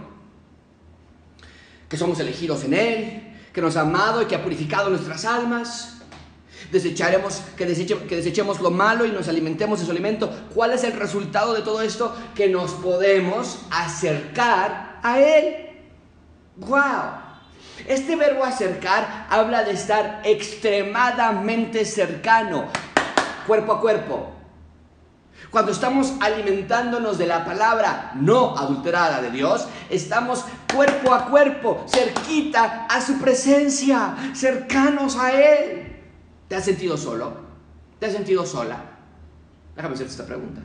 Que 1.88 1.96
somos 1.96 2.20
elegidos 2.20 2.64
en 2.64 2.74
Él, 2.74 3.34
que 3.50 3.62
nos 3.62 3.76
ha 3.78 3.80
amado 3.80 4.20
y 4.20 4.26
que 4.26 4.34
ha 4.34 4.42
purificado 4.42 4.90
nuestras 4.90 5.24
almas. 5.24 6.02
Desecharemos, 6.70 7.40
que, 7.56 7.66
que 7.66 8.16
desechemos 8.16 8.60
lo 8.60 8.70
malo 8.70 9.06
y 9.06 9.10
nos 9.10 9.26
alimentemos 9.26 9.80
de 9.80 9.86
su 9.86 9.90
alimento. 9.90 10.30
¿Cuál 10.54 10.72
es 10.72 10.84
el 10.84 10.92
resultado 10.92 11.54
de 11.54 11.62
todo 11.62 11.80
esto? 11.80 12.14
Que 12.34 12.50
nos 12.50 12.72
podemos 12.72 13.60
acercar 13.70 15.00
a 15.02 15.18
Él. 15.18 15.70
¡Wow! 16.56 17.22
Este 17.88 18.16
verbo 18.16 18.44
acercar 18.44 19.26
habla 19.30 19.64
de 19.64 19.72
estar 19.72 20.20
extremadamente 20.24 21.86
cercano, 21.86 22.66
cuerpo 23.46 23.72
a 23.72 23.80
cuerpo. 23.80 24.41
Cuando 25.52 25.70
estamos 25.70 26.14
alimentándonos 26.18 27.18
de 27.18 27.26
la 27.26 27.44
palabra 27.44 28.12
no 28.14 28.56
adulterada 28.56 29.20
de 29.20 29.30
Dios, 29.30 29.68
estamos 29.90 30.46
cuerpo 30.72 31.12
a 31.12 31.26
cuerpo, 31.26 31.84
cerquita 31.86 32.86
a 32.86 33.02
su 33.02 33.18
presencia, 33.18 34.16
cercanos 34.34 35.14
a 35.18 35.30
Él. 35.30 35.92
¿Te 36.48 36.56
has 36.56 36.64
sentido 36.64 36.96
solo? 36.96 37.36
¿Te 38.00 38.06
has 38.06 38.12
sentido 38.12 38.46
sola? 38.46 38.82
Déjame 39.76 39.94
hacerte 39.94 40.12
esta 40.12 40.24
pregunta. 40.24 40.62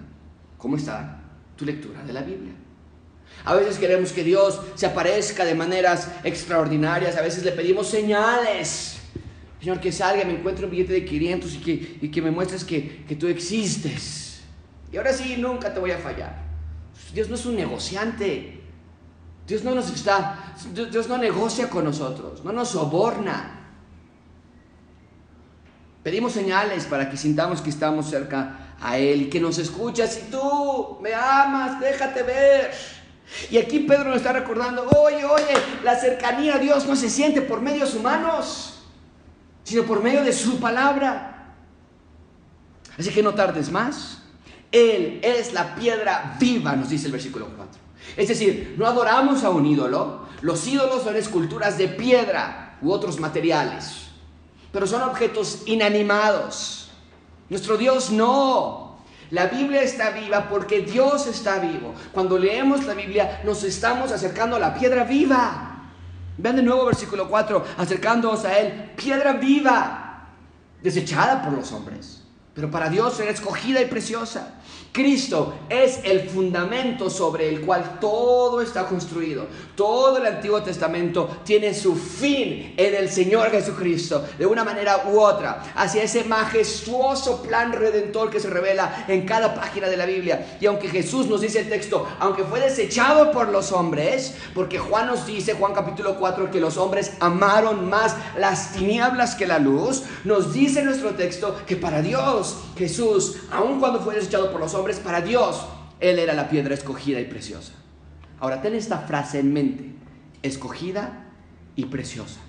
¿Cómo 0.58 0.78
está 0.78 1.20
tu 1.58 1.66
lectura 1.66 2.02
de 2.04 2.14
la 2.14 2.22
Biblia? 2.22 2.54
A 3.44 3.56
veces 3.56 3.78
queremos 3.80 4.14
que 4.14 4.24
Dios 4.24 4.62
se 4.76 4.86
aparezca 4.86 5.44
de 5.44 5.54
maneras 5.54 6.10
extraordinarias, 6.24 7.18
a 7.18 7.22
veces 7.22 7.44
le 7.44 7.52
pedimos 7.52 7.90
señales. 7.90 9.00
Señor, 9.60 9.82
que 9.82 9.92
salga, 9.92 10.24
me 10.24 10.40
encuentre 10.40 10.64
un 10.64 10.72
billete 10.72 10.94
de 10.94 11.04
500 11.04 11.56
y 11.56 11.58
que, 11.58 11.98
y 12.04 12.10
que 12.10 12.22
me 12.22 12.32
muestres 12.32 12.64
que, 12.64 13.04
que 13.06 13.18
tú 13.18 13.28
existes. 13.28 14.27
Y 14.92 14.98
ahora 14.98 15.14
sí, 15.14 15.38
nunca 15.38 15.74
te 15.74 15.80
voy 15.80 15.92
a 15.92 15.98
fallar. 15.98 16.36
Dios 17.14 17.30
no 17.30 17.36
es 17.36 17.46
un 17.46 17.56
negociante. 17.56 18.58
Dios 19.48 19.64
no 19.64 19.74
nos 19.74 19.90
está, 19.90 20.54
Dios 20.74 21.08
no 21.08 21.18
negocia 21.18 21.70
con 21.70 21.86
nosotros, 21.86 22.44
no 22.44 22.52
nos 22.52 22.68
soborna. 22.68 23.62
Pedimos 26.04 26.34
señales 26.34 26.84
para 26.84 27.10
que 27.10 27.16
sintamos 27.16 27.62
que 27.62 27.70
estamos 27.70 28.10
cerca 28.10 28.76
a 28.82 28.98
Él 28.98 29.24
y 29.24 29.30
que 29.30 29.40
nos 29.40 29.58
escuchas. 29.58 30.16
Si 30.16 30.22
tú 30.30 30.98
me 31.02 31.14
amas, 31.14 31.80
déjate 31.80 32.24
ver. 32.24 32.72
Y 33.50 33.58
aquí 33.58 33.80
Pedro 33.80 34.10
nos 34.10 34.18
está 34.18 34.34
recordando, 34.34 34.86
oye, 34.90 35.24
oye, 35.24 35.54
la 35.82 35.98
cercanía 35.98 36.56
a 36.56 36.60
Dios 36.60 36.86
no 36.86 36.98
se 36.98 37.10
siente 37.10 37.42
por 37.42 37.62
medios 37.62 37.94
humanos, 37.96 38.84
sino 39.64 39.84
por 39.84 40.04
medio 40.04 40.24
de 40.24 40.34
su 40.34 40.60
palabra. 40.60 41.54
Así 42.98 43.12
que 43.12 43.24
no 43.24 43.34
tardes 43.34 43.72
más. 43.72 44.17
Él 44.72 45.20
es 45.24 45.54
la 45.54 45.76
piedra 45.76 46.36
viva, 46.40 46.76
nos 46.76 46.90
dice 46.90 47.08
el 47.08 47.14
versículo 47.14 47.48
4. 47.56 47.80
Es 48.16 48.28
decir, 48.28 48.76
no 48.78 48.86
adoramos 48.86 49.44
a 49.44 49.50
un 49.50 49.66
ídolo. 49.66 50.28
Los 50.42 50.68
ídolos 50.68 51.04
son 51.04 51.16
esculturas 51.16 51.78
de 51.78 51.88
piedra 51.88 52.78
u 52.82 52.92
otros 52.92 53.20
materiales, 53.20 54.08
pero 54.72 54.86
son 54.86 55.02
objetos 55.02 55.64
inanimados. 55.66 56.92
Nuestro 57.50 57.78
Dios 57.78 58.12
no. 58.12 58.98
La 59.32 59.48
Biblia 59.48 59.82
está 59.82 60.12
viva 60.12 60.48
porque 60.50 60.82
Dios 60.82 61.28
está 61.28 61.60
vivo. 61.60 61.94
Cuando 62.14 62.38
leemos 62.38 62.86
la 62.86 62.94
Biblia 62.94 63.42
nos 63.44 63.64
estamos 63.64 64.12
acercando 64.12 64.56
a 64.56 64.60
la 64.60 64.74
piedra 64.74 65.04
viva. 65.04 65.78
Vean 66.38 66.56
de 66.56 66.62
nuevo 66.62 66.86
versículo 66.86 67.28
4, 67.28 67.66
acercándonos 67.78 68.46
a 68.46 68.60
Él, 68.60 68.92
piedra 68.96 69.34
viva, 69.34 70.28
desechada 70.84 71.42
por 71.42 71.54
los 71.54 71.72
hombres, 71.72 72.17
pero 72.58 72.72
para 72.72 72.90
Dios 72.90 73.20
era 73.20 73.30
escogida 73.30 73.80
y 73.84 73.86
preciosa. 73.86 74.56
Cristo 74.92 75.54
es 75.70 76.00
el 76.04 76.30
fundamento 76.30 77.10
sobre 77.10 77.50
el 77.50 77.62
cual 77.62 78.00
todo 78.00 78.62
está 78.62 78.86
construido. 78.86 79.46
Todo 79.76 80.18
el 80.18 80.26
Antiguo 80.26 80.62
Testamento 80.64 81.42
tiene 81.44 81.74
su 81.74 81.96
fin 81.96 82.74
en 82.78 82.96
el 82.96 83.10
Señor 83.10 83.52
Jesucristo, 83.52 84.26
de 84.38 84.46
una 84.46 84.64
manera 84.64 85.04
u 85.12 85.20
otra, 85.20 85.72
hacia 85.76 86.04
ese 86.04 86.24
majestuoso 86.24 87.44
plan 87.44 87.74
redentor 87.74 88.30
que 88.30 88.40
se 88.40 88.50
revela 88.50 89.06
en 89.08 89.26
cada 89.26 89.54
página 89.54 89.88
de 89.88 89.98
la 89.98 90.06
Biblia. 90.06 90.58
Y 90.60 90.66
aunque 90.66 90.90
Jesús 90.90 91.28
nos 91.28 91.42
dice 91.42 91.60
el 91.60 91.70
texto, 91.70 92.08
aunque 92.20 92.44
fue 92.44 92.60
desechado 92.60 93.32
por 93.32 93.50
los 93.50 93.72
hombres, 93.72 94.36
porque 94.54 94.80
Juan 94.80 95.08
nos 95.08 95.26
dice, 95.26 95.54
Juan 95.54 95.74
capítulo 95.74 96.18
4, 96.18 96.50
que 96.52 96.60
los 96.60 96.78
hombres 96.78 97.14
amaron 97.20 97.90
más 97.90 98.16
las 98.38 98.74
tinieblas 98.74 99.36
que 99.36 99.46
la 99.46 99.60
luz, 99.60 100.04
nos 100.24 100.54
dice 100.54 100.84
nuestro 100.84 101.12
texto 101.12 101.56
que 101.66 101.76
para 101.76 102.02
Dios 102.02 102.58
Jesús, 102.78 103.38
aun 103.52 103.80
cuando 103.80 104.00
fue 104.00 104.16
desechado 104.16 104.52
por 104.52 104.62
los 104.62 104.74
hombres, 104.74 104.77
para 105.04 105.22
Dios, 105.22 105.66
Él 106.00 106.20
era 106.20 106.34
la 106.34 106.50
piedra 106.50 106.74
escogida 106.74 107.20
y 107.20 107.26
preciosa. 107.26 107.74
Ahora 108.40 108.62
ten 108.62 108.76
esta 108.76 109.00
frase 109.00 109.40
en 109.40 109.54
mente, 109.54 109.92
escogida 110.44 111.26
y 111.76 111.86
preciosa. 111.86 112.40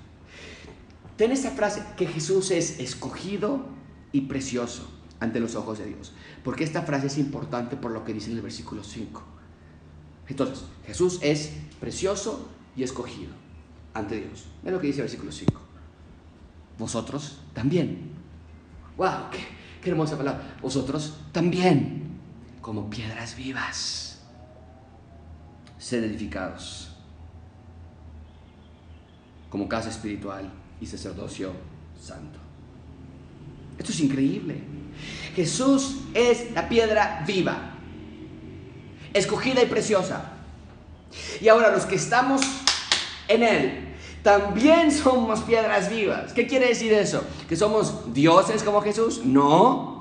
ten 1.17 1.33
esta 1.33 1.51
frase, 1.51 1.83
que 1.97 2.07
Jesús 2.07 2.51
es 2.51 2.79
escogido 2.79 3.67
y 4.13 4.23
precioso 4.23 4.89
ante 5.21 5.41
los 5.41 5.55
ojos 5.57 5.79
de 5.79 5.87
Dios. 5.87 6.13
Porque 6.45 6.65
esta 6.65 6.83
frase 6.83 7.09
es 7.09 7.19
importante 7.19 7.77
por 7.77 7.91
lo 7.91 8.05
que 8.05 8.13
dice 8.13 8.31
en 8.31 8.37
el 8.37 8.43
versículo 8.43 8.85
5. 8.85 9.23
Entonces, 10.29 10.65
Jesús 10.87 11.19
es 11.23 11.53
precioso 11.81 12.49
y 12.77 12.83
escogido 12.83 13.33
ante 13.95 14.17
Dios. 14.17 14.47
Ve 14.63 14.71
lo 14.71 14.81
que 14.81 14.87
dice 14.87 15.01
el 15.01 15.05
versículo 15.05 15.33
5. 15.33 15.61
Vosotros 16.79 17.41
también. 17.53 18.13
¡Wow! 18.97 19.31
Qué, 19.33 19.39
qué 19.83 19.91
hermosa 19.91 20.17
palabra! 20.17 20.57
Vosotros 20.63 21.17
también, 21.33 22.08
como 22.69 22.91
piedras 22.91 23.35
vivas, 23.35 24.19
sed 25.79 26.05
edificados 26.05 26.91
como 29.49 29.67
casa 29.67 29.89
espiritual 29.89 30.53
y 30.79 30.85
sacerdocio 30.85 31.53
santo. 31.99 32.39
Esto 33.79 33.91
es 33.91 34.01
increíble. 34.01 34.61
Jesús 35.35 36.01
es 36.13 36.53
la 36.53 36.69
piedra 36.69 37.25
viva, 37.27 37.71
escogida 39.15 39.63
y 39.63 39.67
preciosa. 39.67 40.33
Y 41.41 41.49
ahora 41.49 41.71
los 41.71 41.87
que 41.87 41.95
estamos 41.95 42.43
en 43.29 43.45
Él, 43.45 43.95
también 44.23 44.93
somos 44.93 45.41
piedras 45.41 45.89
vivas. 45.89 46.35
¿Qué 46.35 46.47
quiere 46.47 46.69
decir 46.69 46.93
eso? 46.93 47.25
¿Que 47.49 47.57
somos 47.57 48.13
dioses 48.13 48.63
como 48.63 48.83
Jesús? 48.83 49.25
No. 49.25 49.98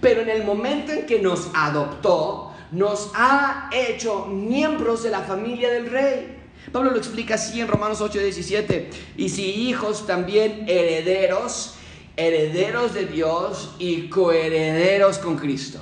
Pero 0.00 0.22
en 0.22 0.28
el 0.28 0.44
momento 0.44 0.92
en 0.92 1.06
que 1.06 1.20
nos 1.20 1.48
adoptó, 1.54 2.52
nos 2.72 3.10
ha 3.14 3.70
hecho 3.72 4.26
miembros 4.26 5.02
de 5.02 5.10
la 5.10 5.20
familia 5.20 5.70
del 5.70 5.90
rey. 5.90 6.36
Pablo 6.72 6.90
lo 6.90 6.96
explica 6.96 7.34
así 7.34 7.60
en 7.60 7.68
Romanos 7.68 8.00
8:17. 8.00 8.90
Y 9.16 9.28
si 9.28 9.44
hijos 9.44 10.06
también 10.06 10.64
herederos, 10.68 11.74
herederos 12.16 12.94
de 12.94 13.06
Dios 13.06 13.74
y 13.78 14.08
coherederos 14.08 15.18
con 15.18 15.36
Cristo. 15.36 15.78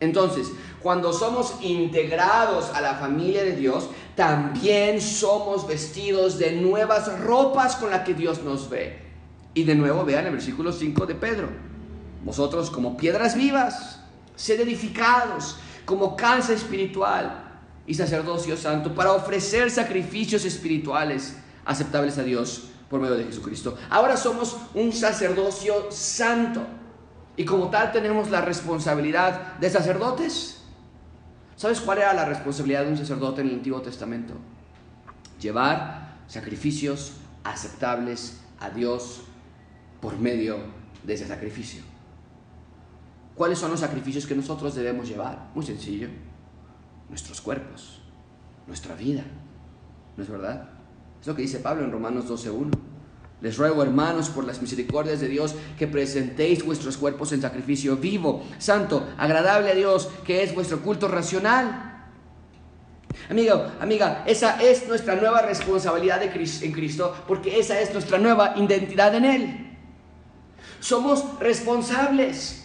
Entonces, 0.00 0.50
cuando 0.82 1.12
somos 1.12 1.56
integrados 1.60 2.70
a 2.74 2.80
la 2.80 2.94
familia 2.94 3.44
de 3.44 3.54
Dios, 3.54 3.88
también 4.16 5.00
somos 5.00 5.66
vestidos 5.68 6.38
de 6.38 6.52
nuevas 6.52 7.20
ropas 7.20 7.76
con 7.76 7.90
las 7.90 8.00
que 8.00 8.14
Dios 8.14 8.42
nos 8.42 8.68
ve. 8.70 8.98
Y 9.52 9.64
de 9.64 9.74
nuevo 9.74 10.04
vean 10.04 10.26
el 10.26 10.32
versículo 10.32 10.72
5 10.72 11.06
de 11.06 11.14
Pedro. 11.14 11.69
Vosotros 12.24 12.70
como 12.70 12.96
piedras 12.96 13.34
vivas, 13.34 14.00
sed 14.36 14.60
edificados 14.60 15.56
como 15.84 16.16
casa 16.16 16.52
espiritual 16.52 17.44
y 17.86 17.94
sacerdocio 17.94 18.56
santo 18.56 18.94
para 18.94 19.12
ofrecer 19.12 19.70
sacrificios 19.70 20.44
espirituales 20.44 21.36
aceptables 21.64 22.18
a 22.18 22.22
Dios 22.22 22.68
por 22.88 23.00
medio 23.00 23.16
de 23.16 23.24
Jesucristo. 23.24 23.76
Ahora 23.88 24.16
somos 24.16 24.56
un 24.74 24.92
sacerdocio 24.92 25.90
santo 25.90 26.62
y 27.36 27.44
como 27.44 27.70
tal 27.70 27.92
tenemos 27.92 28.30
la 28.30 28.40
responsabilidad 28.40 29.56
de 29.58 29.70
sacerdotes. 29.70 30.62
¿Sabes 31.56 31.80
cuál 31.80 31.98
era 31.98 32.14
la 32.14 32.24
responsabilidad 32.24 32.84
de 32.84 32.90
un 32.90 32.96
sacerdote 32.96 33.40
en 33.40 33.48
el 33.48 33.54
Antiguo 33.54 33.80
Testamento? 33.80 34.34
Llevar 35.40 36.16
sacrificios 36.26 37.12
aceptables 37.44 38.40
a 38.58 38.70
Dios 38.70 39.22
por 40.00 40.18
medio 40.18 40.58
de 41.02 41.14
ese 41.14 41.26
sacrificio. 41.26 41.89
¿Cuáles 43.40 43.58
son 43.58 43.70
los 43.70 43.80
sacrificios 43.80 44.26
que 44.26 44.34
nosotros 44.34 44.74
debemos 44.74 45.08
llevar? 45.08 45.48
Muy 45.54 45.64
sencillo. 45.64 46.08
Nuestros 47.08 47.40
cuerpos, 47.40 48.02
nuestra 48.66 48.94
vida. 48.94 49.24
¿No 50.14 50.22
es 50.22 50.28
verdad? 50.28 50.68
Es 51.18 51.26
lo 51.26 51.34
que 51.34 51.40
dice 51.40 51.58
Pablo 51.60 51.82
en 51.82 51.90
Romanos 51.90 52.26
12.1. 52.28 52.70
Les 53.40 53.56
ruego, 53.56 53.82
hermanos, 53.82 54.28
por 54.28 54.44
las 54.44 54.60
misericordias 54.60 55.20
de 55.20 55.28
Dios, 55.28 55.54
que 55.78 55.86
presentéis 55.86 56.62
vuestros 56.66 56.98
cuerpos 56.98 57.32
en 57.32 57.40
sacrificio 57.40 57.96
vivo, 57.96 58.44
santo, 58.58 59.08
agradable 59.16 59.70
a 59.70 59.74
Dios, 59.74 60.10
que 60.26 60.42
es 60.42 60.54
vuestro 60.54 60.82
culto 60.82 61.08
racional. 61.08 62.10
Amigo, 63.30 63.68
amiga, 63.80 64.22
esa 64.26 64.60
es 64.62 64.86
nuestra 64.86 65.16
nueva 65.16 65.40
responsabilidad 65.40 66.22
en 66.22 66.72
Cristo, 66.72 67.16
porque 67.26 67.58
esa 67.58 67.80
es 67.80 67.90
nuestra 67.94 68.18
nueva 68.18 68.52
identidad 68.58 69.14
en 69.14 69.24
Él. 69.24 69.78
Somos 70.80 71.38
responsables. 71.40 72.59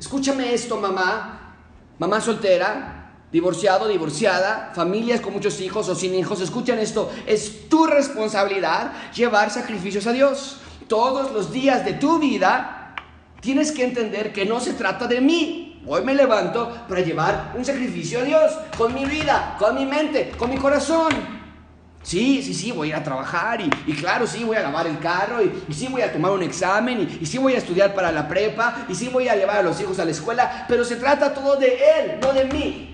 Escúchame 0.00 0.54
esto, 0.54 0.78
mamá, 0.78 1.56
mamá 1.98 2.22
soltera, 2.22 3.12
divorciado, 3.30 3.86
divorciada, 3.86 4.72
familias 4.74 5.20
con 5.20 5.34
muchos 5.34 5.60
hijos 5.60 5.90
o 5.90 5.94
sin 5.94 6.14
hijos, 6.14 6.40
escuchan 6.40 6.78
esto, 6.78 7.12
es 7.26 7.68
tu 7.68 7.86
responsabilidad 7.86 8.92
llevar 9.14 9.50
sacrificios 9.50 10.06
a 10.06 10.12
Dios. 10.12 10.56
Todos 10.88 11.32
los 11.32 11.52
días 11.52 11.84
de 11.84 11.92
tu 11.92 12.18
vida 12.18 12.94
tienes 13.42 13.72
que 13.72 13.84
entender 13.84 14.32
que 14.32 14.46
no 14.46 14.58
se 14.58 14.72
trata 14.72 15.06
de 15.06 15.20
mí. 15.20 15.82
Hoy 15.86 16.02
me 16.02 16.14
levanto 16.14 16.86
para 16.88 17.02
llevar 17.02 17.52
un 17.54 17.64
sacrificio 17.64 18.20
a 18.20 18.24
Dios, 18.24 18.52
con 18.78 18.94
mi 18.94 19.04
vida, 19.04 19.56
con 19.58 19.74
mi 19.74 19.84
mente, 19.84 20.32
con 20.38 20.48
mi 20.48 20.56
corazón. 20.56 21.39
Sí, 22.02 22.42
sí, 22.42 22.54
sí, 22.54 22.72
voy 22.72 22.88
a 22.88 22.90
ir 22.90 22.96
a 22.96 23.04
trabajar 23.04 23.60
y, 23.60 23.92
claro, 23.92 24.26
sí, 24.26 24.42
voy 24.42 24.56
a 24.56 24.62
lavar 24.62 24.86
el 24.86 24.98
carro 24.98 25.42
y, 25.42 25.72
sí 25.72 25.86
voy 25.88 26.00
a 26.00 26.12
tomar 26.12 26.32
un 26.32 26.42
examen 26.42 27.00
y, 27.00 27.22
y, 27.22 27.26
sí 27.26 27.36
voy 27.36 27.54
a 27.54 27.58
estudiar 27.58 27.94
para 27.94 28.10
la 28.10 28.26
prepa 28.26 28.86
y 28.88 28.94
sí 28.94 29.08
voy 29.08 29.28
a 29.28 29.36
llevar 29.36 29.58
a 29.58 29.62
los 29.62 29.78
hijos 29.80 29.98
a 29.98 30.04
la 30.04 30.10
escuela, 30.10 30.64
pero 30.66 30.84
se 30.84 30.96
trata 30.96 31.34
todo 31.34 31.56
de 31.56 31.78
Él, 31.98 32.18
no 32.22 32.32
de 32.32 32.44
mí. 32.46 32.89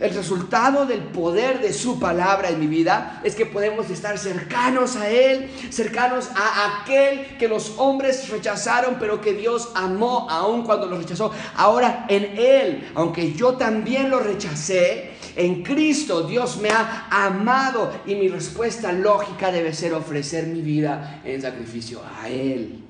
El 0.00 0.14
resultado 0.14 0.86
del 0.86 1.00
poder 1.00 1.60
de 1.60 1.74
su 1.74 2.00
palabra 2.00 2.48
en 2.48 2.58
mi 2.58 2.66
vida 2.66 3.20
es 3.22 3.34
que 3.34 3.44
podemos 3.44 3.90
estar 3.90 4.16
cercanos 4.16 4.96
a 4.96 5.10
Él, 5.10 5.50
cercanos 5.68 6.30
a 6.34 6.80
aquel 6.80 7.36
que 7.36 7.46
los 7.46 7.74
hombres 7.76 8.30
rechazaron, 8.30 8.96
pero 8.98 9.20
que 9.20 9.34
Dios 9.34 9.70
amó 9.74 10.26
aún 10.30 10.64
cuando 10.64 10.86
los 10.86 11.00
rechazó. 11.00 11.32
Ahora 11.54 12.06
en 12.08 12.38
Él, 12.38 12.90
aunque 12.94 13.34
yo 13.34 13.56
también 13.56 14.08
lo 14.08 14.20
rechacé, 14.20 15.10
en 15.36 15.62
Cristo 15.62 16.22
Dios 16.22 16.58
me 16.62 16.70
ha 16.70 17.06
amado 17.10 17.92
y 18.06 18.14
mi 18.14 18.28
respuesta 18.28 18.92
lógica 18.92 19.52
debe 19.52 19.74
ser 19.74 19.92
ofrecer 19.92 20.46
mi 20.46 20.62
vida 20.62 21.20
en 21.26 21.42
sacrificio 21.42 22.00
a 22.18 22.26
Él. 22.30 22.82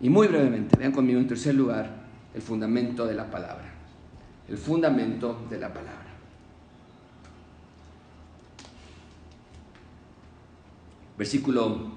Y 0.00 0.08
muy 0.08 0.26
brevemente, 0.26 0.76
vean 0.76 0.90
conmigo 0.90 1.20
en 1.20 1.28
tercer 1.28 1.54
lugar 1.54 1.88
el 2.34 2.42
fundamento 2.42 3.06
de 3.06 3.14
la 3.14 3.30
palabra 3.30 3.77
el 4.48 4.56
fundamento 4.56 5.46
de 5.50 5.58
la 5.58 5.72
palabra. 5.72 6.06
Versículo, 11.16 11.92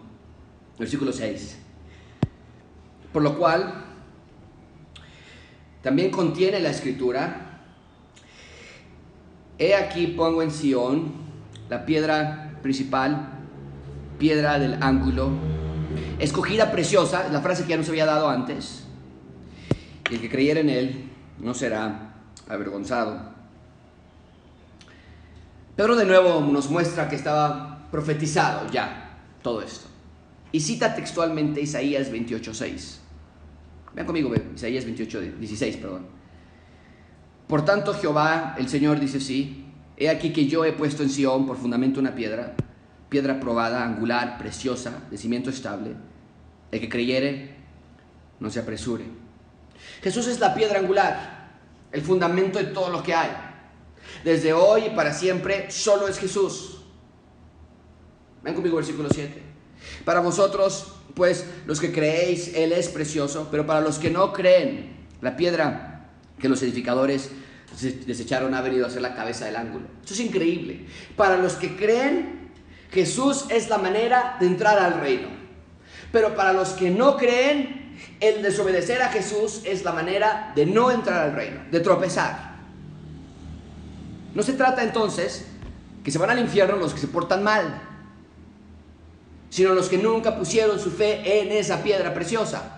versículo 0.78 1.14
6. 1.14 1.58
Por 3.14 3.22
lo 3.22 3.38
cual, 3.38 3.86
también 5.82 6.12
contiene 6.12 6.60
la 6.60 6.70
escritura, 6.70 7.60
he 9.58 9.76
aquí 9.76 10.08
pongo 10.08 10.42
en 10.42 10.52
Sión 10.52 11.14
la 11.70 11.86
piedra 11.86 12.58
principal, 12.62 13.30
piedra 14.18 14.60
del 14.60 14.82
ángulo, 14.82 15.30
escogida 16.20 16.72
preciosa, 16.72 17.30
la 17.30 17.42
frase 17.42 17.64
que 17.64 17.70
ya 17.70 17.78
nos 17.78 17.90
había 17.90 18.06
dado 18.06 18.30
antes, 18.30 18.86
y 20.10 20.16
el 20.16 20.22
que 20.22 20.30
creyera 20.30 20.60
en 20.60 20.70
él 20.70 21.10
no 21.40 21.54
será 21.54 22.11
avergonzado. 22.52 23.32
Pedro 25.76 25.96
de 25.96 26.06
nuevo 26.06 26.42
nos 26.42 26.70
muestra 26.70 27.08
que 27.10 27.16
estaba 27.16 27.88
profetizado 27.92 28.70
ya 28.70 29.18
todo 29.42 29.62
esto. 29.62 29.88
Y 30.52 30.60
cita 30.60 30.94
textualmente 30.94 31.62
Isaías 31.62 32.12
28.6. 32.12 32.98
Vean 33.94 34.06
conmigo, 34.06 34.34
Isaías 34.56 34.86
28, 34.86 35.22
16, 35.40 35.78
perdón. 35.78 36.06
Por 37.48 37.66
tanto, 37.66 37.94
Jehová, 37.94 38.56
el 38.58 38.70
Señor, 38.70 39.00
dice 39.00 39.18
así, 39.18 39.66
he 39.98 40.10
aquí 40.10 40.32
que 40.32 40.48
yo 40.48 40.64
he 40.66 40.74
puesto 40.74 41.04
en 41.04 41.10
Sión 41.10 41.46
por 41.46 41.58
fundamento 41.58 42.00
una 42.00 42.16
piedra, 42.16 42.54
piedra 43.10 43.40
probada, 43.40 43.84
angular, 43.84 44.38
preciosa, 44.38 45.04
de 45.10 45.18
cimiento 45.18 45.50
estable. 45.50 45.96
El 46.72 46.80
que 46.80 46.90
creyere, 46.90 47.56
no 48.40 48.50
se 48.50 48.60
apresure. 48.60 49.06
Jesús 50.02 50.28
es 50.28 50.40
la 50.40 50.54
piedra 50.54 50.80
angular 50.80 51.41
el 51.92 52.02
fundamento 52.02 52.60
de 52.60 52.66
todo 52.66 52.90
lo 52.90 53.04
que 53.04 53.14
hay. 53.14 53.30
Desde 54.24 54.54
hoy 54.54 54.86
y 54.86 54.90
para 54.92 55.14
siempre 55.14 55.70
solo 55.72 56.08
es 56.08 56.18
Jesús. 56.18 56.82
Ven 58.44 58.54
conmigo 58.54 58.78
versículo 58.78 59.10
7. 59.12 59.42
Para 60.06 60.20
vosotros, 60.20 60.94
pues 61.16 61.46
los 61.66 61.80
que 61.80 61.92
creéis, 61.92 62.54
Él 62.56 62.72
es 62.72 62.90
precioso, 62.90 63.48
pero 63.52 63.66
para 63.66 63.82
los 63.82 64.00
que 64.00 64.10
no 64.10 64.34
creen, 64.34 65.08
la 65.22 65.36
piedra 65.36 66.10
que 66.40 66.50
los 66.50 66.62
edificadores 66.64 67.32
desecharon 67.80 68.54
ha 68.54 68.62
venido 68.62 68.86
a 68.86 68.90
ser 68.90 69.02
la 69.02 69.16
cabeza 69.16 69.46
del 69.46 69.56
ángulo. 69.56 69.86
Esto 70.02 70.14
es 70.14 70.20
increíble. 70.20 70.86
Para 71.16 71.38
los 71.38 71.54
que 71.54 71.76
creen, 71.76 72.52
Jesús 72.92 73.46
es 73.50 73.70
la 73.70 73.78
manera 73.78 74.38
de 74.40 74.48
entrar 74.48 74.78
al 74.80 75.00
reino. 75.00 75.30
Pero 76.12 76.36
para 76.36 76.52
los 76.52 76.70
que 76.70 76.90
no 76.90 77.16
creen, 77.16 77.81
el 78.20 78.42
desobedecer 78.42 79.02
a 79.02 79.10
Jesús 79.10 79.62
es 79.66 79.84
la 79.84 79.92
manera 79.92 80.52
de 80.56 80.66
no 80.66 80.92
entrar 80.92 81.24
al 81.24 81.34
reino, 81.34 81.62
de 81.72 81.80
tropezar. 81.80 82.52
No 84.34 84.44
se 84.44 84.54
trata 84.54 84.84
entonces 84.84 85.46
que 86.04 86.12
se 86.12 86.18
van 86.18 86.30
al 86.30 86.40
infierno 86.40 86.78
los 86.78 86.94
que 86.94 87.00
se 87.00 87.08
portan 87.08 87.44
mal. 87.44 87.88
sino 89.50 89.74
los 89.74 89.90
que 89.90 89.98
nunca 89.98 90.38
pusieron 90.38 90.80
su 90.80 90.90
fe 90.92 91.42
en 91.42 91.52
esa 91.52 91.84
piedra 91.84 92.14
preciosa. 92.14 92.78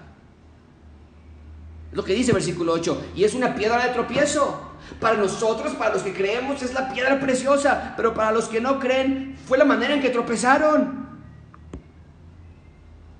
Es 1.92 1.96
lo 1.96 2.04
que 2.04 2.16
dice 2.16 2.34
versículo 2.34 2.74
8, 2.74 3.12
y 3.16 3.24
es 3.24 3.36
una 3.36 3.54
piedra 3.54 3.86
de 3.86 3.94
tropiezo. 3.94 4.72
Para 5.00 5.16
nosotros, 5.16 5.74
para 5.76 5.94
los 5.94 6.02
que 6.02 6.14
creemos, 6.14 6.64
es 6.64 6.74
la 6.74 6.92
piedra 6.92 7.20
preciosa, 7.20 7.94
pero 7.96 8.16
para 8.16 8.32
los 8.32 8.46
que 8.46 8.60
no 8.60 8.80
creen, 8.80 9.38
fue 9.46 9.60
la 9.60 9.66
manera 9.66 9.94
en 9.94 10.02
que 10.02 10.10
tropezaron. 10.10 11.08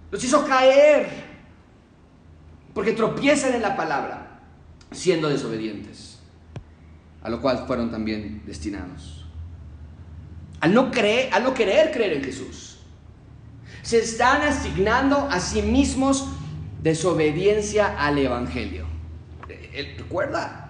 Los 0.10 0.24
hizo 0.24 0.46
caer, 0.46 1.33
porque 2.74 2.94
tropiezan 2.94 3.54
en 3.54 3.62
la 3.62 3.76
palabra, 3.76 4.40
siendo 4.92 5.30
desobedientes, 5.30 6.20
a 7.22 7.30
lo 7.30 7.42
cual 7.42 7.66
fueron 7.68 7.92
también 7.92 8.44
destinados. 8.46 9.26
Al 10.60 10.74
no, 10.74 10.92
creer, 10.92 11.34
al 11.34 11.44
no 11.44 11.54
querer 11.54 11.92
creer 11.92 12.14
en 12.14 12.24
Jesús, 12.24 12.80
se 13.82 14.00
están 14.00 14.42
asignando 14.42 15.18
a 15.30 15.40
sí 15.40 15.62
mismos 15.62 16.28
desobediencia 16.82 17.98
al 18.00 18.18
Evangelio. 18.18 18.86
Eh, 19.50 19.96
recuerda, 19.98 20.64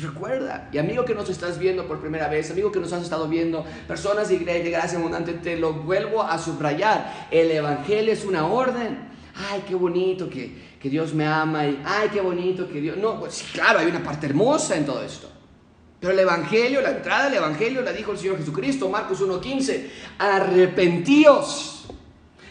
Recuerda, 0.00 0.70
y 0.72 0.78
amigo 0.78 1.04
que 1.04 1.14
nos 1.14 1.28
estás 1.28 1.58
viendo 1.58 1.86
por 1.86 2.00
primera 2.00 2.28
vez, 2.28 2.50
amigo 2.50 2.72
que 2.72 2.80
nos 2.80 2.92
has 2.94 3.02
estado 3.02 3.28
viendo, 3.28 3.64
personas 3.86 4.28
de 4.30 4.38
Gracia 4.38 4.98
Abundante, 4.98 5.34
te 5.34 5.56
lo 5.56 5.74
vuelvo 5.74 6.22
a 6.22 6.38
subrayar. 6.38 7.28
El 7.30 7.50
Evangelio 7.50 8.10
es 8.10 8.24
una 8.24 8.46
orden. 8.46 9.10
Ay, 9.50 9.64
qué 9.68 9.74
bonito 9.74 10.30
que, 10.30 10.61
que 10.82 10.90
Dios 10.90 11.14
me 11.14 11.24
ama 11.24 11.64
y 11.64 11.80
ay, 11.84 12.08
qué 12.12 12.20
bonito 12.20 12.68
que 12.68 12.80
Dios... 12.80 12.96
No, 12.96 13.20
pues 13.20 13.44
claro, 13.52 13.78
hay 13.78 13.86
una 13.86 14.02
parte 14.02 14.26
hermosa 14.26 14.76
en 14.76 14.84
todo 14.84 15.00
esto. 15.04 15.30
Pero 16.00 16.12
el 16.12 16.18
Evangelio, 16.18 16.80
la 16.80 16.90
entrada 16.90 17.26
del 17.26 17.34
Evangelio 17.34 17.82
la 17.82 17.92
dijo 17.92 18.10
el 18.10 18.18
Señor 18.18 18.38
Jesucristo, 18.38 18.88
Marcos 18.88 19.22
1.15, 19.22 19.86
arrepentíos, 20.18 21.86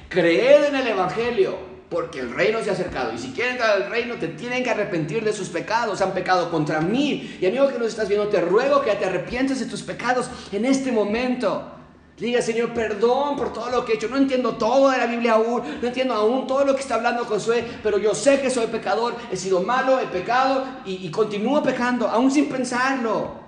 creed 0.08 0.64
en 0.64 0.76
el 0.78 0.88
Evangelio 0.88 1.72
porque 1.90 2.22
el 2.22 2.34
reino 2.34 2.64
se 2.64 2.70
ha 2.70 2.74
acercado. 2.74 3.12
Y 3.14 3.18
si 3.18 3.34
quieren 3.34 3.56
entrar 3.56 3.72
al 3.72 3.90
reino, 3.90 4.16
te 4.16 4.30
tienen 4.30 4.64
que 4.64 4.70
arrepentir 4.70 5.26
de 5.26 5.34
sus 5.34 5.50
pecados. 5.50 6.00
Han 6.00 6.14
pecado 6.14 6.50
contra 6.50 6.80
mí. 6.80 7.38
Y 7.42 7.46
amigo 7.46 7.68
que 7.68 7.78
nos 7.78 7.90
estás 7.90 8.08
viendo, 8.08 8.30
te 8.30 8.40
ruego 8.40 8.82
que 8.82 8.96
te 8.96 9.04
arrepientes 9.04 9.60
de 9.60 9.66
tus 9.66 9.84
pecados 9.84 10.30
en 10.54 10.64
este 10.64 10.90
momento. 10.90 11.81
Diga, 12.22 12.40
Señor, 12.40 12.72
perdón 12.72 13.36
por 13.36 13.52
todo 13.52 13.72
lo 13.72 13.84
que 13.84 13.94
he 13.94 13.96
hecho. 13.96 14.08
No 14.08 14.16
entiendo 14.16 14.56
todo 14.56 14.92
de 14.92 15.00
la 15.00 15.08
Biblia 15.08 15.34
aún. 15.34 15.64
No 15.82 15.88
entiendo 15.88 16.14
aún 16.14 16.46
todo 16.46 16.64
lo 16.64 16.76
que 16.76 16.82
está 16.82 16.94
hablando 16.94 17.26
Josué. 17.26 17.66
Pero 17.82 17.98
yo 17.98 18.14
sé 18.14 18.40
que 18.40 18.52
soy 18.52 18.68
pecador. 18.68 19.16
He 19.32 19.36
sido 19.36 19.64
malo, 19.64 20.00
he 20.00 20.06
pecado 20.06 20.64
y, 20.86 21.10
continúo 21.10 21.64
pecando, 21.64 22.08
aún 22.08 22.30
sin 22.30 22.48
pensarlo. 22.48 23.42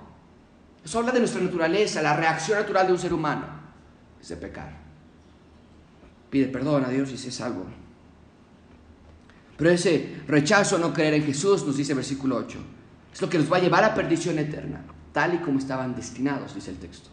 Eso 0.83 0.97
habla 0.97 1.11
de 1.11 1.19
nuestra 1.19 1.39
naturaleza, 1.39 2.01
la 2.01 2.15
reacción 2.15 2.57
natural 2.57 2.87
de 2.87 2.93
un 2.93 2.99
ser 2.99 3.13
humano. 3.13 3.45
Es 4.19 4.29
de 4.29 4.37
pecar. 4.37 4.75
Pide 6.31 6.47
perdón 6.47 6.83
a 6.83 6.89
Dios 6.89 7.11
y 7.11 7.17
se 7.19 7.29
salvo. 7.29 7.67
Pero 9.55 9.69
ese 9.69 10.23
rechazo 10.27 10.77
a 10.77 10.79
no 10.79 10.91
creer 10.91 11.13
en 11.13 11.23
Jesús, 11.23 11.63
nos 11.63 11.77
dice 11.77 11.91
el 11.91 11.97
versículo 11.97 12.37
8, 12.37 12.57
es 13.13 13.21
lo 13.21 13.29
que 13.29 13.37
nos 13.37 13.53
va 13.53 13.57
a 13.57 13.61
llevar 13.61 13.83
a 13.83 13.93
perdición 13.93 14.39
eterna, 14.39 14.83
tal 15.11 15.35
y 15.35 15.37
como 15.37 15.59
estaban 15.59 15.95
destinados, 15.95 16.55
dice 16.55 16.71
el 16.71 16.79
texto. 16.79 17.11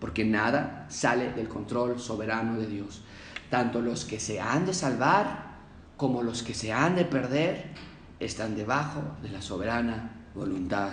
Porque 0.00 0.24
nada 0.24 0.86
sale 0.88 1.32
del 1.32 1.48
control 1.48 1.98
soberano 1.98 2.58
de 2.58 2.66
Dios. 2.66 3.02
Tanto 3.50 3.80
los 3.80 4.04
que 4.04 4.20
se 4.20 4.40
han 4.40 4.66
de 4.66 4.74
salvar 4.74 5.54
como 5.96 6.22
los 6.22 6.42
que 6.42 6.54
se 6.54 6.72
han 6.72 6.96
de 6.96 7.04
perder 7.04 7.70
están 8.20 8.56
debajo 8.56 9.02
de 9.22 9.30
la 9.30 9.42
soberana 9.42 10.10
voluntad 10.34 10.90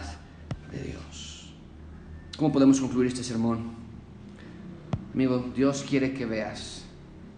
de 0.72 0.82
Dios. 0.82 1.54
¿Cómo 2.38 2.52
podemos 2.52 2.80
concluir 2.80 3.08
este 3.08 3.24
sermón? 3.24 3.72
Amigo, 5.14 5.52
Dios 5.56 5.86
quiere 5.88 6.14
que 6.14 6.26
veas 6.26 6.84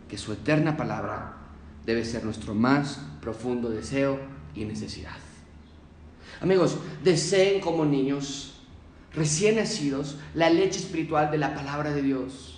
que 0.08 0.18
su 0.18 0.32
eterna 0.34 0.78
palabra 0.78 1.38
debe 1.86 2.06
ser 2.06 2.24
nuestro 2.24 2.54
más 2.54 3.00
profundo 3.20 3.70
deseo 3.70 4.20
y 4.54 4.66
necesidad. 4.66 5.18
Amigos, 6.42 6.78
deseen 7.04 7.62
como 7.62 7.86
niños 7.86 8.53
recién 9.16 9.58
nacidos 9.58 10.18
la 10.34 10.50
leche 10.50 10.80
espiritual 10.80 11.32
de 11.32 11.38
la 11.38 11.54
palabra 11.54 11.92
de 11.92 12.02
Dios. 12.02 12.50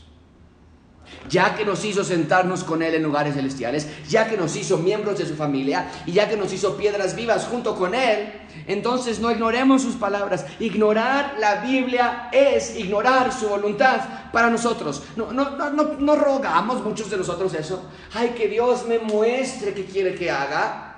Ya 1.29 1.55
que 1.55 1.65
nos 1.65 1.85
hizo 1.85 2.03
sentarnos 2.03 2.63
con 2.63 2.81
Él 2.81 2.95
en 2.95 3.03
lugares 3.03 3.35
celestiales, 3.35 3.87
ya 4.09 4.27
que 4.27 4.37
nos 4.37 4.55
hizo 4.55 4.77
miembros 4.77 5.19
de 5.19 5.25
su 5.25 5.35
familia 5.35 5.91
y 6.05 6.13
ya 6.13 6.27
que 6.27 6.35
nos 6.35 6.51
hizo 6.51 6.77
piedras 6.77 7.15
vivas 7.15 7.45
junto 7.45 7.75
con 7.75 7.93
Él, 7.93 8.33
entonces 8.67 9.19
no 9.19 9.31
ignoremos 9.31 9.83
sus 9.83 9.95
palabras. 9.95 10.45
Ignorar 10.59 11.35
la 11.39 11.61
Biblia 11.61 12.29
es 12.31 12.75
ignorar 12.77 13.31
su 13.31 13.47
voluntad 13.47 14.01
para 14.31 14.49
nosotros. 14.49 15.03
No, 15.15 15.31
no, 15.31 15.51
no, 15.51 15.83
no, 15.99 16.15
rogamos 16.15 16.83
muchos 16.83 17.09
de 17.11 17.17
nosotros 17.17 17.53
eso. 17.53 17.87
Ay, 18.13 18.29
que 18.29 18.47
Dios 18.47 18.87
me 18.87 18.97
muestre 18.97 19.73
qué 19.73 19.85
quiere 19.85 20.15
que 20.15 20.31
haga. 20.31 20.95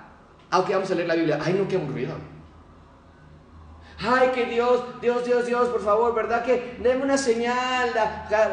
Aunque 0.49 0.73
vamos 0.73 0.89
a 0.89 0.95
leer 0.95 1.07
la 1.07 1.15
Biblia. 1.15 1.39
Ay, 1.43 1.53
no, 1.53 1.67
qué 1.67 1.75
aburrido. 1.75 2.36
Ay, 3.99 4.29
que 4.33 4.45
Dios, 4.45 4.83
Dios, 5.01 5.25
Dios, 5.25 5.45
Dios, 5.47 5.69
por 5.69 5.81
favor, 5.81 6.13
¿verdad? 6.13 6.43
Que 6.43 6.77
deme 6.83 7.03
una 7.03 7.17
señal 7.17 7.89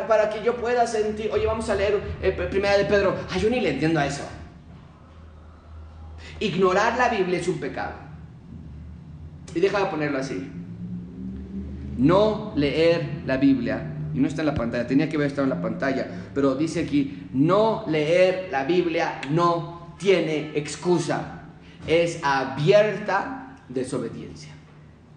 para 0.08 0.30
que 0.30 0.42
yo 0.42 0.56
pueda 0.56 0.86
sentir. 0.86 1.30
Oye, 1.32 1.46
vamos 1.46 1.68
a 1.68 1.74
leer 1.74 2.00
eh, 2.22 2.32
Primera 2.32 2.78
de 2.78 2.86
Pedro. 2.86 3.14
Ay, 3.30 3.40
yo 3.40 3.50
ni 3.50 3.60
le 3.60 3.70
entiendo 3.70 4.00
a 4.00 4.06
eso. 4.06 4.24
Ignorar 6.40 6.96
la 6.96 7.10
Biblia 7.10 7.38
es 7.38 7.48
un 7.48 7.60
pecado. 7.60 7.92
Y 9.54 9.60
deja 9.60 9.80
de 9.80 9.86
ponerlo 9.86 10.18
así. 10.18 10.50
No 11.98 12.52
leer 12.56 13.22
la 13.26 13.36
Biblia, 13.36 13.94
y 14.14 14.18
no 14.18 14.26
está 14.26 14.42
en 14.42 14.46
la 14.46 14.54
pantalla, 14.54 14.86
tenía 14.86 15.08
que 15.08 15.16
haber 15.16 15.28
estado 15.28 15.44
en 15.44 15.50
la 15.50 15.60
pantalla, 15.60 16.08
pero 16.34 16.54
dice 16.54 16.80
aquí, 16.80 17.28
no 17.32 17.84
leer 17.86 18.48
la 18.50 18.64
Biblia 18.64 19.20
no 19.30 19.94
tiene 19.98 20.52
excusa, 20.56 21.42
es 21.86 22.18
abierta 22.22 23.58
desobediencia. 23.68 24.53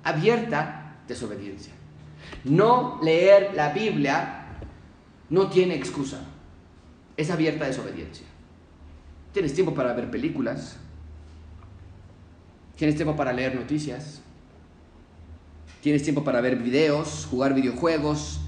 Abierta 0.07 0.95
desobediencia. 1.07 1.73
No 2.43 2.99
leer 3.01 3.51
la 3.55 3.71
Biblia 3.71 4.45
no 5.29 5.49
tiene 5.49 5.75
excusa, 5.75 6.19
es 7.15 7.29
abierta 7.29 7.65
desobediencia. 7.65 8.25
Tienes 9.33 9.53
tiempo 9.53 9.73
para 9.73 9.93
ver 9.93 10.09
películas, 10.09 10.77
tienes 12.75 12.95
tiempo 12.95 13.15
para 13.15 13.33
leer 13.33 13.55
noticias, 13.55 14.21
Tienes 15.81 16.03
tiempo 16.03 16.23
para 16.23 16.41
ver 16.41 16.57
videos, 16.57 17.27
jugar 17.29 17.53
videojuegos, 17.53 18.41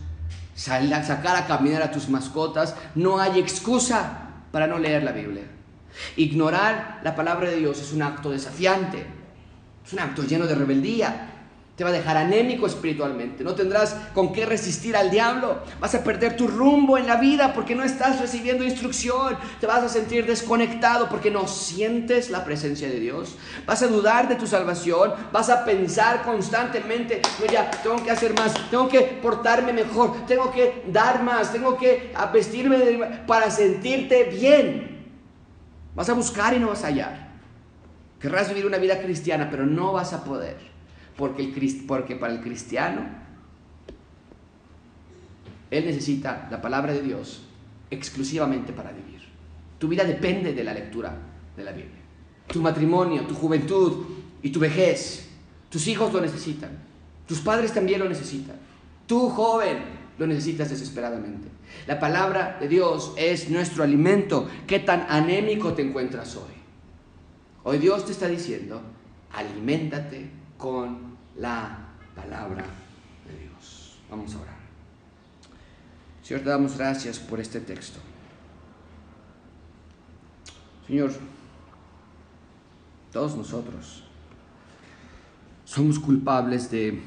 sacar 0.55 1.35
a 1.37 1.47
caminar 1.47 1.81
a 1.81 1.91
tus 1.91 2.09
mascotas. 2.09 2.75
No 2.95 3.19
hay 3.19 3.39
excusa 3.39 4.31
para 4.51 4.67
no 4.67 4.77
leer 4.77 5.03
la 5.03 5.11
Biblia. 5.11 5.43
Ignorar 6.17 6.99
la 7.03 7.15
palabra 7.15 7.49
de 7.49 7.57
Dios 7.57 7.79
es 7.81 7.93
un 7.93 8.01
acto 8.01 8.31
desafiante, 8.31 9.05
es 9.85 9.93
un 9.93 9.99
acto 9.99 10.23
lleno 10.23 10.47
de 10.47 10.55
rebeldía, 10.55 11.38
te 11.79 11.85
va 11.85 11.91
a 11.91 11.93
dejar 11.93 12.17
anémico 12.17 12.67
espiritualmente, 12.67 13.41
no 13.41 13.55
tendrás 13.55 13.95
con 14.13 14.33
qué 14.33 14.45
resistir 14.45 14.97
al 14.97 15.09
diablo, 15.09 15.59
vas 15.79 15.95
a 15.95 16.03
perder 16.03 16.35
tu 16.35 16.45
rumbo 16.45 16.97
en 16.97 17.07
la 17.07 17.15
vida 17.15 17.53
porque 17.53 17.73
no 17.73 17.85
estás 17.85 18.19
recibiendo 18.19 18.65
instrucción, 18.65 19.37
te 19.61 19.65
vas 19.65 19.81
a 19.81 19.87
sentir 19.87 20.25
desconectado 20.25 21.07
porque 21.07 21.31
no 21.31 21.47
sientes 21.47 22.31
la 22.31 22.43
presencia 22.43 22.89
de 22.89 22.99
Dios, 22.99 23.37
vas 23.65 23.81
a 23.81 23.87
dudar 23.87 24.27
de 24.27 24.35
tu 24.35 24.45
salvación, 24.45 25.13
vas 25.31 25.49
a 25.49 25.63
pensar 25.63 26.23
constantemente, 26.23 27.21
no 27.39 27.45
ya, 27.45 27.71
tengo 27.71 28.03
que 28.03 28.11
hacer 28.11 28.33
más, 28.33 28.55
tengo 28.69 28.89
que 28.89 28.99
portarme 28.99 29.71
mejor, 29.71 30.25
tengo 30.25 30.51
que 30.51 30.83
dar 30.91 31.23
más, 31.23 31.53
tengo 31.53 31.77
que 31.77 32.11
vestirme 32.33 33.21
para 33.25 33.49
sentirte 33.49 34.25
bien. 34.25 35.07
Vas 35.95 36.09
a 36.09 36.13
buscar 36.13 36.53
y 36.53 36.59
no 36.59 36.67
vas 36.67 36.83
a 36.83 36.87
hallar. 36.87 37.29
Querrás 38.19 38.49
vivir 38.49 38.65
una 38.65 38.79
vida 38.79 38.99
cristiana, 38.99 39.47
pero 39.49 39.65
no 39.65 39.93
vas 39.93 40.11
a 40.11 40.25
poder 40.25 40.77
porque, 41.19 41.43
el, 41.43 41.85
porque 41.85 42.15
para 42.15 42.31
el 42.31 42.39
cristiano, 42.39 43.01
él 45.69 45.85
necesita 45.85 46.47
la 46.49 46.61
palabra 46.61 46.93
de 46.93 47.01
Dios 47.01 47.41
exclusivamente 47.91 48.71
para 48.71 48.93
vivir. 48.93 49.19
Tu 49.77 49.89
vida 49.89 50.05
depende 50.05 50.53
de 50.53 50.63
la 50.63 50.73
lectura 50.73 51.13
de 51.57 51.63
la 51.63 51.73
Biblia. 51.73 51.99
Tu 52.47 52.61
matrimonio, 52.61 53.23
tu 53.23 53.35
juventud 53.35 54.05
y 54.41 54.49
tu 54.49 54.61
vejez, 54.61 55.27
tus 55.69 55.87
hijos 55.87 56.13
lo 56.13 56.21
necesitan. 56.21 56.71
Tus 57.27 57.39
padres 57.39 57.73
también 57.73 57.99
lo 57.99 58.07
necesitan. 58.07 58.55
Tú, 59.05 59.29
joven, 59.29 59.77
lo 60.17 60.25
necesitas 60.25 60.69
desesperadamente. 60.69 61.49
La 61.85 61.99
palabra 61.99 62.57
de 62.61 62.69
Dios 62.69 63.13
es 63.17 63.49
nuestro 63.49 63.83
alimento. 63.83 64.47
¿Qué 64.65 64.79
tan 64.79 65.05
anémico 65.09 65.73
te 65.73 65.81
encuentras 65.81 66.37
hoy? 66.37 66.53
Hoy 67.65 67.77
Dios 67.77 68.05
te 68.05 68.13
está 68.13 68.27
diciendo, 68.29 68.81
aliméntate 69.33 70.29
con 70.57 71.08
la 71.39 71.77
palabra 72.15 72.65
de 73.27 73.39
Dios. 73.39 73.97
Vamos 74.09 74.33
a 74.35 74.39
orar. 74.39 74.59
Señor, 76.21 76.43
te 76.43 76.49
damos 76.49 76.77
gracias 76.77 77.17
por 77.17 77.39
este 77.39 77.59
texto. 77.59 77.99
Señor, 80.85 81.11
todos 83.11 83.35
nosotros 83.35 84.03
somos 85.65 85.99
culpables 85.99 86.69
de 86.69 87.01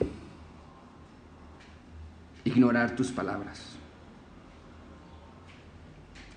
ignorar 2.44 2.96
tus 2.96 3.10
palabras. 3.10 3.60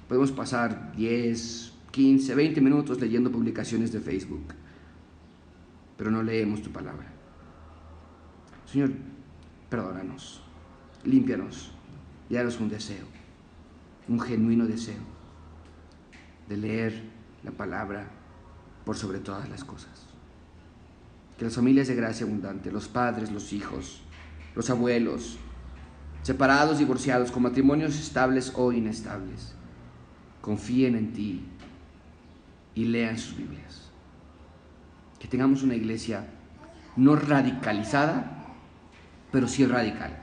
Podemos 0.07 0.31
pasar 0.31 0.91
10, 0.95 1.73
15, 1.91 2.35
20 2.35 2.61
minutos 2.61 2.99
leyendo 2.99 3.31
publicaciones 3.31 3.91
de 3.91 3.99
Facebook, 3.99 4.53
pero 5.97 6.11
no 6.11 6.21
leemos 6.21 6.61
tu 6.61 6.71
palabra. 6.71 7.14
Señor, 8.65 8.91
perdónanos, 9.69 10.41
límpianos 11.03 11.71
y 12.29 12.35
danos 12.35 12.59
un 12.59 12.69
deseo, 12.69 13.05
un 14.07 14.19
genuino 14.19 14.65
deseo 14.65 15.03
de 16.47 16.57
leer 16.57 17.03
la 17.43 17.51
palabra 17.51 18.07
por 18.85 18.97
sobre 18.97 19.19
todas 19.19 19.49
las 19.49 19.63
cosas. 19.63 20.05
Que 21.37 21.45
las 21.45 21.55
familias 21.55 21.87
de 21.87 21.95
gracia 21.95 22.25
abundante, 22.25 22.71
los 22.71 22.87
padres, 22.87 23.31
los 23.31 23.51
hijos, 23.51 24.01
los 24.55 24.69
abuelos, 24.69 25.37
separados, 26.21 26.79
divorciados, 26.79 27.31
con 27.31 27.43
matrimonios 27.43 27.99
estables 27.99 28.53
o 28.55 28.71
inestables, 28.71 29.53
confíen 30.41 30.95
en 30.95 31.13
ti 31.13 31.45
y 32.73 32.85
lean 32.85 33.17
sus 33.17 33.37
Biblias. 33.37 33.91
Que 35.19 35.27
tengamos 35.27 35.63
una 35.63 35.75
iglesia 35.75 36.27
no 36.95 37.15
radicalizada, 37.15 38.34
pero 39.35 39.49
sí 39.49 39.65
radical. 39.65 40.17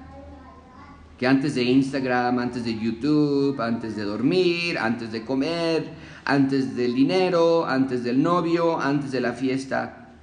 Que 1.18 1.26
antes 1.26 1.54
de 1.54 1.64
Instagram, 1.64 2.38
antes 2.38 2.64
de 2.64 2.78
YouTube, 2.78 3.60
antes 3.60 3.94
de 3.94 4.04
dormir, 4.04 4.78
antes 4.78 5.12
de 5.12 5.22
comer, 5.22 5.86
antes 6.24 6.74
del 6.74 6.94
dinero, 6.94 7.66
antes 7.66 8.02
del 8.04 8.22
novio, 8.22 8.80
antes 8.80 9.12
de 9.12 9.20
la 9.20 9.34
fiesta, 9.34 10.14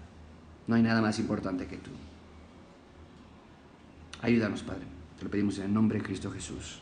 no 0.65 0.73
hay 0.73 0.81
nada 0.81 1.03
más 1.03 1.19
importante 1.19 1.67
que 1.67 1.77
tú. 1.77 1.91
Ayúdanos, 4.23 4.63
Padre. 4.63 4.87
Te 5.19 5.23
lo 5.23 5.29
pedimos 5.29 5.59
en 5.59 5.65
el 5.65 5.73
nombre 5.75 5.99
de 5.99 6.03
Cristo 6.03 6.31
Jesús. 6.31 6.81